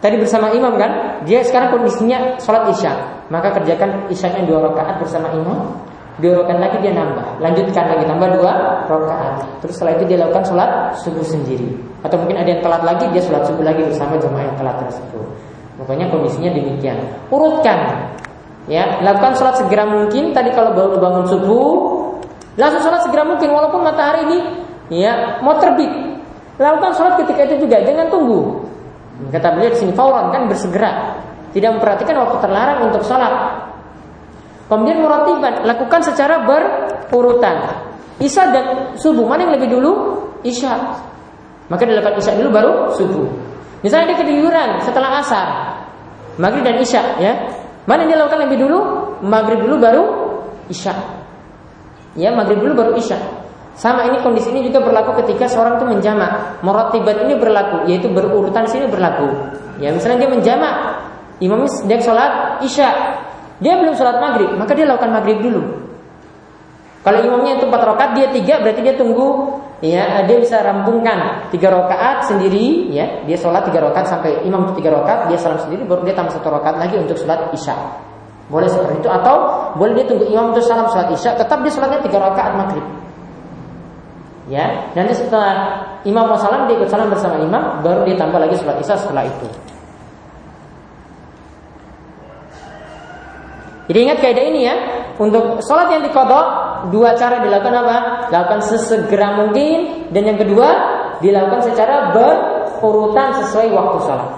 tadi 0.04 0.20
bersama 0.20 0.52
imam 0.52 0.76
kan. 0.76 1.24
Dia 1.24 1.44
sekarang 1.44 1.80
kondisinya 1.80 2.40
sholat 2.40 2.68
isya. 2.76 3.24
Maka 3.32 3.56
kerjakan 3.56 4.12
isya 4.12 4.36
yang 4.36 4.52
dua 4.52 4.72
rakaat 4.72 5.00
bersama 5.00 5.32
imam. 5.32 5.80
Dua 6.22 6.46
rakaat 6.46 6.60
lagi 6.62 6.78
dia 6.86 6.94
nambah. 6.94 7.42
Lanjutkan 7.42 7.86
lagi 7.90 8.06
tambah 8.06 8.30
dua 8.38 8.52
rakaat. 8.86 9.34
Terus 9.66 9.74
setelah 9.74 9.94
itu 9.98 10.04
dia 10.06 10.18
lakukan 10.22 10.46
sholat 10.46 10.70
subuh 11.02 11.26
sendiri. 11.26 11.74
Atau 12.06 12.22
mungkin 12.22 12.38
ada 12.38 12.50
yang 12.54 12.62
telat 12.62 12.86
lagi 12.86 13.10
dia 13.10 13.22
sholat 13.26 13.44
subuh 13.50 13.66
lagi 13.66 13.82
bersama 13.82 14.22
jemaah 14.22 14.46
yang 14.46 14.58
telat 14.58 14.78
tersebut. 14.86 15.26
Pokoknya 15.82 16.06
kondisinya 16.14 16.54
demikian. 16.54 16.98
Urutkan 17.34 18.06
Ya, 18.70 19.02
lakukan 19.02 19.34
sholat 19.34 19.58
segera 19.58 19.90
mungkin. 19.90 20.38
Tadi 20.38 20.54
kalau 20.54 20.78
baru 20.78 21.02
bangun 21.02 21.26
subuh, 21.26 21.74
langsung 22.60 22.82
sholat 22.86 23.02
segera 23.02 23.26
mungkin 23.26 23.50
walaupun 23.50 23.82
matahari 23.82 24.22
ini 24.30 24.38
ya 25.02 25.42
mau 25.42 25.58
terbit. 25.58 25.90
Lakukan 26.62 26.94
sholat 26.94 27.18
ketika 27.26 27.50
itu 27.50 27.66
juga, 27.66 27.82
jangan 27.82 28.06
tunggu. 28.14 28.62
Kata 29.34 29.58
beliau 29.58 29.74
di 29.74 29.78
sini 29.82 29.94
fauran 29.98 30.30
kan 30.30 30.46
bersegera, 30.46 31.18
tidak 31.54 31.78
memperhatikan 31.78 32.22
waktu 32.22 32.38
terlarang 32.38 32.80
untuk 32.86 33.02
sholat. 33.02 33.34
Kemudian 34.72 35.04
muratiban, 35.04 35.68
lakukan 35.68 36.00
secara 36.00 36.48
berurutan. 36.48 37.84
Isya 38.24 38.56
dan 38.56 38.66
subuh 38.96 39.28
mana 39.28 39.44
yang 39.44 39.60
lebih 39.60 39.76
dulu? 39.76 39.92
Isya. 40.48 40.72
Maka 41.68 41.84
dilakukan 41.84 42.24
isya 42.24 42.40
dulu 42.40 42.50
baru 42.56 42.72
subuh. 42.96 43.28
Misalnya 43.84 44.16
dia 44.16 44.18
ketiduran 44.24 44.80
setelah 44.80 45.20
asar, 45.20 45.48
maghrib 46.40 46.64
dan 46.64 46.80
isya, 46.80 47.04
ya 47.20 47.34
Mana 47.90 48.06
yang 48.06 48.14
dilakukan 48.18 48.40
lebih 48.46 48.58
dulu? 48.62 48.80
Maghrib 49.26 49.60
dulu 49.66 49.76
baru 49.82 50.04
Isya. 50.70 50.94
Ya, 52.14 52.30
maghrib 52.30 52.62
dulu 52.62 52.78
baru 52.78 52.92
Isya. 52.98 53.18
Sama 53.74 54.06
ini 54.06 54.22
kondisi 54.22 54.52
ini 54.54 54.68
juga 54.68 54.84
berlaku 54.84 55.18
ketika 55.26 55.50
seorang 55.50 55.82
itu 55.82 55.86
menjamak. 55.90 56.62
Muratibat 56.62 57.26
ini 57.26 57.34
berlaku, 57.40 57.90
yaitu 57.90 58.12
berurutan 58.12 58.70
sini 58.70 58.86
berlaku. 58.86 59.34
Ya, 59.82 59.90
misalnya 59.90 60.28
dia 60.28 60.30
menjamak, 60.30 60.74
imamnya 61.42 61.72
sedang 61.74 62.02
sholat 62.06 62.32
Isya. 62.62 62.90
Dia 63.62 63.78
belum 63.78 63.94
sholat 63.94 64.18
maghrib, 64.18 64.58
maka 64.58 64.74
dia 64.74 64.90
lakukan 64.90 65.14
maghrib 65.14 65.38
dulu. 65.38 65.62
Kalau 67.02 67.18
imamnya 67.22 67.62
itu 67.62 67.66
empat 67.70 67.82
rakaat, 67.82 68.12
dia 68.18 68.28
tiga, 68.34 68.62
berarti 68.62 68.82
dia 68.82 68.94
tunggu 68.98 69.58
ya 69.82 70.22
dia 70.30 70.38
bisa 70.38 70.62
rampungkan 70.62 71.50
tiga 71.50 71.74
rakaat 71.74 72.30
sendiri 72.30 72.94
ya. 72.94 73.26
Dia 73.26 73.38
sholat 73.38 73.66
tiga 73.66 73.82
rakaat 73.90 74.06
sampai 74.08 74.46
imam 74.46 74.70
tiga 74.78 74.94
rakaat 74.94 75.28
dia 75.28 75.38
salam 75.42 75.58
sendiri 75.58 75.84
baru 75.90 76.06
dia 76.06 76.14
tambah 76.14 76.32
satu 76.38 76.54
rakaat 76.54 76.78
lagi 76.78 76.96
untuk 77.02 77.18
sholat 77.18 77.50
isya. 77.52 77.74
Boleh 78.54 78.70
seperti 78.70 79.02
itu 79.02 79.10
atau 79.10 79.36
boleh 79.74 79.98
dia 79.98 80.06
tunggu 80.06 80.26
imam 80.30 80.54
untuk 80.54 80.62
salam 80.62 80.86
sholat 80.94 81.10
isya 81.10 81.34
tetap 81.34 81.66
dia 81.66 81.74
sholatnya 81.74 82.00
tiga 82.06 82.18
rakaat 82.22 82.54
maghrib. 82.54 82.86
Ya 84.50 84.94
nanti 84.94 85.18
setelah 85.18 85.82
imam 86.06 86.30
mau 86.30 86.38
salam 86.38 86.70
dia 86.70 86.78
ikut 86.78 86.90
salam 86.90 87.10
bersama 87.10 87.42
imam 87.42 87.82
baru 87.82 88.06
dia 88.06 88.18
tambah 88.22 88.38
lagi 88.38 88.54
sholat 88.62 88.78
isya 88.78 88.94
setelah 88.94 89.26
itu 89.26 89.50
jadi 93.92 94.08
ingat 94.08 94.24
kaidah 94.24 94.46
ini 94.48 94.60
ya. 94.64 94.76
Untuk 95.20 95.60
sholat 95.68 95.92
yang 95.92 96.08
dikodok 96.08 96.48
dua 96.96 97.12
cara 97.20 97.44
dilakukan 97.44 97.76
apa? 97.76 97.98
Lakukan 98.32 98.64
sesegera 98.64 99.36
mungkin. 99.36 100.08
Dan 100.16 100.32
yang 100.32 100.40
kedua 100.40 100.70
dilakukan 101.20 101.60
secara 101.60 102.16
berurutan 102.16 103.36
sesuai 103.44 103.68
waktu 103.76 103.98
sholat. 104.08 104.32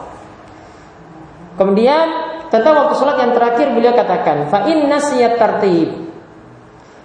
Kemudian 1.53 2.05
tentang 2.49 2.81
waktu 2.81 2.97
sholat 2.97 3.17
yang 3.21 3.37
terakhir 3.37 3.77
beliau 3.77 3.93
katakan 3.93 4.49
fa 4.49 4.65
in 4.65 4.89
nasiyat 4.89 5.37
tertib 5.37 6.01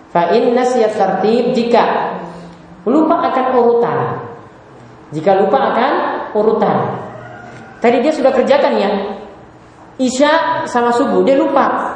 fa 0.09 0.33
in 0.33 0.57
nasiyat 0.57 0.97
tertib 0.97 1.53
jika 1.53 1.85
lupa 2.89 3.29
akan 3.29 3.45
urutan. 3.61 3.99
Jika 5.13 5.37
lupa 5.37 5.69
akan 5.69 5.93
urutan. 6.33 6.97
Tadi 7.85 8.01
dia 8.01 8.13
sudah 8.17 8.33
kerjakan 8.33 8.73
ya. 8.81 8.91
Isya 10.01 10.65
sama 10.65 10.97
subuh 10.97 11.21
dia 11.29 11.37
lupa 11.37 11.88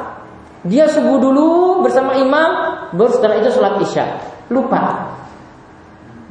dia 0.63 0.87
subuh 0.87 1.19
dulu 1.19 1.83
bersama 1.83 2.15
imam, 2.15 2.49
baru 2.95 3.11
setelah 3.11 3.35
itu 3.43 3.51
sholat 3.51 3.83
isya. 3.83 4.05
Lupa. 4.47 5.11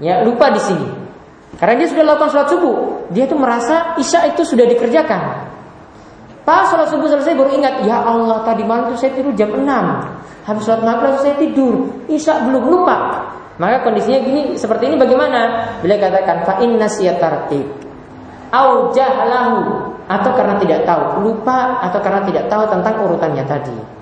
Ya, 0.01 0.25
lupa 0.25 0.49
di 0.57 0.61
sini. 0.65 0.89
Karena 1.61 1.85
dia 1.85 1.89
sudah 1.93 2.05
lakukan 2.09 2.33
sholat 2.33 2.49
subuh, 2.49 2.77
dia 3.13 3.29
tuh 3.29 3.37
merasa 3.37 3.93
isya 4.01 4.33
itu 4.33 4.41
sudah 4.41 4.65
dikerjakan. 4.65 5.53
Pas 6.49 6.65
sholat 6.73 6.89
subuh 6.89 7.13
selesai 7.13 7.37
baru 7.37 7.53
ingat, 7.61 7.85
ya 7.85 8.01
Allah 8.01 8.41
tadi 8.49 8.65
malam 8.65 8.89
itu 8.91 9.05
saya 9.05 9.13
tidur 9.15 9.37
jam 9.37 9.53
6 9.53 9.63
Habis 10.43 10.63
sholat 10.65 10.83
maghrib 10.83 11.15
saya 11.21 11.37
tidur, 11.37 11.93
isya 12.09 12.41
belum 12.49 12.73
lupa. 12.73 13.29
Maka 13.61 13.85
kondisinya 13.85 14.25
gini 14.25 14.57
seperti 14.57 14.89
ini 14.89 14.97
bagaimana? 14.97 15.71
Bila 15.85 16.01
katakan 16.01 16.49
fa 16.49 16.57
inna 16.65 16.89
tartib 17.21 17.69
au 18.53 18.91
jahlahu 18.97 19.61
atau 20.09 20.31
karena 20.35 20.57
tidak 20.57 20.89
tahu, 20.89 21.25
lupa 21.25 21.79
atau 21.85 22.01
karena 22.01 22.25
tidak 22.27 22.49
tahu 22.49 22.65
tentang 22.69 22.95
urutannya 23.01 23.45
tadi 23.45 24.02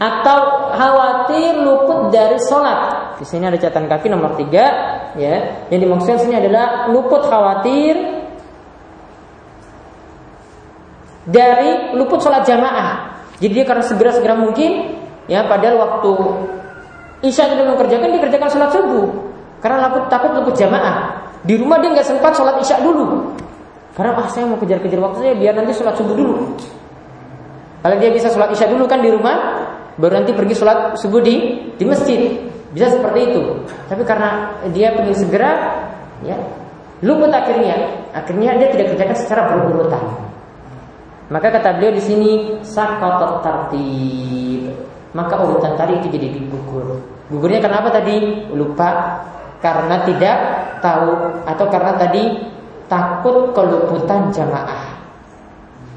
atau 0.00 0.40
khawatir 0.74 1.52
luput 1.60 2.10
dari 2.10 2.40
sholat. 2.40 3.14
Di 3.20 3.24
sini 3.28 3.46
ada 3.46 3.60
catatan 3.60 3.86
kaki 3.86 4.10
nomor 4.10 4.34
tiga, 4.34 4.64
ya. 5.14 5.66
Yang 5.70 5.80
dimaksudkan 5.86 6.18
sini 6.18 6.34
adalah 6.40 6.90
luput 6.90 7.22
khawatir 7.28 7.94
dari 11.28 11.94
luput 11.94 12.18
sholat 12.18 12.42
jamaah. 12.42 13.22
Jadi 13.38 13.52
dia 13.52 13.64
karena 13.66 13.84
segera-segera 13.84 14.34
mungkin, 14.34 14.98
ya, 15.28 15.46
padahal 15.46 15.76
waktu 15.78 16.12
isya 17.28 17.52
tidak 17.52 17.66
mengerjakan, 17.70 18.08
dia 18.10 18.20
kerjakan 18.24 18.48
sholat 18.50 18.70
subuh. 18.72 19.06
Karena 19.62 19.88
takut 19.88 20.02
takut 20.12 20.30
luput 20.36 20.54
jamaah. 20.56 21.24
Di 21.44 21.60
rumah 21.60 21.76
dia 21.80 21.92
nggak 21.92 22.08
sempat 22.08 22.32
sholat 22.36 22.56
isya 22.60 22.80
dulu. 22.80 23.36
Karena 23.94 24.16
ah 24.18 24.26
saya 24.26 24.48
mau 24.50 24.58
kejar-kejar 24.58 24.98
waktu 24.98 25.18
saya 25.22 25.34
biar 25.38 25.54
nanti 25.54 25.72
sholat 25.76 25.94
subuh 25.94 26.16
dulu. 26.18 26.34
Kalau 27.84 28.00
dia 28.00 28.08
bisa 28.08 28.32
sholat 28.32 28.48
isya 28.48 28.72
dulu 28.72 28.88
kan 28.88 29.04
di 29.04 29.12
rumah, 29.12 29.60
baru 30.00 30.24
nanti 30.24 30.32
pergi 30.32 30.56
sholat 30.56 30.96
subuh 30.96 31.20
di 31.20 31.68
di 31.76 31.84
masjid. 31.84 32.32
Bisa 32.72 32.88
seperti 32.88 33.28
itu. 33.28 33.60
Tapi 33.92 34.02
karena 34.08 34.56
dia 34.72 34.96
ingin 34.96 35.12
segera, 35.12 35.84
ya 36.24 36.32
luput 37.04 37.28
akhirnya. 37.28 38.08
Akhirnya 38.16 38.56
dia 38.56 38.72
tidak 38.72 38.96
kerjakan 38.96 39.16
secara 39.20 39.42
berurutan. 39.52 40.00
Maka 41.28 41.60
kata 41.60 41.76
beliau 41.76 41.92
di 41.92 42.00
sini 42.00 42.30
sakatot 42.64 43.44
tartib. 43.44 44.72
Maka 45.12 45.34
urutan 45.44 45.76
tadi 45.76 46.00
itu 46.00 46.08
jadi 46.08 46.40
gugur. 46.48 46.98
Gugurnya 47.28 47.60
kenapa 47.60 47.92
tadi? 47.92 48.48
Lupa 48.50 49.20
karena 49.60 50.04
tidak 50.08 50.36
tahu 50.80 51.40
atau 51.48 51.66
karena 51.68 51.92
tadi 52.00 52.22
takut 52.88 53.52
keluputan 53.56 54.28
jamaah. 54.32 54.83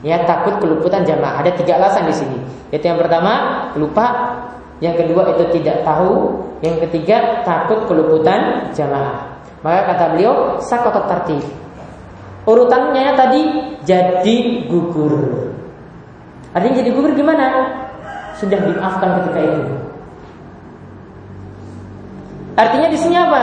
Ya 0.08 0.24
takut 0.24 0.64
keluputan 0.64 1.04
jamaah. 1.04 1.44
Ada 1.44 1.52
tiga 1.60 1.76
alasan 1.84 2.08
di 2.08 2.16
sini. 2.16 2.40
Itu 2.72 2.88
yang 2.88 2.96
pertama 2.96 3.68
lupa, 3.76 4.40
yang 4.80 4.96
kedua 4.96 5.36
itu 5.36 5.60
tidak 5.60 5.84
tahu, 5.84 6.40
yang 6.64 6.80
ketiga 6.88 7.44
takut 7.44 7.84
keluputan 7.92 8.72
jamaah. 8.72 9.36
Maka 9.68 9.92
kata 9.92 10.06
beliau 10.16 10.64
sakotot 10.64 11.12
tertib. 11.12 11.44
Urutannya 12.48 13.20
tadi 13.20 13.42
jadi 13.84 14.64
gugur. 14.72 15.52
Artinya 16.56 16.80
jadi 16.80 16.90
gugur 16.96 17.12
gimana? 17.12 17.68
Sudah 18.40 18.64
dimaafkan 18.64 19.20
ketika 19.20 19.40
itu. 19.44 19.76
Artinya 22.56 22.88
di 22.88 22.98
sini 22.98 23.16
apa? 23.20 23.42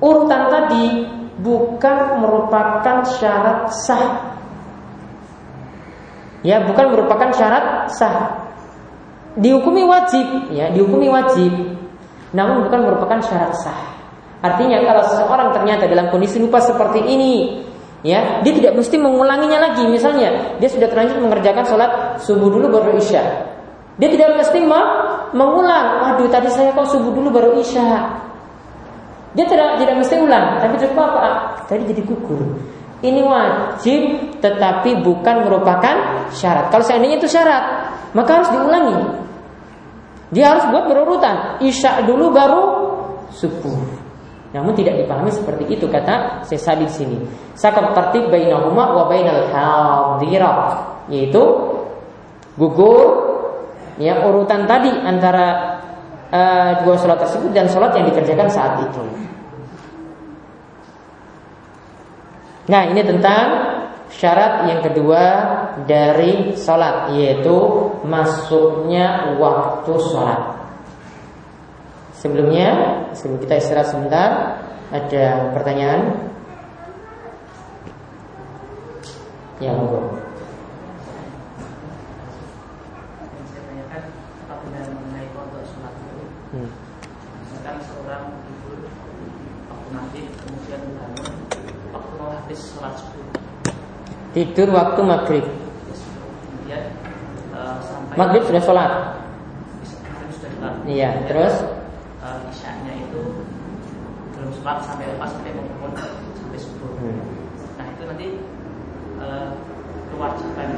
Urutan 0.00 0.48
tadi 0.48 1.04
bukan 1.44 2.24
merupakan 2.24 3.04
syarat 3.04 3.68
sah 3.84 4.39
ya 6.46 6.64
bukan 6.64 6.92
merupakan 6.92 7.28
syarat 7.32 7.88
sah. 7.92 8.48
Dihukumi 9.38 9.86
wajib, 9.86 10.50
ya 10.50 10.74
dihukumi 10.74 11.06
wajib, 11.06 11.54
namun 12.34 12.66
bukan 12.66 12.80
merupakan 12.82 13.18
syarat 13.22 13.54
sah. 13.62 13.80
Artinya 14.40 14.82
kalau 14.82 15.04
seseorang 15.06 15.48
ternyata 15.54 15.86
dalam 15.86 16.10
kondisi 16.10 16.42
lupa 16.42 16.58
seperti 16.58 16.98
ini, 17.04 17.62
ya 18.02 18.42
dia 18.42 18.52
tidak 18.56 18.74
mesti 18.74 18.96
mengulanginya 18.98 19.70
lagi. 19.70 19.86
Misalnya 19.86 20.58
dia 20.58 20.68
sudah 20.68 20.90
terlanjur 20.90 21.22
mengerjakan 21.22 21.62
sholat 21.62 21.90
subuh 22.24 22.50
dulu 22.50 22.80
baru 22.80 22.98
isya, 22.98 23.22
dia 24.00 24.08
tidak 24.10 24.40
mesti 24.40 24.58
mengulang. 25.30 25.86
Aduh 26.16 26.26
tadi 26.26 26.50
saya 26.50 26.74
kok 26.74 26.88
subuh 26.90 27.12
dulu 27.14 27.28
baru 27.30 27.50
isya. 27.60 28.18
Dia 29.30 29.46
tidak 29.46 29.78
tidak 29.78 29.94
mesti 29.94 30.18
ulang, 30.18 30.58
tapi 30.58 30.74
cukup 30.82 30.98
apa? 31.06 31.54
Tadi 31.70 31.86
jadi 31.86 32.02
gugur. 32.02 32.58
Ini 33.00 33.20
wajib 33.24 34.00
tetapi 34.44 35.00
bukan 35.00 35.48
merupakan 35.48 36.28
syarat. 36.36 36.68
Kalau 36.68 36.84
seandainya 36.84 37.16
itu 37.16 37.28
syarat, 37.32 37.96
maka 38.12 38.30
harus 38.40 38.50
diulangi. 38.52 38.98
Dia 40.30 40.54
harus 40.54 40.68
buat 40.68 40.84
berurutan. 40.84 41.58
Isya 41.64 42.04
dulu 42.04 42.28
baru 42.28 42.62
subuh. 43.32 44.00
Namun 44.50 44.74
tidak 44.74 44.98
dipahami 44.98 45.30
seperti 45.30 45.64
itu 45.70 45.86
kata 45.86 46.42
Sesadi 46.42 46.86
di 46.86 46.90
sini. 46.90 47.18
Sakab 47.54 47.94
tertib 47.94 48.28
bainahuma 48.28 48.98
wa 48.98 49.04
bainal 49.06 49.46
hadirah 49.48 50.58
yaitu 51.06 51.42
gugur 52.58 53.30
ya 53.98 54.26
urutan 54.26 54.66
tadi 54.66 54.90
antara 54.90 55.78
uh, 56.34 56.70
dua 56.82 56.94
sholat 56.98 57.18
tersebut 57.22 57.50
dan 57.54 57.70
sholat 57.70 57.94
yang 57.94 58.10
dikerjakan 58.10 58.50
saat 58.50 58.82
itu. 58.90 59.02
Nah 62.70 62.86
ini 62.86 63.02
tentang 63.02 63.46
syarat 64.14 64.70
yang 64.70 64.80
kedua 64.86 65.24
dari 65.90 66.54
sholat 66.54 67.10
yaitu 67.18 67.58
masuknya 68.06 69.34
waktu 69.42 69.92
sholat. 69.98 70.54
Sebelumnya, 72.14 72.68
sebelum 73.16 73.42
kita 73.42 73.58
istirahat 73.58 73.90
sebentar, 73.90 74.30
ada 74.94 75.50
pertanyaan? 75.56 76.30
Ya, 79.58 79.74
monggo. 79.74 80.20
Hmm. 86.50 86.66
Misalkan 87.46 87.76
seorang 87.86 88.24
tidur 88.42 88.90
waktu 89.70 89.88
maghrib 89.94 90.26
kemudian 90.42 90.82
bangun 90.98 91.34
waktu 91.94 92.12
mau 92.18 92.39
habis 92.50 92.74
sholat 92.74 92.98
subuh. 92.98 93.26
Tidur 94.34 94.74
waktu 94.74 95.00
maghrib. 95.06 95.46
Kemudian 95.46 96.84
uh, 97.54 97.78
sampai 97.78 98.14
maghrib 98.18 98.42
sudah 98.42 98.58
sholat. 98.66 98.90
Maghrib 100.02 100.30
sudah 100.34 100.50
sholat. 100.58 100.74
Iya, 100.82 101.30
terus 101.30 101.54
uh, 102.18 102.42
isyaknya 102.50 103.06
itu 103.06 103.46
belum 104.34 104.50
sholat 104.50 104.82
sampai 104.82 105.14
lepas 105.14 105.30
sampai 105.30 105.54
bangun 105.54 105.94
sampai 106.42 106.58
subuh. 106.58 106.90
Hmm. 106.98 107.22
Nah 107.78 107.86
itu 107.86 108.02
nanti 108.02 108.28
uh, 109.22 109.54
kewajiban 110.10 110.68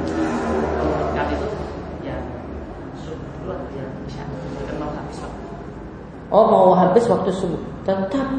kewajiban 0.77 1.25
itu 1.33 1.47
ya 2.05 2.21
subuh 3.01 3.29
dulu 3.41 3.57
yang 3.73 3.89
isya 4.05 4.29
kan 4.69 4.75
mau 4.77 4.93
habis 4.93 5.17
waktu 5.25 5.41
Oh 6.29 6.45
mau 6.49 6.73
habis 6.77 7.05
waktu 7.09 7.29
subuh 7.33 7.61
Tetap 7.85 8.29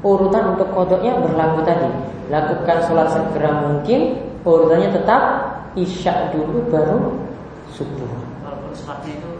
urutan 0.00 0.56
untuk 0.56 0.68
kodoknya 0.72 1.16
berlaku 1.20 1.60
tadi. 1.64 1.90
Lakukan 2.30 2.78
sholat 2.86 3.10
segera 3.10 3.50
mungkin 3.66 4.30
Urutannya 4.40 4.88
tetap 4.96 5.22
Isya 5.76 6.34
dulu 6.34 6.66
baru 6.72 7.14
subuh. 7.76 8.10
Walaupun 8.42 8.72
sholatnya 8.74 9.20
itu 9.20 9.30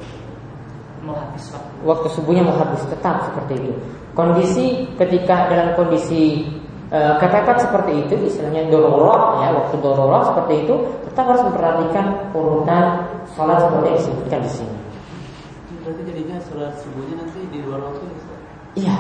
mau 1.02 1.16
habis 1.16 1.50
waktu. 1.50 1.72
Waktu 1.82 2.08
subuhnya 2.12 2.42
mau 2.44 2.56
habis 2.60 2.84
Tetap 2.86 3.32
seperti 3.32 3.64
itu. 3.64 3.72
Kondisi 4.12 4.84
ketika 5.00 5.48
dalam 5.48 5.72
kondisi 5.74 6.44
kepepet 6.90 7.62
seperti 7.62 8.02
itu 8.02 8.14
Istilahnya 8.26 8.66
dororah 8.66 9.46
ya 9.46 9.54
Waktu 9.54 9.78
dororah 9.78 10.26
seperti 10.26 10.66
itu 10.66 10.74
Tetap 11.06 11.30
harus 11.30 11.46
memperhatikan 11.46 12.34
urutan 12.34 13.06
sholat 13.32 13.62
seperti 13.62 13.86
yang 13.86 13.98
disebutkan 13.98 14.40
di 14.44 14.50
sini. 14.50 14.76
Berarti 15.80 16.02
jadinya 16.04 16.36
sholat 16.44 16.72
subuhnya 16.84 17.14
nanti 17.24 17.40
di 17.48 17.58
luar 17.64 17.80
waktu 17.88 18.04
Iya. 18.78 18.98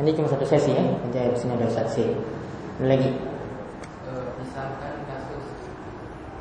Ini 0.00 0.16
cuma 0.16 0.32
satu 0.32 0.48
sesi 0.48 0.72
ya. 0.72 0.80
Nanti 0.80 1.18
habis 1.20 1.44
ini 1.44 1.52
ada 1.60 1.68
sesi. 1.68 2.04
Lagi. 2.80 3.12
E, 4.08 4.12
misalkan 4.40 4.96
kasus 5.04 5.44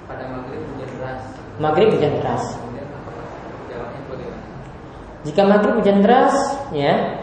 pada 0.08 0.24
maghrib 0.32 0.64
hujan 0.64 0.90
deras. 0.96 1.24
Maghrib 1.60 1.90
hujan 1.92 2.14
deras. 2.24 2.44
Jika 5.28 5.44
maghrib 5.44 5.76
hujan 5.84 6.00
deras, 6.00 6.32
ya, 6.72 7.20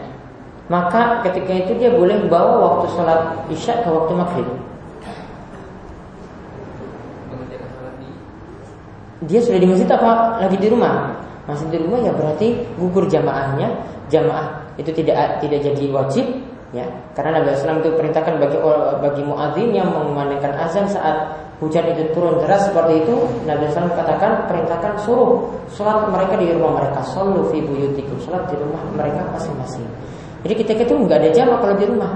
maka 0.69 1.25
ketika 1.25 1.65
itu 1.65 1.81
dia 1.81 1.89
boleh 1.89 2.29
bawa 2.29 2.61
waktu 2.61 2.93
sholat 2.93 3.21
isya 3.49 3.81
ke 3.81 3.89
waktu 3.89 4.13
maghrib. 4.13 4.47
Dia 9.25 9.41
sudah 9.41 9.57
di 9.57 9.65
masjid 9.65 9.89
apa 9.89 10.37
lagi 10.45 10.61
di 10.61 10.69
rumah? 10.69 11.17
Masih 11.49 11.65
di 11.73 11.81
rumah 11.81 11.97
ya 12.05 12.13
berarti 12.13 12.61
gugur 12.77 13.09
jamaahnya. 13.09 13.73
Jamaah 14.07 14.56
itu 14.77 14.89
tidak 14.93 15.41
tidak 15.41 15.59
jadi 15.65 15.83
wajib 15.89 16.25
ya. 16.71 16.85
Karena 17.17 17.41
Nabi 17.41 17.53
Islam 17.53 17.81
itu 17.81 17.89
perintahkan 17.97 18.37
bagi 18.37 18.57
bagi 19.01 19.21
muadzin 19.25 19.69
yang 19.73 19.89
memandangkan 19.89 20.53
azan 20.57 20.85
saat 20.89 21.33
hujan 21.57 21.89
itu 21.89 22.13
turun 22.13 22.37
deras 22.37 22.69
seperti 22.69 23.01
itu 23.01 23.15
Nabi 23.49 23.65
Islam 23.65 23.89
katakan 23.97 24.45
perintahkan 24.45 24.93
suruh 25.01 25.49
sholat 25.73 26.07
mereka 26.13 26.37
di 26.37 26.53
rumah 26.53 26.77
mereka. 26.77 27.01
Solu 27.09 27.49
fi 27.49 27.61
buyutikum. 27.61 28.17
Sholat 28.21 28.45
di 28.49 28.55
rumah 28.61 28.81
mereka 28.93 29.25
masing-masing. 29.33 29.85
Jadi 30.45 30.53
ketika 30.63 30.81
itu 30.85 30.93
nggak 30.95 31.17
ada 31.17 31.29
jamaah 31.33 31.59
kalau 31.59 31.75
di 31.75 31.85
rumah. 31.89 32.13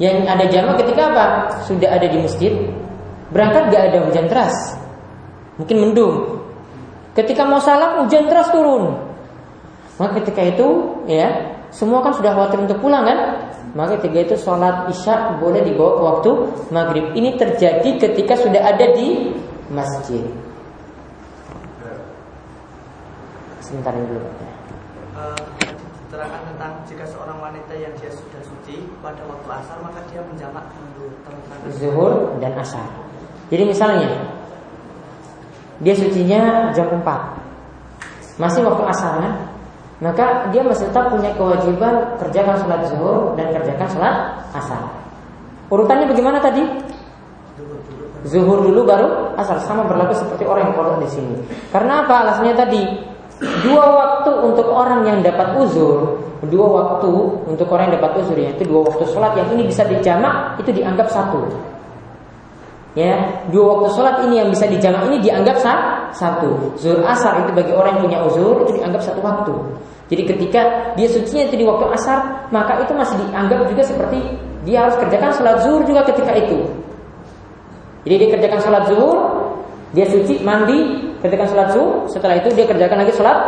Yang 0.00 0.16
ada 0.28 0.44
jamaah 0.48 0.76
ketika 0.80 1.02
apa? 1.12 1.26
Sudah 1.68 1.88
ada 1.94 2.06
di 2.08 2.18
masjid 2.20 2.52
berangkat 3.32 3.72
nggak 3.72 3.82
ada 3.92 3.98
hujan 4.04 4.26
deras. 4.28 4.54
Mungkin 5.56 5.76
mendung. 5.80 6.16
Ketika 7.12 7.44
mau 7.44 7.60
salam 7.60 8.04
hujan 8.04 8.28
deras 8.28 8.48
turun. 8.52 8.96
Maka 10.00 10.24
ketika 10.24 10.40
itu 10.40 10.68
ya 11.04 11.51
semua 11.72 12.04
kan 12.04 12.12
sudah 12.12 12.36
khawatir 12.36 12.60
untuk 12.68 12.78
pulang 12.84 13.08
kan? 13.08 13.18
Maka 13.72 13.96
ketika 13.96 14.28
itu 14.28 14.36
sholat 14.36 14.92
isya 14.92 15.40
boleh 15.40 15.64
dibawa 15.64 15.96
ke 15.96 16.02
waktu 16.04 16.30
maghrib. 16.68 17.06
Ini 17.16 17.40
terjadi 17.40 17.90
ketika 17.96 18.36
sudah 18.36 18.60
ada 18.60 18.92
di 18.92 19.32
masjid. 19.72 20.20
Sebentar 23.64 23.96
dulu. 23.96 24.20
Uh, 25.16 25.40
diterangkan 26.12 26.44
tentang 26.52 26.72
jika 26.84 27.08
seorang 27.08 27.40
wanita 27.40 27.72
yang 27.72 27.96
dia 27.96 28.12
sudah 28.12 28.44
suci 28.44 28.84
pada 29.00 29.24
waktu 29.24 29.48
asar 29.48 29.80
maka 29.80 30.04
dia 30.12 30.20
menjamak 30.20 30.68
zuhur 31.80 32.36
dan 32.36 32.52
asar. 32.60 32.84
Jadi 33.48 33.64
misalnya 33.64 34.12
dia 35.80 35.96
sucinya 35.96 36.68
jam 36.76 37.00
4 37.00 37.42
masih 38.36 38.60
waktu 38.64 38.84
asar 38.92 39.12
kan? 39.24 39.34
Maka 40.02 40.50
dia 40.50 40.66
masih 40.66 40.90
tetap 40.90 41.14
punya 41.14 41.30
kewajiban 41.38 42.18
kerjakan 42.18 42.58
sholat 42.58 42.90
zuhur 42.90 43.38
dan 43.38 43.54
kerjakan 43.54 43.86
sholat 43.86 44.14
asar. 44.50 44.82
Urutannya 45.70 46.10
bagaimana 46.10 46.42
tadi? 46.42 46.66
Zuhur 48.26 48.66
dulu 48.66 48.82
baru 48.82 49.30
asar 49.38 49.62
sama 49.62 49.86
berlaku 49.86 50.18
seperti 50.18 50.42
orang 50.42 50.70
yang 50.70 50.74
kodok 50.74 51.06
di 51.06 51.08
sini. 51.10 51.38
Karena 51.70 52.02
apa? 52.02 52.26
Alasannya 52.26 52.54
tadi 52.58 52.82
dua 53.62 53.84
waktu 53.94 54.30
untuk 54.42 54.66
orang 54.74 55.06
yang 55.06 55.18
dapat 55.22 55.54
uzur, 55.62 56.18
dua 56.50 56.66
waktu 56.66 57.10
untuk 57.46 57.70
orang 57.70 57.90
yang 57.94 58.02
dapat 58.02 58.26
uzur 58.26 58.34
yaitu 58.34 58.66
dua 58.66 58.90
waktu 58.90 59.06
sholat 59.06 59.38
yang 59.38 59.54
ini 59.54 59.70
bisa 59.70 59.86
dijamak 59.86 60.58
itu 60.58 60.74
dianggap 60.74 61.06
satu. 61.14 61.46
Ya, 62.98 63.22
dua 63.54 63.78
waktu 63.78 63.88
sholat 63.94 64.26
ini 64.26 64.42
yang 64.42 64.50
bisa 64.50 64.66
dijamak 64.66 65.06
ini 65.14 65.22
dianggap 65.22 65.62
satu. 66.10 66.74
Zuhur 66.74 67.06
asar 67.06 67.46
itu 67.46 67.54
bagi 67.54 67.70
orang 67.70 68.02
yang 68.02 68.04
punya 68.10 68.18
uzur 68.26 68.66
itu 68.66 68.82
dianggap 68.82 68.98
satu 68.98 69.22
waktu. 69.22 69.54
Jadi 70.12 70.28
ketika 70.28 70.92
dia 70.92 71.08
sucinya 71.08 71.48
itu 71.48 71.56
di 71.56 71.64
waktu 71.64 71.88
asar, 71.96 72.52
maka 72.52 72.84
itu 72.84 72.92
masih 72.92 73.16
dianggap 73.16 73.64
juga 73.64 73.80
seperti 73.80 74.20
dia 74.68 74.84
harus 74.84 75.00
kerjakan 75.00 75.32
sholat 75.32 75.56
zuhur 75.64 75.88
juga 75.88 76.04
ketika 76.04 76.36
itu. 76.36 76.68
Jadi 78.04 78.14
dia 78.20 78.28
kerjakan 78.36 78.60
sholat 78.60 78.82
zuhur, 78.92 79.16
dia 79.96 80.04
suci, 80.12 80.44
mandi, 80.44 81.08
kerjakan 81.24 81.48
sholat 81.48 81.68
zuhur, 81.72 82.04
setelah 82.12 82.36
itu 82.36 82.52
dia 82.52 82.68
kerjakan 82.68 83.08
lagi 83.08 83.12
sholat 83.16 83.38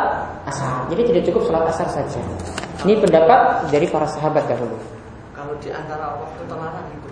asar. 0.49 0.89
Jadi 0.89 1.03
tidak 1.12 1.23
cukup 1.29 1.53
sholat 1.53 1.69
asar 1.69 1.85
saja. 1.93 2.21
Ini 2.81 2.97
pendapat 2.97 3.69
dari 3.69 3.85
para 3.85 4.09
sahabat 4.09 4.49
dahulu. 4.49 4.81
Kalau 5.37 5.53
di 5.61 5.69
antara 5.69 6.17
waktu 6.17 6.49
terlarang 6.49 6.87
itu 6.97 7.09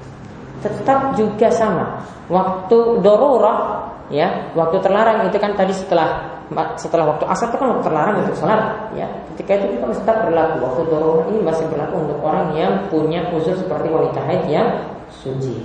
tetap 0.64 1.00
juga 1.12 1.48
sama. 1.52 2.00
Waktu 2.32 3.04
dororah 3.04 3.84
ya, 4.08 4.48
waktu 4.56 4.80
terlarang 4.80 5.28
itu 5.28 5.36
kan 5.36 5.52
tadi 5.60 5.76
setelah 5.76 6.31
setelah 6.78 7.16
waktu 7.16 7.24
asar 7.28 7.50
itu 7.50 7.56
kan 7.58 7.68
waktu 7.72 7.84
terlarang 7.84 8.14
untuk 8.24 8.36
sholat 8.38 8.60
ya. 8.96 9.06
Ketika 9.34 9.60
itu 9.60 9.66
kita 9.76 9.86
tetap 9.96 10.16
berlaku. 10.28 10.56
Waktu 10.64 10.80
dororah 10.88 11.26
ini 11.32 11.40
masih 11.40 11.64
berlaku 11.68 11.94
untuk 12.04 12.18
orang 12.20 12.46
yang 12.56 12.72
punya 12.92 13.26
uzur 13.32 13.56
seperti 13.56 13.88
wanita 13.88 14.20
haid 14.24 14.42
yang 14.48 14.68
suci. 15.10 15.56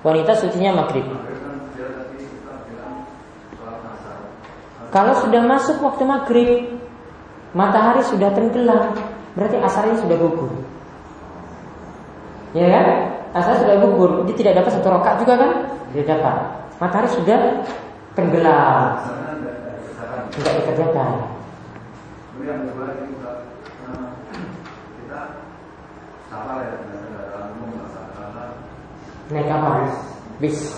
Wanita 0.00 0.32
sucinya 0.40 0.80
maghrib. 0.80 1.04
Kalau 4.90 5.14
sudah 5.22 5.42
masuk 5.46 5.78
waktu 5.84 6.02
maghrib, 6.02 6.50
matahari 7.54 8.02
sudah 8.10 8.34
tenggelam, 8.34 8.96
berarti 9.38 9.56
asarnya 9.62 10.02
sudah 10.02 10.16
gugur. 10.18 10.50
Ya 12.50 12.66
kan? 12.66 12.86
Asar 13.30 13.62
sudah 13.62 13.78
gugur, 13.78 14.26
dia 14.26 14.34
tidak 14.34 14.58
dapat 14.58 14.70
satu 14.74 14.90
rokat 14.90 15.22
juga 15.22 15.38
kan? 15.38 15.50
Tidak 15.94 16.06
dapat. 16.06 16.36
Matahari 16.82 17.08
sudah 17.14 17.62
tenggelam, 18.18 18.98
tidak 20.34 20.52
dikerjakan. 20.58 21.30
Naik 29.30 29.46
kapal. 29.46 29.86
bis. 30.42 30.74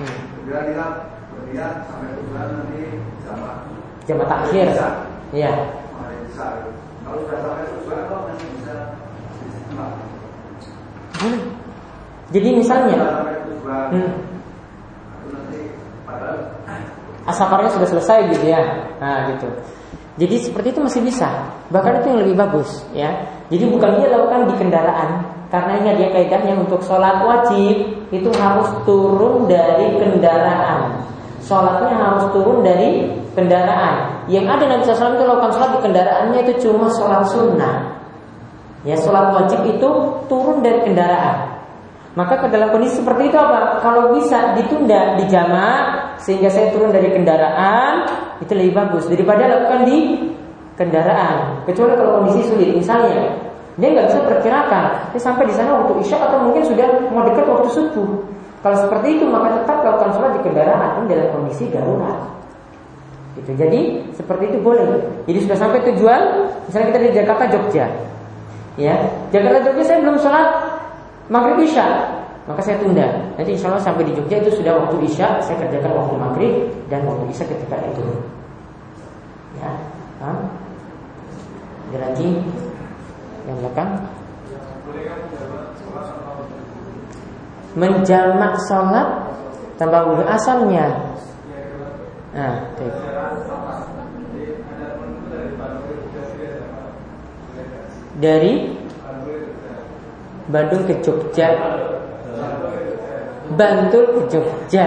Hmm. 0.00 0.16
Jamaah 4.06 4.28
takhir. 4.30 4.66
Iya. 5.34 5.52
Kalau 7.06 7.22
sudah 7.22 7.38
sampai 7.38 8.02
kok 8.10 8.20
masih 8.26 8.46
bisa 8.58 8.74
istimewa. 9.46 9.86
Boleh. 11.22 11.42
Jadi 12.34 12.48
misalnya, 12.58 12.98
hmm, 13.94 14.12
asaparnya 17.30 17.70
sudah 17.70 17.88
selesai 17.94 18.18
gitu 18.34 18.50
ya. 18.50 18.90
Nah, 18.98 19.30
gitu. 19.30 19.46
Jadi 20.16 20.34
seperti 20.42 20.68
itu 20.74 20.80
masih 20.82 21.00
bisa. 21.06 21.28
Bahkan 21.70 22.02
itu 22.02 22.06
yang 22.10 22.20
lebih 22.26 22.36
bagus 22.40 22.82
ya. 22.90 23.14
Jadi 23.52 23.64
bukan 23.70 24.02
dia 24.02 24.10
lakukan 24.10 24.50
di 24.50 24.54
kendaraan 24.58 25.10
karena 25.46 25.72
ini 25.78 25.90
dia 26.02 26.08
kaidahnya 26.10 26.58
untuk 26.58 26.82
sholat 26.82 27.22
wajib 27.22 28.02
itu 28.10 28.30
harus 28.34 28.66
turun 28.82 29.46
dari 29.46 29.94
kendaraan. 29.94 31.06
Sholatnya 31.46 31.94
harus 31.94 32.24
turun 32.34 32.66
dari 32.66 33.14
kendaraan. 33.38 34.05
Yang 34.26 34.46
ada 34.58 34.64
Nabi 34.66 34.82
SAW 34.82 35.14
itu 35.14 35.24
lakukan 35.26 35.52
sholat 35.54 35.70
di 35.78 35.80
kendaraannya 35.86 36.38
itu 36.42 36.52
cuma 36.66 36.86
sholat 36.90 37.22
sunnah. 37.30 37.76
Ya 38.82 38.98
sholat 38.98 39.34
wajib 39.34 39.62
itu 39.66 39.90
turun 40.26 40.62
dari 40.62 40.82
kendaraan. 40.82 41.56
Maka 42.16 42.40
ke 42.40 42.46
dalam 42.48 42.72
kondisi 42.72 43.04
seperti 43.04 43.28
itu 43.28 43.36
apa? 43.36 43.78
Kalau 43.84 44.16
bisa 44.16 44.56
ditunda 44.56 45.20
di 45.20 45.24
jamaah 45.28 46.16
sehingga 46.16 46.48
saya 46.48 46.72
turun 46.72 46.90
dari 46.90 47.12
kendaraan 47.12 48.08
itu 48.40 48.52
lebih 48.56 48.72
bagus 48.72 49.04
daripada 49.06 49.46
lakukan 49.46 49.84
di 49.84 49.98
kendaraan. 50.80 51.62
Kecuali 51.68 51.92
kalau 51.94 52.24
kondisi 52.24 52.48
sulit, 52.48 52.72
misalnya 52.72 53.36
dia 53.76 53.92
nggak 53.92 54.08
bisa 54.08 54.20
perkirakan 54.24 55.12
dia 55.12 55.20
sampai 55.20 55.44
di 55.44 55.52
sana 55.52 55.76
waktu 55.76 56.00
isya 56.00 56.16
atau 56.16 56.48
mungkin 56.48 56.64
sudah 56.64 56.88
mau 57.12 57.20
dekat 57.28 57.44
waktu 57.44 57.68
subuh. 57.76 58.08
Kalau 58.64 58.76
seperti 58.80 59.20
itu 59.20 59.24
maka 59.28 59.52
tetap 59.60 59.84
lakukan 59.84 60.10
sholat 60.16 60.32
di 60.34 60.40
kendaraan 60.48 61.04
dalam 61.04 61.28
kondisi 61.36 61.68
darurat. 61.68 62.16
Gitu. 63.36 63.50
Jadi 63.54 63.80
seperti 64.16 64.48
itu 64.48 64.58
boleh. 64.64 64.84
Jadi 65.28 65.38
sudah 65.44 65.58
sampai 65.60 65.84
tujuan, 65.92 66.20
misalnya 66.66 66.86
kita 66.88 67.00
di 67.04 67.10
Jakarta 67.12 67.44
Jogja, 67.52 67.86
ya 68.76 68.96
Jakarta 69.32 69.58
Jogja 69.64 69.84
saya 69.84 69.98
belum 70.04 70.16
sholat 70.20 70.48
maghrib 71.32 71.64
isya 71.64 71.86
maka 72.46 72.62
saya 72.62 72.78
tunda 72.78 73.08
nanti 73.34 73.58
insya 73.58 73.72
Allah 73.72 73.82
sampai 73.82 74.06
di 74.06 74.12
Jogja 74.14 74.38
itu 74.38 74.62
sudah 74.62 74.78
waktu 74.78 75.02
isya 75.08 75.42
saya 75.42 75.56
kerjakan 75.66 75.92
waktu 75.96 76.14
maghrib 76.14 76.54
dan 76.92 77.02
waktu 77.08 77.24
isya 77.32 77.44
ketika 77.48 77.76
itu 77.90 78.06
ya 79.58 79.72
Hah? 80.22 80.38
ada 81.90 81.98
lagi 82.12 82.30
yang 83.48 83.56
belakang 83.64 83.90
menjamak 87.76 88.54
sholat 88.68 89.08
tanpa 89.76 90.04
wudhu 90.08 90.24
asalnya 90.24 91.16
nah 92.36 92.56
dari 98.16 98.76
Bandung 100.46 100.86
ke 100.86 100.94
Jogja. 101.02 101.50
Bantul 103.58 104.04
ke 104.14 104.20
Jogja. 104.30 104.86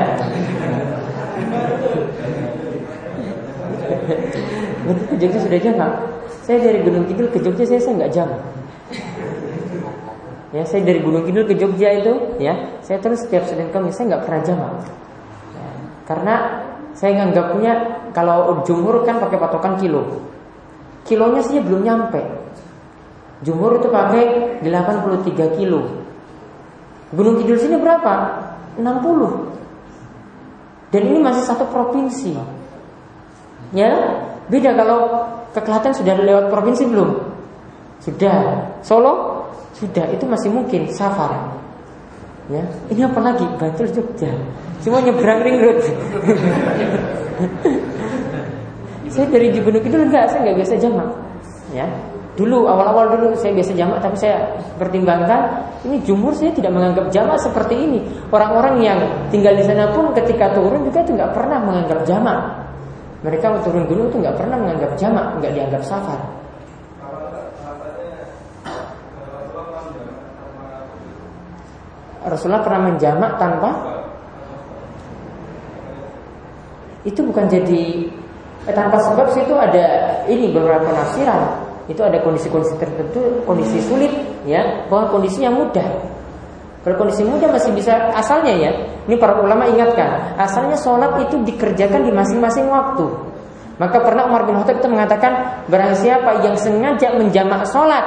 Bantul 4.87 5.05
ke 5.05 5.15
Jogja 5.19 5.39
sudah 5.39 5.59
jamak 5.61 5.91
Saya 6.41 6.57
dari 6.65 6.81
Gunung 6.81 7.05
Kidul 7.05 7.29
ke 7.29 7.37
Jogja 7.45 7.61
saya, 7.61 7.77
saya 7.77 7.93
nggak 7.99 8.13
jamak 8.15 8.41
Ya, 10.49 10.65
saya 10.65 10.81
dari 10.81 10.97
Gunung 11.05 11.29
Kidul 11.29 11.45
ke 11.45 11.53
Jogja 11.53 11.93
itu, 11.93 12.09
ya, 12.41 12.57
saya 12.81 12.97
terus 12.97 13.21
setiap 13.21 13.45
Senin 13.45 13.69
Kamis 13.69 13.93
saya 13.93 14.17
nggak 14.17 14.25
pernah 14.25 14.41
jamak. 14.41 14.73
Ya, 15.53 15.69
karena 16.09 16.35
saya 16.99 17.15
nganggapnya 17.15 18.03
kalau 18.11 18.59
jumhur 18.67 19.07
kan 19.07 19.23
pakai 19.23 19.39
patokan 19.39 19.79
kilo, 19.79 20.19
kilonya 21.07 21.39
sih 21.39 21.63
belum 21.63 21.87
nyampe. 21.87 22.19
Jumhur 23.39 23.79
itu 23.79 23.87
pakai 23.87 24.59
83 24.59 25.55
kilo. 25.55 26.03
Gunung 27.15 27.39
Kidul 27.39 27.55
sini 27.55 27.79
berapa? 27.79 28.43
60. 28.75 28.83
Dan 30.91 31.01
ini 31.07 31.23
masih 31.23 31.47
satu 31.47 31.71
provinsi. 31.71 32.35
Ya, 33.71 33.95
beda 34.51 34.75
kalau 34.75 35.23
ke 35.55 35.63
Klaten 35.63 35.95
sudah 35.95 36.19
lewat 36.19 36.51
provinsi 36.51 36.83
belum? 36.83 37.15
Sudah. 38.03 38.67
Solo 38.83 39.47
sudah. 39.71 40.03
Itu 40.11 40.27
masih 40.27 40.51
mungkin 40.51 40.91
safar. 40.91 41.58
Ya, 42.49 42.65
ini 42.89 43.05
apa 43.05 43.21
lagi? 43.21 43.45
Bantul 43.61 43.93
Jogja. 43.93 44.33
Cuma 44.81 45.05
nyebrang 45.05 45.45
ring 45.45 45.61
road. 45.61 45.77
saya 49.13 49.25
dari 49.29 49.53
Gunung 49.53 49.85
Kidul 49.85 50.09
enggak, 50.09 50.33
saya 50.33 50.49
enggak 50.49 50.65
biasa 50.65 50.81
jamak. 50.81 51.13
Ya, 51.69 51.85
Dulu 52.39 52.71
awal-awal 52.71 53.19
dulu 53.19 53.35
saya 53.35 53.51
biasa 53.51 53.75
jamak 53.75 53.99
tapi 53.99 54.15
saya 54.15 54.47
pertimbangkan 54.79 55.59
ini 55.83 55.99
jumhur 56.07 56.31
saya 56.31 56.55
tidak 56.55 56.71
menganggap 56.71 57.11
jamak 57.11 57.35
seperti 57.35 57.75
ini. 57.75 57.99
Orang-orang 58.31 58.79
yang 58.79 58.99
tinggal 59.27 59.59
di 59.59 59.63
sana 59.67 59.91
pun 59.91 60.15
ketika 60.15 60.55
turun 60.55 60.87
juga 60.87 61.03
itu 61.03 61.19
nggak 61.19 61.35
pernah 61.35 61.59
menganggap 61.59 61.99
jamak. 62.07 62.39
Mereka 63.27 63.59
turun 63.67 63.83
gunung 63.91 64.07
itu 64.07 64.23
nggak 64.23 64.39
pernah 64.39 64.55
menganggap 64.55 64.95
jamak, 64.95 65.35
nggak 65.43 65.51
dianggap 65.51 65.83
safar. 65.83 66.38
Rasulullah 72.27 72.63
pernah 72.63 72.91
menjamak 72.91 73.31
tanpa 73.39 73.69
itu 77.07 77.23
bukan 77.23 77.47
jadi 77.47 77.83
eh, 78.67 78.75
tanpa 78.75 78.99
sebab 78.99 79.31
sih 79.31 79.43
itu 79.47 79.55
ada 79.55 79.85
ini 80.27 80.51
beberapa 80.51 80.83
penafsiran 80.83 81.69
itu 81.89 82.05
ada 82.05 82.21
kondisi-kondisi 82.21 82.77
tertentu, 82.77 83.41
kondisi 83.49 83.81
sulit, 83.81 84.13
ya, 84.45 84.85
bahwa 84.93 85.09
kondisinya 85.09 85.49
mudah. 85.49 85.89
Kalau 86.85 86.95
kondisi 86.95 87.25
mudah 87.25 87.49
masih 87.49 87.73
bisa 87.73 88.13
asalnya 88.13 88.53
ya. 88.55 88.71
Ini 89.09 89.17
para 89.17 89.41
ulama 89.41 89.65
ingatkan, 89.65 90.37
asalnya 90.37 90.77
sholat 90.77 91.17
itu 91.25 91.41
dikerjakan 91.43 92.05
di 92.05 92.13
masing-masing 92.13 92.69
waktu. 92.69 93.09
Maka 93.81 94.05
pernah 94.05 94.29
Umar 94.29 94.45
bin 94.45 94.61
Khattab 94.61 94.85
itu 94.85 94.87
mengatakan, 94.87 95.65
barang 95.65 95.93
siapa 95.97 96.45
yang 96.45 96.55
sengaja 96.55 97.09
menjamak 97.17 97.65
sholat, 97.65 98.05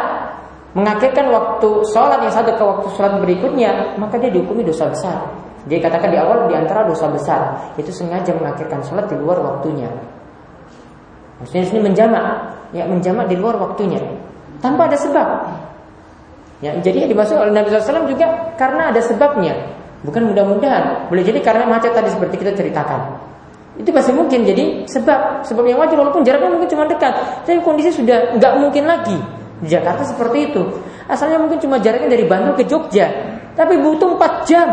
mengakhirkan 0.72 1.28
waktu 1.28 1.68
sholat 1.92 2.20
yang 2.24 2.32
satu 2.32 2.56
ke 2.56 2.64
waktu 2.64 2.86
sholat 2.96 3.20
berikutnya, 3.20 3.96
maka 4.00 4.16
dia 4.16 4.32
dihukumi 4.32 4.64
dosa 4.64 4.88
besar. 4.88 5.28
Dia 5.68 5.78
katakan 5.78 6.10
di 6.10 6.18
awal 6.18 6.50
di 6.50 6.58
antara 6.58 6.82
dosa 6.82 7.06
besar 7.06 7.54
itu 7.78 7.94
sengaja 7.94 8.34
mengakhirkan 8.34 8.82
sholat 8.82 9.06
di 9.06 9.14
luar 9.14 9.38
waktunya. 9.38 9.86
Maksudnya 11.38 11.62
sini 11.70 11.80
menjamak, 11.86 12.26
ya 12.74 12.86
menjamak 12.86 13.30
di 13.30 13.36
luar 13.38 13.58
waktunya 13.62 14.02
tanpa 14.62 14.90
ada 14.90 14.98
sebab. 14.98 15.28
Ya, 16.62 16.78
jadi 16.78 17.06
yang 17.06 17.10
dimaksud 17.10 17.34
oleh 17.34 17.50
Nabi 17.50 17.74
SAW 17.74 18.06
juga 18.06 18.54
karena 18.54 18.94
ada 18.94 19.02
sebabnya, 19.02 19.50
bukan 20.06 20.30
mudah-mudahan. 20.30 21.10
Boleh 21.10 21.26
jadi 21.26 21.42
karena 21.42 21.66
macet 21.66 21.90
tadi 21.90 22.06
seperti 22.06 22.38
kita 22.38 22.54
ceritakan. 22.54 23.18
Itu 23.82 23.90
masih 23.90 24.14
mungkin 24.14 24.46
jadi 24.46 24.86
sebab 24.86 25.42
sebab 25.42 25.64
yang 25.66 25.82
wajar 25.82 25.98
walaupun 25.98 26.22
jaraknya 26.22 26.54
mungkin 26.54 26.70
cuma 26.70 26.86
dekat, 26.86 27.42
tapi 27.42 27.58
kondisi 27.66 27.90
sudah 27.90 28.38
nggak 28.38 28.52
mungkin 28.62 28.86
lagi. 28.86 29.41
Di 29.62 29.70
Jakarta 29.70 30.02
seperti 30.02 30.50
itu. 30.50 30.62
Asalnya 31.06 31.38
mungkin 31.38 31.62
cuma 31.62 31.78
jaraknya 31.78 32.10
dari 32.10 32.26
Bandung 32.26 32.58
ke 32.58 32.66
Jogja, 32.66 33.06
tapi 33.54 33.78
butuh 33.78 34.18
4 34.18 34.42
jam. 34.50 34.68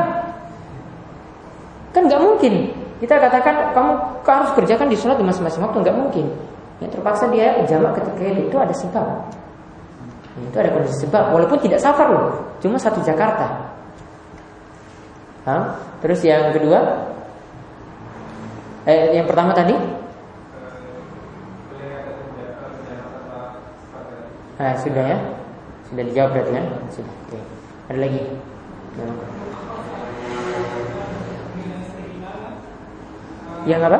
Kan 1.94 2.10
nggak 2.10 2.22
mungkin. 2.22 2.74
Kita 3.00 3.16
katakan 3.16 3.72
kamu 3.72 3.92
harus 4.28 4.52
kerjakan 4.58 4.92
di 4.92 4.98
sholat 5.00 5.16
di 5.22 5.26
masing-masing 5.26 5.62
waktu 5.62 5.78
nggak 5.86 5.96
mungkin. 5.96 6.26
Yang 6.82 7.00
terpaksa 7.00 7.30
dia 7.30 7.60
jamak 7.70 8.02
ketika 8.02 8.24
itu 8.34 8.58
ada 8.58 8.74
sebab. 8.76 9.08
Itu 10.40 10.56
ada 10.56 10.72
kondisi 10.72 11.04
sebab, 11.04 11.36
walaupun 11.36 11.60
tidak 11.60 11.84
safar 11.84 12.08
loh, 12.08 12.28
cuma 12.64 12.80
satu 12.80 13.04
Jakarta. 13.04 13.76
Hah? 15.44 15.76
Terus 16.00 16.24
yang 16.24 16.56
kedua, 16.56 16.80
eh, 18.88 19.20
yang 19.20 19.28
pertama 19.28 19.52
tadi, 19.52 19.76
nah, 24.60 24.76
sudah 24.76 25.06
ya, 25.08 25.18
sudah 25.88 26.04
dijawab 26.04 26.30
berarti 26.36 26.52
ya, 26.52 26.64
sudah. 26.92 27.16
Oke. 27.32 27.40
Ada 27.90 28.00
lagi? 28.04 28.22
Yang 33.66 33.82
apa? 33.88 34.00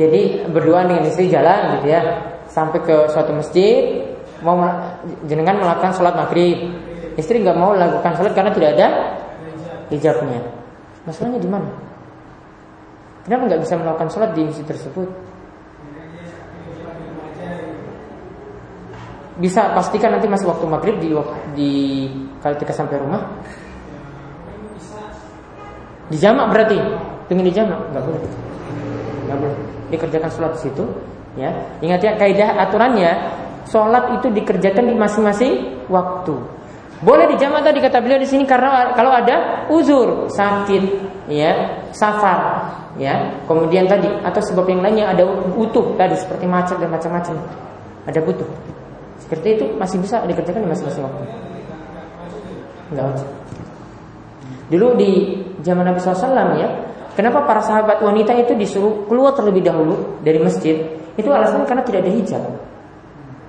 Jadi 0.00 0.48
berdua 0.48 0.88
dengan 0.88 1.04
istri 1.04 1.28
jalan 1.28 1.76
gitu 1.76 1.92
ya 1.92 2.00
Sampai 2.48 2.80
ke 2.80 3.12
suatu 3.12 3.36
masjid 3.36 4.00
Mau 4.40 4.56
jenengan 5.28 5.60
melakukan 5.60 5.92
sholat 5.92 6.16
maghrib 6.16 6.72
Istri 7.20 7.44
nggak 7.44 7.56
mau 7.60 7.76
lakukan 7.76 8.16
sholat 8.16 8.32
karena 8.32 8.50
tidak 8.56 8.70
ada 8.80 8.86
hijabnya 9.92 10.40
Masalahnya 11.04 11.40
di 11.40 11.48
mana? 11.48 11.68
Kenapa 13.24 13.42
nggak 13.48 13.60
bisa 13.64 13.74
melakukan 13.76 14.08
sholat 14.12 14.30
di 14.36 14.42
masjid 14.44 14.66
tersebut? 14.68 15.08
Bisa 19.40 19.72
pastikan 19.72 20.12
nanti 20.12 20.28
masih 20.28 20.52
waktu 20.52 20.64
maghrib 20.68 20.96
di 21.00 21.08
di 21.56 21.70
ketika 22.44 22.76
sampai 22.76 23.00
rumah. 23.00 23.24
Di 26.12 26.18
jamak 26.20 26.52
berarti, 26.52 26.76
pengen 27.30 27.48
di 27.48 27.54
jamak 27.54 27.80
nggak 27.94 28.04
boleh, 28.04 28.20
nggak 29.24 29.38
boleh. 29.40 29.58
Dikerjakan 29.88 30.30
sholat 30.32 30.52
di 30.58 30.60
situ, 30.68 30.84
ya. 31.40 31.50
Ingat 31.80 32.00
ya 32.04 32.12
kaidah 32.20 32.60
aturannya, 32.68 33.12
sholat 33.64 34.20
itu 34.20 34.28
dikerjakan 34.28 34.84
di 34.90 34.94
masing-masing 34.98 35.52
waktu. 35.88 36.59
Boleh 37.00 37.24
dijamak 37.32 37.64
tadi 37.64 37.80
kata 37.80 37.96
beliau 38.04 38.20
di 38.20 38.28
sini 38.28 38.44
karena 38.44 38.92
kalau 38.92 39.08
ada 39.08 39.64
uzur, 39.72 40.28
sakit, 40.28 40.84
ya, 41.32 41.80
safar, 41.96 42.68
ya. 43.00 43.40
Kemudian 43.48 43.88
tadi 43.88 44.04
atau 44.20 44.40
sebab 44.44 44.68
yang 44.68 44.84
lainnya 44.84 45.08
ada 45.08 45.24
utuh 45.56 45.96
tadi 45.96 46.12
seperti 46.12 46.44
macet 46.44 46.76
dan 46.76 46.92
macam-macam. 46.92 47.40
Ada 48.04 48.20
butuh. 48.20 48.48
Seperti 49.16 49.48
itu 49.56 49.64
masih 49.80 49.96
bisa 50.04 50.20
dikerjakan 50.28 50.60
di 50.60 50.68
masing-masing 50.68 51.04
waktu. 51.08 51.24
Enggak 52.92 53.04
wajib. 53.08 53.28
Dulu 54.68 54.86
di 55.00 55.10
zaman 55.64 55.88
Nabi 55.88 55.98
SAW 56.04 56.60
ya, 56.60 56.68
kenapa 57.16 57.48
para 57.48 57.64
sahabat 57.64 58.04
wanita 58.04 58.36
itu 58.36 58.52
disuruh 58.60 59.08
keluar 59.08 59.32
terlebih 59.32 59.64
dahulu 59.64 60.20
dari 60.20 60.36
masjid? 60.36 60.84
Itu 61.16 61.32
alasan 61.32 61.64
karena 61.64 61.80
tidak 61.80 62.04
ada 62.04 62.12
hijab. 62.12 62.44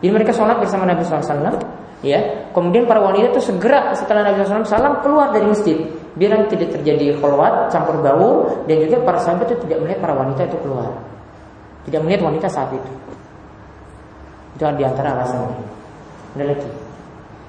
Jadi 0.02 0.12
mereka 0.12 0.32
sholat 0.32 0.58
bersama 0.58 0.88
Nabi 0.88 1.04
SAW 1.04 1.60
ya 2.02 2.41
kemudian 2.52 2.88
para 2.88 3.02
wanita 3.04 3.36
itu 3.36 3.42
segera 3.52 3.92
setelah 3.96 4.28
Nabi 4.28 4.44
SAW 4.44 5.04
keluar 5.04 5.32
dari 5.32 5.48
masjid 5.48 5.78
biar 6.16 6.44
tidak 6.52 6.76
terjadi 6.76 7.16
kholwat 7.24 7.72
campur 7.72 8.04
bau 8.04 8.46
dan 8.68 8.84
juga 8.84 9.00
para 9.04 9.20
sahabat 9.24 9.48
itu 9.48 9.64
tidak 9.68 9.80
melihat 9.84 10.00
para 10.04 10.14
wanita 10.16 10.42
itu 10.44 10.58
keluar. 10.60 10.92
Tidak 11.88 12.00
melihat 12.04 12.22
wanita 12.28 12.48
saat 12.52 12.70
itu. 12.76 12.92
Itu 14.60 14.64
di 14.76 14.84
antara 14.84 15.18
alasannya. 15.18 15.58
Ada 16.36 16.44
lagi? 16.46 16.70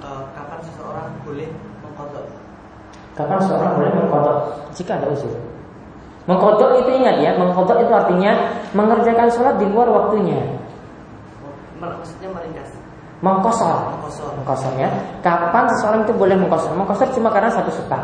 Eh, 0.03 0.23
kapan 0.35 0.59
seseorang 0.67 1.09
boleh 1.27 1.49
mengkodok? 1.83 2.27
kapan 3.13 3.39
seorang 3.45 3.73
boleh 3.77 3.93
mengkodok? 3.93 4.39
Jika 4.73 4.93
ada 4.97 5.07
usul. 5.11 5.35
Mengkodok 6.25 6.87
itu 6.87 6.91
ingat 7.03 7.19
ya 7.19 7.35
mengkodok 7.35 7.83
itu 7.83 7.93
artinya 7.93 8.33
mengerjakan 8.79 9.27
sholat 9.27 9.59
di 9.59 9.67
luar 9.67 9.91
waktunya. 9.91 10.39
Maksudnya 11.83 12.31
meringkas, 12.31 12.79
mengkosor 13.23 13.97
mengkosor. 13.97 14.31
mengkosor 14.43 14.73
ya. 14.77 14.91
Kapan 15.23 15.65
seseorang 15.73 16.01
itu 16.05 16.13
boleh 16.13 16.37
mengkosor? 16.37 16.75
Mengkosor 16.75 17.09
cuma 17.15 17.31
karena 17.31 17.49
satu 17.55 17.71
sebab. 17.71 18.03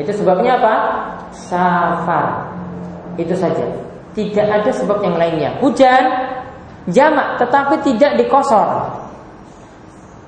Itu 0.00 0.10
sebabnya 0.10 0.58
apa? 0.58 0.74
Safar. 1.30 2.50
Itu 3.20 3.36
saja. 3.36 3.62
Tidak 4.16 4.46
ada 4.48 4.70
sebab 4.72 5.04
yang 5.04 5.20
lainnya. 5.20 5.60
Hujan, 5.60 6.02
jamak, 6.90 7.38
tetapi 7.38 7.78
tidak 7.84 8.18
dikosor. 8.18 8.90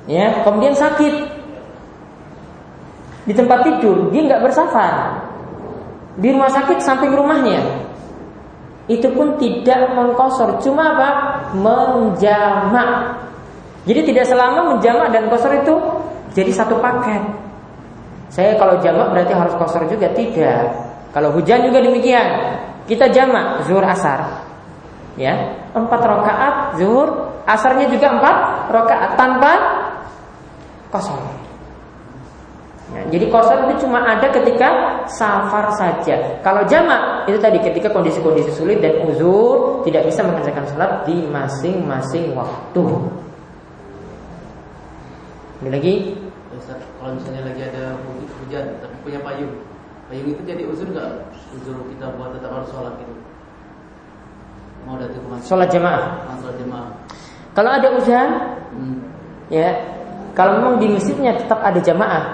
Ya, 0.07 0.47
kemudian 0.47 0.77
sakit 0.77 1.15
di 3.27 3.35
tempat 3.35 3.67
tidur, 3.67 4.15
dia 4.15 4.23
nggak 4.23 4.43
bersafar. 4.47 5.19
Di 6.15 6.31
rumah 6.31 6.47
sakit 6.47 6.79
samping 6.79 7.11
rumahnya, 7.11 7.59
itu 8.87 9.11
pun 9.11 9.35
tidak 9.43 9.99
mengkosor, 9.99 10.63
cuma 10.63 10.95
apa? 10.95 11.09
Menjamak. 11.59 13.26
Jadi 13.87 14.01
tidak 14.13 14.27
selama 14.27 14.75
menjamak 14.75 15.15
dan 15.15 15.31
kosor 15.31 15.55
itu 15.63 15.75
jadi 16.35 16.51
satu 16.51 16.83
paket. 16.83 17.23
Saya 18.35 18.59
kalau 18.59 18.83
jamak 18.83 19.15
berarti 19.15 19.33
harus 19.33 19.55
kosor 19.55 19.87
juga 19.87 20.11
tidak. 20.11 20.75
Kalau 21.15 21.31
hujan 21.33 21.63
juga 21.63 21.79
demikian. 21.79 22.59
Kita 22.91 23.09
jamak 23.15 23.67
zuhur 23.67 23.87
asar. 23.87 24.47
Ya, 25.17 25.33
empat 25.73 26.01
rakaat 26.03 26.55
zuhur, 26.77 27.33
asarnya 27.49 27.89
juga 27.89 28.21
empat 28.21 28.37
rakaat 28.69 29.11
tanpa 29.17 29.53
kosor. 30.93 31.23
Ya, 32.95 33.03
jadi 33.11 33.27
kosor 33.33 33.67
itu 33.67 33.87
cuma 33.87 34.05
ada 34.05 34.29
ketika 34.31 35.03
safar 35.11 35.73
saja. 35.75 36.39
Kalau 36.45 36.63
jamak 36.69 37.27
itu 37.27 37.39
tadi 37.41 37.59
ketika 37.59 37.91
kondisi-kondisi 37.91 38.53
sulit 38.55 38.79
dan 38.79 39.03
uzur 39.09 39.83
tidak 39.89 40.07
bisa 40.07 40.23
mengerjakan 40.23 40.69
sholat 40.71 40.91
di 41.09 41.27
masing-masing 41.27 42.37
waktu. 42.37 42.85
Ini 45.57 45.69
lagi 45.73 45.95
Ustaz, 46.57 46.81
kalau 47.01 47.17
misalnya 47.17 47.53
lagi 47.53 47.63
ada 47.69 47.97
hujan 48.41 48.65
tapi 48.81 48.95
punya 49.05 49.21
payung, 49.21 49.53
payung 50.09 50.29
itu 50.33 50.43
jadi 50.45 50.63
uzur 50.69 50.89
nggak? 50.89 51.33
Uzur 51.53 51.77
kita 51.93 52.13
buat 52.17 52.33
tetap 52.33 52.51
harus 52.53 52.69
sholat 52.73 52.97
gitu. 52.97 53.13
Mau 54.89 54.97
datang 54.97 55.21
ke 55.21 55.29
masjid, 55.29 55.49
sholat 55.53 55.69
jamaah. 55.69 56.05
ah, 56.25 56.37
sholat 56.41 56.57
jemaah. 56.57 56.89
Kalau 57.53 57.71
ada 57.73 57.89
hujan, 57.93 58.29
Hmm. 58.77 58.99
ya 59.53 59.73
kalau 60.37 60.61
memang 60.61 60.77
di 60.81 60.93
masjidnya 60.93 61.37
tetap 61.37 61.61
ada 61.65 61.81
jamaah. 61.81 62.25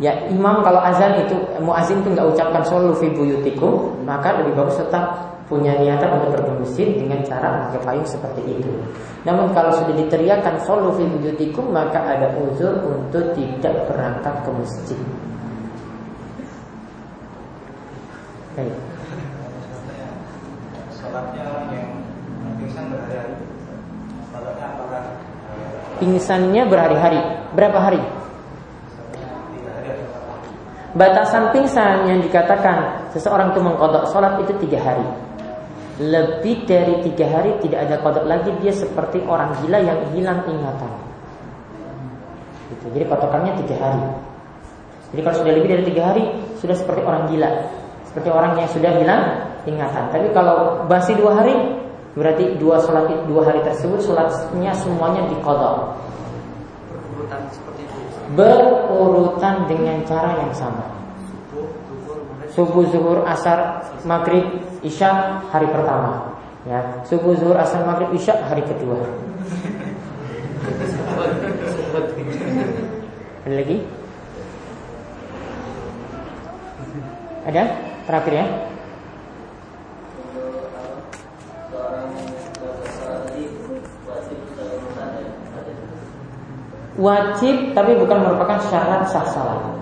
Ya 0.00 0.16
imam 0.32 0.64
kalau 0.64 0.80
azan 0.82 1.20
itu 1.24 1.36
muazin 1.60 2.00
itu 2.00 2.12
nggak 2.12 2.28
ucapkan 2.32 2.64
solu 2.64 2.92
fi 2.96 3.08
buyutikum, 3.12 4.02
maka 4.04 4.36
lebih 4.40 4.56
bagus 4.56 4.80
tetap 4.80 5.31
punya 5.52 5.76
niatan 5.76 6.16
untuk 6.16 6.64
masjid 6.64 6.96
dengan 6.96 7.20
cara 7.20 7.68
pakai 7.68 7.84
payung 7.84 8.08
seperti 8.08 8.40
itu. 8.56 8.72
Namun 9.28 9.52
kalau 9.52 9.68
sudah 9.68 9.92
diteriakan 9.92 10.56
solu 10.64 10.96
fi 10.96 11.04
maka 11.68 12.00
ada 12.00 12.32
uzur 12.40 12.72
untuk 12.88 13.36
tidak 13.36 13.84
berangkat 13.84 14.32
ke 14.40 14.50
masjid. 14.56 15.00
Baik. 18.56 18.76
Sholatnya 20.96 21.42
orang 21.44 21.68
yang 21.68 21.88
pingsan 22.56 22.84
berhari-hari. 22.88 23.36
Sholatnya 24.32 24.66
apakah 24.72 25.02
eh, 25.04 26.00
Pingsannya 26.00 26.62
berhari-hari. 26.64 27.20
Berapa 27.52 27.76
hari? 27.76 28.00
Batasan 30.92 31.56
pingsan 31.56 32.04
yang 32.04 32.20
dikatakan 32.20 33.08
seseorang 33.16 33.56
itu 33.56 33.60
mengkodok 33.64 34.12
sholat 34.12 34.36
itu 34.44 34.52
tiga 34.60 34.80
hari. 34.80 35.31
Lebih 36.02 36.66
dari 36.66 36.98
tiga 37.06 37.30
hari 37.30 37.62
tidak 37.62 37.86
ada 37.86 37.96
kodok 38.02 38.26
lagi 38.26 38.50
dia 38.58 38.74
seperti 38.74 39.22
orang 39.22 39.54
gila 39.62 39.78
yang 39.78 39.98
hilang 40.10 40.42
ingatan. 40.50 40.92
Gitu. 42.74 42.86
Jadi 42.90 43.04
patokannya 43.06 43.52
tiga 43.62 43.76
hari. 43.78 44.02
Jadi 45.14 45.20
kalau 45.22 45.36
sudah 45.44 45.52
lebih 45.54 45.70
dari 45.70 45.84
tiga 45.86 46.02
hari 46.10 46.24
sudah 46.58 46.74
seperti 46.74 47.06
orang 47.06 47.30
gila, 47.30 47.50
seperti 48.08 48.28
orang 48.32 48.52
yang 48.58 48.68
sudah 48.72 48.92
hilang 48.98 49.22
ingatan. 49.68 50.04
Tapi 50.10 50.26
kalau 50.34 50.88
masih 50.90 51.14
dua 51.20 51.38
hari 51.38 51.54
berarti 52.12 52.60
dua 52.60 52.76
sholat 52.82 53.08
dua 53.24 53.40
hari 53.48 53.60
tersebut 53.64 54.04
sholatnya 54.04 54.76
semuanya 54.76 55.24
dikodok 55.32 55.96
Berurutan 56.92 57.40
seperti 57.48 57.88
itu. 57.88 57.98
berurutan 58.36 59.54
dengan 59.64 59.96
cara 60.04 60.36
yang 60.44 60.52
sama. 60.52 61.01
Subuh, 62.52 62.84
zuhur, 62.92 63.24
asar, 63.24 63.80
maghrib, 64.04 64.44
isya 64.84 65.40
hari 65.48 65.64
pertama. 65.72 66.36
Ya, 66.68 67.00
subuh, 67.08 67.32
zuhur, 67.32 67.56
asar, 67.56 67.88
maghrib, 67.88 68.12
isya 68.12 68.44
hari 68.44 68.60
kedua. 68.68 69.00
Ada 73.48 73.54
lagi? 73.56 73.76
Ada? 77.48 77.62
Terakhir 78.06 78.32
ya. 78.36 78.46
Wajib 86.92 87.72
tapi 87.72 87.96
bukan 87.98 88.18
merupakan 88.20 88.60
syarat 88.68 89.08
sah 89.08 89.26
salat. 89.26 89.81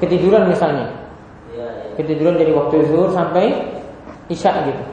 Ketiduran 0.00 0.48
misalnya. 0.48 0.88
Ketiduran 2.00 2.40
dari 2.40 2.56
waktu 2.56 2.88
zuhur 2.88 3.12
sampai 3.12 3.52
isya 4.32 4.64
gitu. 4.64 4.84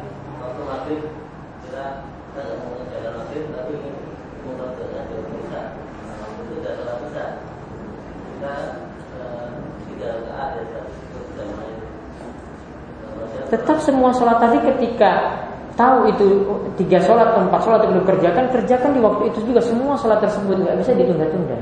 Tetap 13.47 13.80
semua 13.80 14.12
sholat 14.12 14.43
tadi 14.43 14.60
ketika 14.60 15.39
tahu 15.80 16.12
itu 16.12 16.28
tiga 16.76 16.99
sholat 16.99 17.32
atau 17.32 17.47
empat 17.47 17.64
sholat 17.64 17.80
yang 17.88 17.95
belum 17.95 18.08
kerjakan, 18.12 18.43
kerjakan 18.51 18.91
di 18.91 18.99
waktu 18.99 19.24
itu 19.32 19.39
juga 19.47 19.64
semua 19.64 19.95
sholat 19.95 20.20
tersebut 20.20 20.60
nggak 20.68 20.76
bisa 20.84 20.91
ditunda-tunda. 20.99 21.55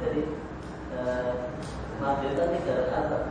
Jadi 0.00 0.20
maghrib 2.00 2.32
kan 2.32 2.48
tiga 2.48 2.72
rakaat. 2.80 3.22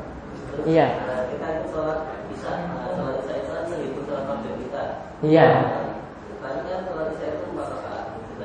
Terus 0.54 0.59
Iya. 0.70 0.88
kita 1.34 1.48
itu 1.50 1.66
sholat 1.74 2.00
bisa, 2.30 2.50
sholat 2.70 3.16
isya 3.26 3.34
itu 3.42 3.50
kan 3.50 3.64
menghitung 3.66 4.04
sholat 4.06 4.24
maghrib 4.30 4.56
kita. 4.62 4.84
Iya. 5.26 5.48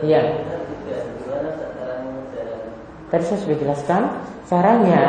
Iya. 0.05 0.21
Gimana 1.21 1.49
sekarang 1.57 2.03
jalan? 2.33 2.61
Tadi 3.13 3.25
saya 3.29 3.39
sudah 3.45 3.59
jelaskan 3.61 4.03
caranya 4.49 5.05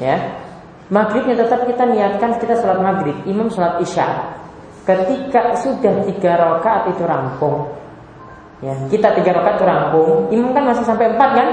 ya. 0.00 0.16
Maghribnya 0.92 1.36
tetap 1.40 1.64
kita 1.64 1.84
niatkan 1.88 2.36
kita 2.36 2.60
sholat 2.60 2.80
maghrib, 2.80 3.16
imam 3.24 3.48
sholat 3.48 3.80
isya. 3.80 4.36
Ketika 4.88 5.56
sudah 5.60 6.04
tiga 6.10 6.32
rakaat 6.36 6.90
itu 6.90 7.06
rampung, 7.06 7.70
ya 8.60 8.74
kita 8.90 9.14
tiga 9.20 9.30
rakaat 9.40 9.56
itu 9.56 9.66
rampung, 9.68 10.10
imam 10.34 10.50
kan 10.52 10.64
masih 10.68 10.84
sampai 10.84 11.12
empat 11.12 11.30
kan? 11.38 11.48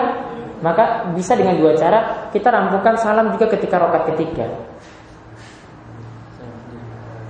Maka 0.60 1.08
bisa 1.16 1.40
dengan 1.40 1.56
dua 1.56 1.72
cara 1.80 2.30
kita 2.36 2.52
rampungkan 2.52 3.00
salam 3.00 3.32
juga 3.32 3.48
ketika 3.56 3.80
rakaat 3.80 4.12
ketiga. 4.16 4.48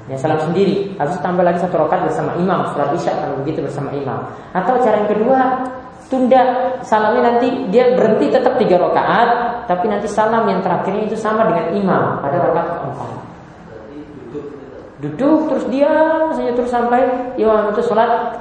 Ya 0.10 0.18
salam 0.18 0.42
sendiri, 0.42 0.98
itu 0.98 1.18
tambah 1.22 1.46
lagi 1.46 1.62
satu 1.62 1.86
rakaat 1.86 2.10
bersama 2.10 2.34
imam, 2.42 2.66
sholat 2.74 2.90
isya 2.98 3.14
kalau 3.14 3.46
begitu 3.46 3.62
bersama 3.62 3.94
imam. 3.94 4.26
Atau 4.58 4.82
cara 4.82 5.06
yang 5.06 5.10
kedua, 5.14 5.70
tunda 6.10 6.42
salamnya 6.82 7.38
nanti 7.38 7.70
dia 7.70 7.94
berhenti 7.94 8.34
tetap 8.34 8.58
tiga 8.58 8.82
rakaat, 8.82 9.30
tapi 9.70 9.86
nanti 9.86 10.10
salam 10.10 10.50
yang 10.50 10.66
terakhirnya 10.66 11.06
itu 11.06 11.14
sama 11.14 11.46
dengan 11.54 11.78
imam 11.78 12.04
pada 12.26 12.42
rakaat 12.42 12.68
keempat. 12.82 13.12
Duduk 15.00 15.40
terus 15.54 15.66
diam 15.70 16.34
saja 16.34 16.52
terus 16.58 16.74
sampai 16.74 17.02
imam 17.38 17.70
itu 17.70 17.82
sholat 17.86 18.34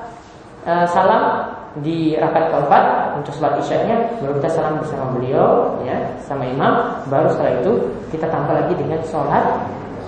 eh, 0.65 0.89
salam 0.89 1.48
di 1.85 2.17
rakaat 2.17 2.51
keempat 2.51 2.85
untuk 3.21 3.33
sholat 3.37 3.61
isya-nya 3.61 3.97
baru 4.25 4.41
kita 4.41 4.49
salam 4.51 4.81
bersama 4.81 5.13
beliau 5.15 5.79
ya 5.85 5.97
sama 6.25 6.49
imam 6.49 7.05
baru 7.13 7.29
setelah 7.33 7.61
itu 7.61 7.73
kita 8.09 8.27
tambah 8.33 8.55
lagi 8.57 8.75
dengan 8.75 9.01
sholat 9.05 9.45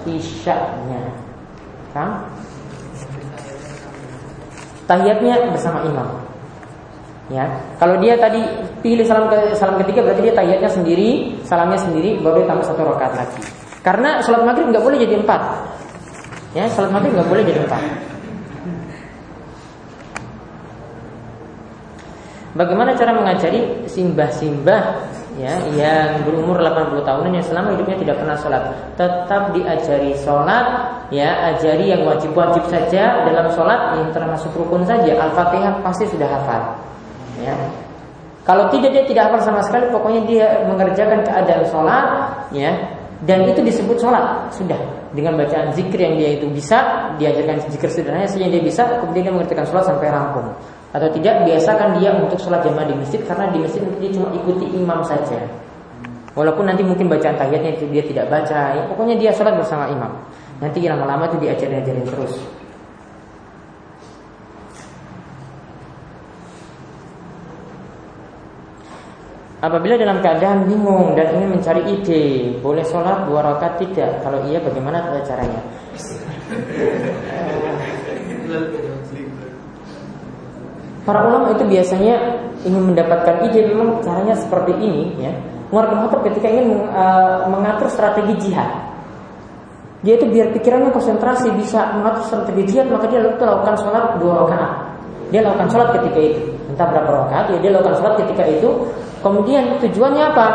isya-nya 0.09 1.21
Paham? 1.91 2.23
Tahiyatnya 4.87 5.55
bersama 5.55 5.87
imam. 5.87 6.09
Ya, 7.31 7.47
kalau 7.79 7.95
dia 8.03 8.19
tadi 8.19 8.43
pilih 8.83 9.07
salam 9.07 9.31
ke 9.31 9.55
salam 9.55 9.79
ketiga 9.87 10.03
berarti 10.03 10.27
dia 10.27 10.35
tahiyatnya 10.35 10.67
sendiri, 10.67 11.11
salamnya 11.47 11.79
sendiri, 11.79 12.19
baru 12.19 12.43
dia 12.43 12.51
tambah 12.51 12.67
satu 12.67 12.83
rakaat 12.83 13.15
lagi. 13.15 13.39
Karena 13.87 14.19
sholat 14.19 14.43
maghrib 14.43 14.67
nggak 14.75 14.83
boleh 14.83 14.99
jadi 14.99 15.15
empat. 15.23 15.43
Ya, 16.59 16.67
sholat 16.75 16.91
maghrib 16.91 17.15
nggak 17.15 17.31
boleh 17.31 17.47
jadi 17.47 17.63
empat. 17.63 18.10
Bagaimana 22.51 22.99
cara 22.99 23.15
mengajari 23.15 23.87
simbah-simbah 23.87 24.83
ya 25.39 25.55
yang 25.79 26.27
berumur 26.27 26.59
80 26.59 27.07
tahunan 27.07 27.33
yang 27.39 27.47
selama 27.47 27.79
hidupnya 27.79 27.97
tidak 28.03 28.17
pernah 28.19 28.35
sholat? 28.43 28.63
Tetap 28.99 29.55
diajari 29.55 30.11
sholat 30.19 30.67
ya 31.15 31.55
ajari 31.55 31.95
yang 31.95 32.03
wajib-wajib 32.03 32.67
saja 32.67 33.23
dalam 33.23 33.47
sholat 33.55 34.03
yang 34.03 34.11
termasuk 34.11 34.51
rukun 34.59 34.83
saja. 34.83 35.15
Al-fatihah 35.15 35.79
pasti 35.79 36.11
sudah 36.11 36.27
hafal 36.27 36.75
ya. 37.39 37.55
Kalau 38.43 38.67
tidak 38.75 38.99
dia 38.99 39.05
tidak 39.07 39.31
hafal 39.31 39.47
sama 39.47 39.63
sekali 39.63 39.87
pokoknya 39.95 40.21
dia 40.27 40.47
mengerjakan 40.67 41.23
keadaan 41.23 41.63
sholat 41.71 42.05
ya. 42.51 42.75
Dan 43.21 43.47
itu 43.47 43.63
disebut 43.63 44.01
sholat 44.01 44.51
sudah. 44.51 44.81
Dengan 45.15 45.39
bacaan 45.39 45.71
zikir 45.77 46.03
yang 46.03 46.19
dia 46.19 46.35
itu 46.35 46.51
bisa 46.51 47.13
diajarkan 47.15 47.63
zikir 47.71 47.91
sederhana 47.91 48.27
saja 48.27 48.47
dia 48.47 48.63
bisa 48.63 48.83
kemudian 48.99 49.31
dia 49.31 49.35
mengerjakan 49.39 49.67
sholat 49.71 49.85
sampai 49.87 50.11
rampung 50.11 50.51
atau 50.91 51.09
tidak 51.15 51.47
biasakan 51.47 52.03
dia 52.03 52.11
untuk 52.19 52.39
sholat 52.43 52.67
jamaah 52.67 52.87
di 52.91 52.95
masjid 52.99 53.23
karena 53.23 53.47
di 53.55 53.63
masjid 53.63 53.79
dia 54.03 54.11
cuma 54.11 54.35
ikuti 54.35 54.67
imam 54.75 55.01
saja 55.07 55.39
walaupun 56.35 56.67
nanti 56.67 56.83
mungkin 56.83 57.07
bacaan 57.07 57.39
tahiyatnya 57.39 57.79
itu 57.79 57.87
dia 57.95 58.03
tidak 58.03 58.27
baca 58.27 58.75
ya, 58.75 58.83
pokoknya 58.91 59.15
dia 59.15 59.31
sholat 59.31 59.55
bersama 59.55 59.87
imam 59.87 60.11
nanti 60.59 60.83
lama-lama 60.83 61.31
itu 61.31 61.39
diajarin 61.47 61.79
ajarin 61.83 62.07
terus 62.07 62.35
Apabila 69.61 69.93
dalam 70.01 70.25
keadaan 70.25 70.65
bingung 70.65 71.13
dan 71.13 71.37
ingin 71.37 71.53
mencari 71.53 71.85
ide, 71.85 72.57
boleh 72.65 72.81
sholat 72.81 73.29
dua 73.29 73.45
rakaat 73.45 73.77
tidak? 73.77 74.25
Kalau 74.25 74.41
iya, 74.49 74.57
bagaimana 74.57 75.05
caranya? 75.21 75.61
Para 81.05 81.25
ulama 81.25 81.57
itu 81.57 81.65
biasanya 81.65 82.45
ingin 82.65 82.93
mendapatkan 82.93 83.41
ide 83.49 83.73
memang 83.73 84.05
caranya 84.05 84.37
seperti 84.37 84.77
ini 84.77 85.17
ya. 85.17 85.33
Umar 85.71 85.87
bin 85.89 86.03
Khattab 86.03 86.21
ketika 86.27 86.49
ingin 86.51 86.83
uh, 86.91 87.47
mengatur 87.47 87.87
strategi 87.89 88.35
jihad. 88.49 88.69
Dia 90.01 90.17
itu 90.17 90.27
biar 90.29 90.51
pikirannya 90.57 90.91
konsentrasi 90.93 91.53
bisa 91.57 91.95
mengatur 91.97 92.25
strategi 92.27 92.63
jihad 92.75 92.91
maka 92.91 93.09
dia 93.09 93.23
lakukan 93.23 93.77
sholat 93.81 94.19
dua 94.21 94.45
rakaat. 94.45 94.73
Dia 95.31 95.41
lakukan 95.47 95.69
sholat 95.71 95.89
ketika 95.97 96.21
itu 96.21 96.41
entah 96.69 96.87
berapa 96.91 97.11
rakaat 97.27 97.47
ya 97.55 97.59
dia 97.63 97.71
lakukan 97.73 97.97
sholat 98.03 98.15
ketika 98.21 98.45
itu. 98.45 98.71
Kemudian 99.21 99.77
tujuannya 99.85 100.33
apa? 100.33 100.47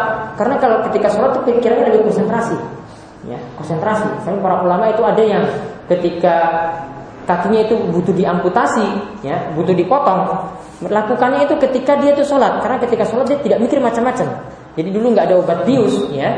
Karena 0.41 0.57
kalau 0.57 0.81
ketika 0.89 1.07
sholat 1.13 1.37
itu 1.37 1.53
pikirannya 1.53 1.85
lebih 1.93 2.09
konsentrasi, 2.09 2.57
ya 3.29 3.37
konsentrasi. 3.61 4.09
Tapi 4.25 4.37
para 4.41 4.65
ulama 4.65 4.89
itu 4.89 5.05
ada 5.05 5.21
yang 5.21 5.45
ketika 5.85 6.37
kakinya 7.25 7.65
itu 7.65 7.75
butuh 7.89 8.13
diamputasi, 8.13 8.85
ya, 9.25 9.51
butuh 9.57 9.73
dipotong. 9.73 10.29
Melakukannya 10.85 11.49
itu 11.49 11.55
ketika 11.57 11.97
dia 11.97 12.13
itu 12.13 12.23
sholat, 12.25 12.61
karena 12.61 12.77
ketika 12.81 13.03
sholat 13.05 13.25
dia 13.25 13.39
tidak 13.41 13.59
mikir 13.65 13.81
macam-macam. 13.81 14.27
Jadi 14.77 14.89
dulu 14.93 15.11
nggak 15.13 15.25
ada 15.29 15.35
obat 15.41 15.59
bius, 15.65 16.09
ya. 16.13 16.29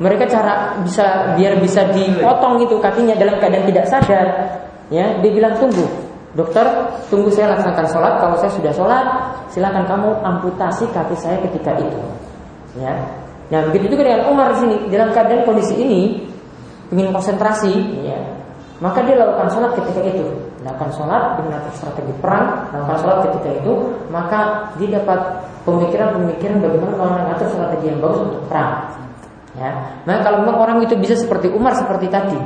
Mereka 0.00 0.32
cara 0.32 0.80
bisa 0.80 1.36
biar 1.36 1.60
bisa 1.60 1.84
dipotong 1.92 2.64
itu 2.64 2.80
kakinya 2.80 3.12
dalam 3.20 3.36
keadaan 3.36 3.68
tidak 3.68 3.84
sadar, 3.90 4.26
ya. 4.88 5.20
Dia 5.20 5.30
bilang 5.34 5.60
tunggu, 5.60 5.84
dokter, 6.32 6.64
tunggu 7.12 7.28
saya 7.28 7.52
laksanakan 7.52 7.86
sholat. 7.90 8.12
Kalau 8.22 8.36
saya 8.40 8.52
sudah 8.56 8.72
sholat, 8.72 9.06
silakan 9.52 9.84
kamu 9.84 10.08
amputasi 10.24 10.88
kaki 10.94 11.16
saya 11.20 11.36
ketika 11.44 11.76
itu, 11.76 12.00
ya. 12.80 12.96
Nah 13.50 13.66
begitu 13.66 13.98
juga 13.98 14.06
dengan 14.06 14.30
Umar 14.30 14.54
di 14.54 14.62
sini 14.62 14.76
dalam 14.94 15.10
keadaan 15.10 15.42
kondisi 15.42 15.74
ini 15.74 16.22
ingin 16.94 17.10
konsentrasi, 17.10 17.74
ya, 18.06 18.18
maka 18.80 19.04
dia 19.04 19.16
lakukan 19.20 19.48
sholat 19.52 19.76
ketika 19.76 20.00
itu. 20.08 20.24
Lakukan 20.64 20.90
sholat 20.92 21.40
dengan 21.40 21.60
strategi 21.72 22.12
perang 22.20 22.68
Lakukan 22.68 22.96
sholat 23.00 23.18
ketika 23.28 23.64
itu 23.64 23.72
Maka 24.12 24.68
dia 24.76 25.00
dapat 25.00 25.20
pemikiran-pemikiran 25.64 26.60
Bagaimana 26.60 26.92
mengatur 27.00 27.48
strategi 27.48 27.88
yang 27.88 28.00
bagus 28.04 28.20
untuk 28.28 28.42
perang. 28.44 28.92
Ya. 29.56 29.72
Maka 30.04 30.18
kalau 30.20 30.44
memang 30.44 30.56
orang 30.60 30.76
itu 30.84 30.94
bisa 31.00 31.16
seperti 31.16 31.48
Umar 31.48 31.72
seperti 31.76 32.12
tadi 32.12 32.36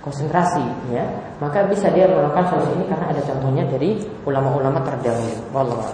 Konsentrasi 0.00 0.64
ya 0.92 1.04
Maka 1.44 1.68
bisa 1.68 1.92
dia 1.92 2.08
melakukan 2.08 2.56
solusi 2.56 2.72
ini 2.72 2.84
Karena 2.88 3.12
ada 3.12 3.20
contohnya 3.24 3.64
dari 3.68 4.00
ulama-ulama 4.24 4.80
terdahulu. 4.80 5.36
Wallah 5.52 5.88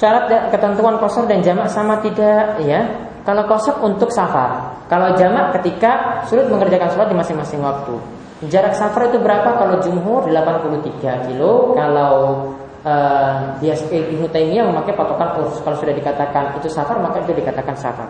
Syarat 0.00 0.32
dan 0.32 0.48
ketentuan 0.48 0.96
kosor 0.96 1.28
dan 1.28 1.44
jamak 1.44 1.68
sama 1.68 2.00
tidak 2.00 2.56
ya? 2.64 2.88
Kalau 3.20 3.44
kosor 3.44 3.84
untuk 3.84 4.08
safar, 4.08 4.72
kalau 4.88 5.12
jamak 5.12 5.52
ketika 5.60 6.24
sulit 6.24 6.48
mengerjakan 6.48 6.88
sholat 6.88 7.12
di 7.12 7.16
masing-masing 7.20 7.60
waktu. 7.60 8.00
Jarak 8.48 8.72
safar 8.72 9.12
itu 9.12 9.20
berapa? 9.20 9.60
Kalau 9.60 9.76
jumhur 9.84 10.24
83 10.24 11.28
kilo, 11.28 11.76
kalau 11.76 12.48
uh, 12.80 13.60
biasa 13.60 13.92
Ibnu 13.92 14.24
Taimiyah 14.32 14.64
memakai 14.72 14.96
patokan 14.96 15.36
urus. 15.36 15.60
Kalau 15.60 15.76
sudah 15.76 15.92
dikatakan 15.92 16.56
itu 16.56 16.72
safar, 16.72 16.96
maka 16.96 17.20
itu 17.20 17.36
dikatakan 17.36 17.76
safar. 17.76 18.08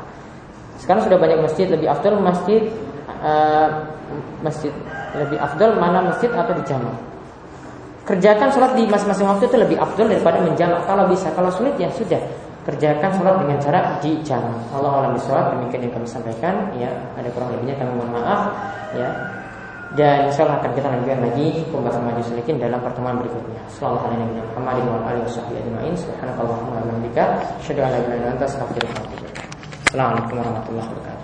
Sekarang 0.78 1.02
sudah 1.02 1.18
banyak 1.18 1.42
masjid 1.42 1.66
lebih 1.66 1.90
afdol 1.90 2.22
masjid 2.22 2.70
uh, 3.18 3.66
masjid 4.46 4.70
lebih 5.18 5.42
afdol 5.42 5.74
mana 5.74 6.06
masjid 6.06 6.30
atau 6.30 6.54
di 6.54 6.62
jamak 6.70 7.09
kerjakan 8.10 8.50
sholat 8.50 8.74
di 8.74 8.90
masing-masing 8.90 9.26
waktu 9.30 9.46
itu 9.46 9.56
lebih 9.56 9.76
abdul 9.78 10.10
daripada 10.10 10.42
menjamak 10.42 10.82
kalau 10.82 11.06
bisa 11.06 11.30
kalau 11.38 11.50
sulit 11.54 11.78
ya 11.78 11.86
sudah 11.94 12.18
kerjakan 12.66 13.10
sholat 13.14 13.34
dengan 13.38 13.56
cara 13.62 13.80
di 14.02 14.18
jamak 14.26 14.58
Allah 14.74 15.06
alam 15.06 15.14
sholat 15.22 15.54
demikian 15.54 15.86
yang 15.86 15.94
kami 15.94 16.06
sampaikan 16.10 16.54
ya 16.74 16.90
ada 17.14 17.30
kurang 17.30 17.54
lebihnya 17.54 17.78
kami 17.78 17.90
mohon 17.94 18.10
maaf 18.10 18.50
ya 18.98 19.08
dan 19.98 20.30
insya 20.30 20.46
Allah 20.46 20.62
akan 20.62 20.70
kita 20.78 20.86
lanjutkan 20.86 21.18
lagi 21.18 21.46
pembahasan 21.66 22.02
maju 22.06 22.22
sedikit 22.22 22.54
dalam 22.62 22.78
pertemuan 22.78 23.18
berikutnya. 23.18 23.58
Sallallahu 23.74 24.06
alaihi 24.06 24.38
wa 24.38 24.46
sallam. 24.54 24.86
Wa 24.86 25.10
alihi 25.10 25.22
washabihi 25.26 25.58
ajma'in. 25.66 25.94
Subhanakallahumma 25.98 26.78
wa 26.78 26.82
bihamdika, 26.86 27.24
asyhadu 27.58 27.80
an 27.82 27.90
wa. 27.98 28.38
Assalamualaikum 29.90 30.34
warahmatullahi 30.38 30.86
wabarakatuh. 30.94 31.19